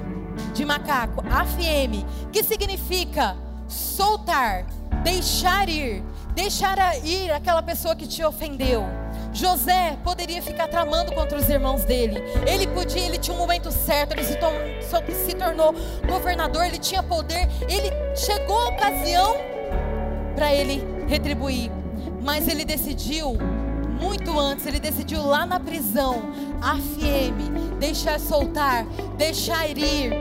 de 0.55 0.65
macaco. 0.65 1.23
Afm, 1.31 2.05
que 2.33 2.43
significa 2.43 3.37
soltar, 3.69 4.67
deixar 5.03 5.69
ir, 5.69 6.03
deixar 6.35 6.77
ir 7.05 7.31
aquela 7.31 7.63
pessoa 7.63 7.95
que 7.95 8.07
te 8.07 8.25
ofendeu. 8.25 8.85
José 9.33 9.99
poderia 10.05 10.41
ficar 10.41 10.69
tramando 10.69 11.13
contra 11.13 11.37
os 11.37 11.49
irmãos 11.49 11.85
dele. 11.85 12.23
Ele 12.47 12.67
podia, 12.69 13.05
ele 13.05 13.19
tinha 13.19 13.35
um 13.35 13.39
momento 13.39 13.71
certo, 13.71 14.13
ele 14.13 14.23
se, 14.25 14.39
se 15.27 15.35
tornou 15.35 15.75
governador, 16.07 16.65
ele 16.65 16.79
tinha 16.79 17.03
poder, 17.03 17.49
ele 17.69 17.91
chegou 18.15 18.57
a 18.57 18.69
ocasião 18.69 19.37
para 20.37 20.55
ele 20.55 20.94
retribuir. 21.07 21.71
Mas 22.23 22.49
ele 22.49 22.65
decidiu 22.65 23.37
muito 24.01 24.39
antes, 24.39 24.67
ele 24.67 24.81
decidiu 24.81 25.25
lá 25.25 25.47
na 25.47 25.61
prisão, 25.61 26.23
AFM, 26.61 27.79
deixar 27.79 28.19
soltar, 28.19 28.85
deixar 29.17 29.69
ir. 29.69 30.13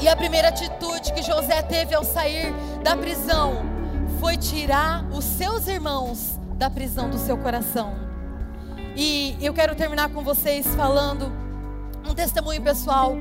E 0.00 0.08
a 0.08 0.16
primeira 0.16 0.48
atitude 0.48 1.12
que 1.12 1.22
José 1.22 1.62
teve 1.62 1.94
ao 1.94 2.04
sair 2.04 2.52
da 2.82 2.96
prisão 2.96 3.62
foi 4.20 4.36
tirar 4.36 5.04
os 5.12 5.24
seus 5.24 5.66
irmãos 5.66 6.38
da 6.56 6.68
prisão 6.68 7.08
do 7.08 7.18
seu 7.18 7.36
coração. 7.38 7.94
E 8.96 9.36
eu 9.40 9.54
quero 9.54 9.74
terminar 9.74 10.10
com 10.10 10.22
vocês 10.22 10.66
falando 10.74 11.32
um 12.08 12.14
testemunho 12.14 12.60
pessoal. 12.60 13.16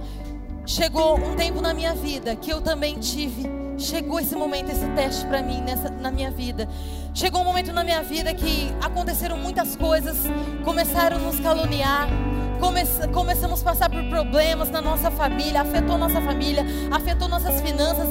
Chegou 0.65 1.17
um 1.17 1.35
tempo 1.35 1.61
na 1.61 1.73
minha 1.73 1.93
vida 1.93 2.35
que 2.35 2.51
eu 2.51 2.61
também 2.61 2.99
tive 2.99 3.60
chegou 3.81 4.19
esse 4.19 4.35
momento, 4.35 4.71
esse 4.71 4.85
teste 4.89 5.25
para 5.25 5.41
mim 5.41 5.61
nessa, 5.61 5.89
na 5.89 6.11
minha 6.11 6.31
vida. 6.31 6.67
Chegou 7.13 7.41
um 7.41 7.45
momento 7.45 7.73
na 7.73 7.83
minha 7.83 8.01
vida 8.01 8.33
que 8.33 8.73
aconteceram 8.81 9.37
muitas 9.37 9.75
coisas, 9.75 10.17
começaram 10.63 11.17
a 11.17 11.19
nos 11.19 11.39
caluniar, 11.39 12.07
come, 12.59 12.81
começamos 13.11 13.61
a 13.61 13.63
passar 13.63 13.89
por 13.89 14.03
problemas 14.05 14.69
na 14.69 14.81
nossa 14.81 15.11
família, 15.11 15.61
afetou 15.61 15.97
nossa 15.97 16.21
família, 16.21 16.65
afetou 16.91 17.27
nossas 17.27 17.59
finanças, 17.61 18.07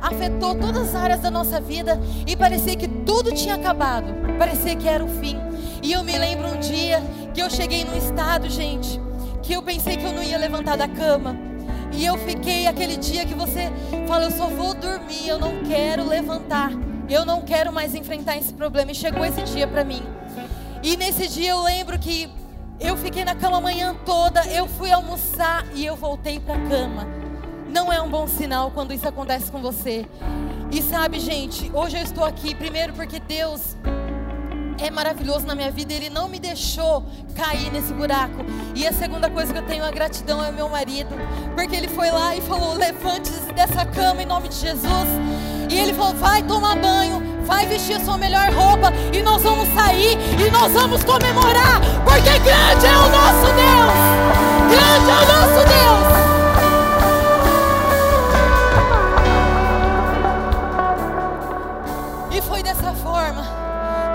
afetou 0.00 0.54
todas 0.56 0.88
as 0.88 0.94
áreas 0.94 1.20
da 1.20 1.30
nossa 1.30 1.60
vida 1.60 2.00
e 2.26 2.34
parecia 2.34 2.74
que 2.74 2.88
tudo 2.88 3.32
tinha 3.32 3.54
acabado, 3.54 4.06
parecia 4.38 4.74
que 4.74 4.88
era 4.88 5.04
o 5.04 5.08
fim. 5.08 5.36
E 5.82 5.92
eu 5.92 6.02
me 6.02 6.18
lembro 6.18 6.48
um 6.48 6.58
dia 6.58 7.00
que 7.32 7.40
eu 7.40 7.48
cheguei 7.48 7.84
num 7.84 7.96
estado, 7.96 8.48
gente, 8.48 9.00
que 9.42 9.52
eu 9.52 9.62
pensei 9.62 9.96
que 9.96 10.04
eu 10.04 10.12
não 10.12 10.22
ia 10.22 10.38
levantar 10.38 10.76
da 10.76 10.88
cama. 10.88 11.45
E 11.96 12.04
eu 12.04 12.18
fiquei 12.18 12.66
aquele 12.66 12.96
dia 12.98 13.24
que 13.24 13.34
você 13.34 13.72
fala, 14.06 14.24
eu 14.24 14.30
só 14.30 14.48
vou 14.48 14.74
dormir, 14.74 15.26
eu 15.26 15.38
não 15.38 15.62
quero 15.64 16.06
levantar. 16.06 16.70
Eu 17.08 17.24
não 17.24 17.40
quero 17.40 17.72
mais 17.72 17.94
enfrentar 17.94 18.36
esse 18.36 18.52
problema. 18.52 18.92
E 18.92 18.94
chegou 18.94 19.24
esse 19.24 19.42
dia 19.42 19.66
para 19.66 19.82
mim. 19.82 20.02
E 20.82 20.96
nesse 20.96 21.26
dia 21.26 21.50
eu 21.50 21.62
lembro 21.62 21.98
que 21.98 22.28
eu 22.78 22.96
fiquei 22.98 23.24
na 23.24 23.34
cama 23.34 23.56
a 23.56 23.60
manhã 23.60 23.96
toda, 24.04 24.44
eu 24.48 24.68
fui 24.68 24.92
almoçar 24.92 25.64
e 25.74 25.86
eu 25.86 25.96
voltei 25.96 26.38
para 26.38 26.60
cama. 26.68 27.06
Não 27.70 27.90
é 27.90 28.00
um 28.00 28.10
bom 28.10 28.28
sinal 28.28 28.70
quando 28.70 28.92
isso 28.92 29.08
acontece 29.08 29.50
com 29.50 29.60
você. 29.62 30.06
E 30.70 30.82
sabe, 30.82 31.18
gente, 31.18 31.70
hoje 31.72 31.96
eu 31.96 32.02
estou 32.02 32.24
aqui 32.24 32.54
primeiro 32.54 32.92
porque 32.92 33.18
Deus 33.18 33.74
é 34.78 34.90
maravilhoso 34.90 35.46
na 35.46 35.54
minha 35.54 35.70
vida, 35.70 35.92
Ele 35.92 36.10
não 36.10 36.28
me 36.28 36.38
deixou 36.38 37.04
cair 37.34 37.70
nesse 37.70 37.92
buraco. 37.92 38.44
E 38.74 38.86
a 38.86 38.92
segunda 38.92 39.30
coisa 39.30 39.52
que 39.52 39.58
eu 39.58 39.66
tenho 39.66 39.84
a 39.84 39.90
gratidão 39.90 40.42
é 40.42 40.50
meu 40.50 40.68
marido, 40.68 41.14
porque 41.54 41.76
ele 41.76 41.88
foi 41.88 42.10
lá 42.10 42.34
e 42.34 42.40
falou: 42.40 42.74
levante-se 42.74 43.52
dessa 43.52 43.84
cama 43.84 44.22
em 44.22 44.26
nome 44.26 44.48
de 44.48 44.56
Jesus. 44.56 45.08
E 45.70 45.78
ele 45.78 45.92
falou: 45.94 46.14
vai 46.14 46.42
tomar 46.42 46.76
banho, 46.76 47.22
vai 47.44 47.66
vestir 47.66 47.96
a 47.96 48.00
sua 48.00 48.18
melhor 48.18 48.52
roupa, 48.52 48.92
e 49.12 49.22
nós 49.22 49.42
vamos 49.42 49.68
sair 49.74 50.18
e 50.40 50.50
nós 50.50 50.72
vamos 50.72 51.04
comemorar, 51.04 51.80
porque 52.04 52.38
grande 52.38 52.86
é 52.86 52.96
o 52.96 53.08
nosso 53.08 53.46
Deus! 53.54 54.16
Grande 54.70 55.10
é 55.10 55.14
o 55.14 55.26
nosso 55.26 55.66
Deus! 55.66 56.36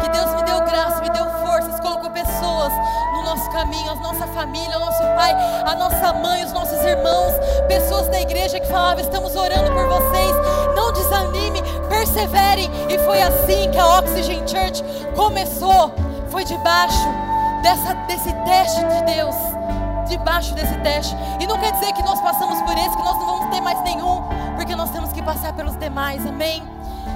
que 0.02 0.10
Deus 0.10 0.34
me 0.34 0.44
deu 0.44 0.60
graça, 0.62 1.02
me 1.02 1.10
deu 1.10 1.26
forças, 1.46 1.80
colocou 1.80 2.10
pessoas 2.10 2.74
no 3.14 3.24
nosso 3.24 3.50
caminho, 3.52 3.92
a 3.92 3.96
nossa 3.96 4.26
família, 4.28 4.78
o 4.78 4.80
nosso 4.80 5.04
pai, 5.16 5.32
a 5.66 5.76
nossa 5.76 6.14
mãe, 6.14 6.44
os 6.44 6.52
nossos 6.52 6.80
irmãos, 6.84 7.34
pessoas 7.68 8.08
da 8.08 8.20
igreja 8.20 8.60
que 8.60 8.68
falavam: 8.68 9.00
estamos 9.00 9.36
orando 9.36 9.72
por 9.72 9.88
vocês, 9.88 10.76
não 10.76 10.92
desanime, 10.92 11.62
perseverem. 11.88 12.70
E 12.90 12.98
foi 13.00 13.22
assim 13.22 13.70
que 13.72 13.78
a 13.78 14.00
Oxygen 14.00 14.48
Church 14.48 14.84
começou, 15.16 15.94
foi 16.30 16.44
debaixo 16.44 17.08
dessa, 17.62 17.94
desse 18.08 18.34
teste 18.46 18.84
de 18.84 19.16
Deus. 19.16 19.36
Debaixo 20.08 20.54
desse 20.54 20.76
teste, 20.80 21.16
e 21.40 21.48
não 21.48 21.58
quer 21.58 21.72
dizer 21.72 21.94
que 21.94 22.04
nós 22.04 22.20
passamos 22.20 22.62
por 22.64 22.78
esse, 22.78 22.98
que 22.98 23.04
nós 23.04 23.18
não 23.18 23.26
vamos 23.26 23.46
ter 23.46 23.62
mais 23.62 23.82
nenhum, 23.82 24.22
porque 24.58 24.76
nós 24.76 24.90
temos 24.90 25.14
que 25.14 25.22
passar 25.22 25.54
pelos 25.54 25.78
demais, 25.78 26.26
amém? 26.28 26.62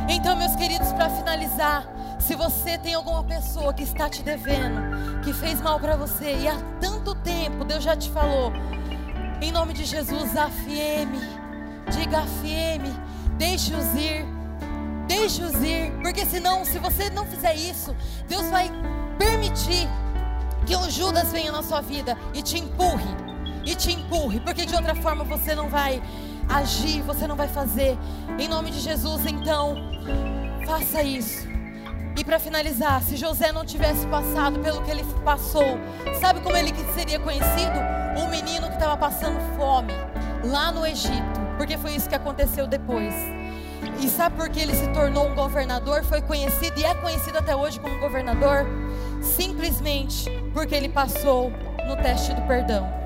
Então, 0.07 0.33
meus 0.37 0.55
queridos, 0.55 0.93
para 0.93 1.09
finalizar, 1.09 1.83
se 2.25 2.33
você 2.33 2.75
tem 2.79 2.95
alguma 2.95 3.23
pessoa 3.23 3.71
que 3.71 3.83
está 3.83 4.09
te 4.09 4.23
devendo, 4.23 5.21
que 5.23 5.31
fez 5.31 5.61
mal 5.61 5.79
para 5.79 5.95
você 5.95 6.35
e 6.35 6.47
há 6.47 6.57
tanto 6.81 7.13
tempo 7.13 7.63
Deus 7.63 7.83
já 7.83 7.95
te 7.95 8.09
falou, 8.09 8.51
em 9.39 9.51
nome 9.51 9.73
de 9.73 9.85
Jesus, 9.85 10.35
afieme, 10.35 11.19
diga 11.91 12.21
afieme, 12.21 12.89
deixe-os 13.37 13.93
ir, 13.93 14.25
deixe-os 15.07 15.53
ir, 15.61 15.91
porque 16.01 16.25
senão, 16.25 16.65
se 16.65 16.79
você 16.79 17.11
não 17.11 17.27
fizer 17.27 17.53
isso, 17.53 17.95
Deus 18.27 18.49
vai 18.49 18.71
permitir 19.19 19.87
que 20.65 20.75
um 20.75 20.89
Judas 20.89 21.31
venha 21.31 21.51
na 21.51 21.61
sua 21.61 21.81
vida 21.81 22.17
e 22.33 22.41
te 22.41 22.57
empurre, 22.57 23.15
e 23.63 23.75
te 23.75 23.91
empurre, 23.91 24.39
porque 24.39 24.65
de 24.65 24.73
outra 24.73 24.95
forma 24.95 25.23
você 25.23 25.53
não 25.53 25.69
vai 25.69 26.01
agir, 26.49 27.03
você 27.03 27.27
não 27.27 27.35
vai 27.35 27.47
fazer. 27.47 27.95
Em 28.39 28.47
nome 28.47 28.71
de 28.71 28.79
Jesus, 28.79 29.27
então, 29.27 29.75
faça 30.65 31.03
isso. 31.03 31.44
E 32.17 32.23
para 32.23 32.39
finalizar, 32.39 33.01
se 33.03 33.17
José 33.17 33.51
não 33.51 33.65
tivesse 33.65 34.07
passado 34.07 34.59
pelo 34.61 34.81
que 34.81 34.89
ele 34.89 35.03
passou, 35.25 35.77
sabe 36.19 36.39
como 36.39 36.55
ele 36.55 36.73
seria 36.93 37.19
conhecido? 37.19 37.77
Um 38.17 38.29
menino 38.29 38.67
que 38.67 38.75
estava 38.75 38.95
passando 38.95 39.37
fome 39.57 39.91
lá 40.45 40.71
no 40.71 40.85
Egito, 40.87 41.41
porque 41.57 41.77
foi 41.77 41.93
isso 41.93 42.07
que 42.07 42.15
aconteceu 42.15 42.67
depois. 42.67 43.13
E 43.99 44.07
sabe 44.07 44.37
por 44.37 44.49
que 44.49 44.61
ele 44.61 44.73
se 44.73 44.87
tornou 44.93 45.27
um 45.27 45.35
governador? 45.35 46.03
Foi 46.05 46.21
conhecido 46.21 46.79
e 46.79 46.85
é 46.85 46.95
conhecido 46.95 47.37
até 47.37 47.53
hoje 47.53 47.79
como 47.81 47.99
governador? 47.99 48.65
Simplesmente 49.21 50.29
porque 50.53 50.73
ele 50.73 50.89
passou 50.89 51.51
no 51.85 51.97
teste 51.97 52.33
do 52.33 52.41
perdão. 52.43 53.04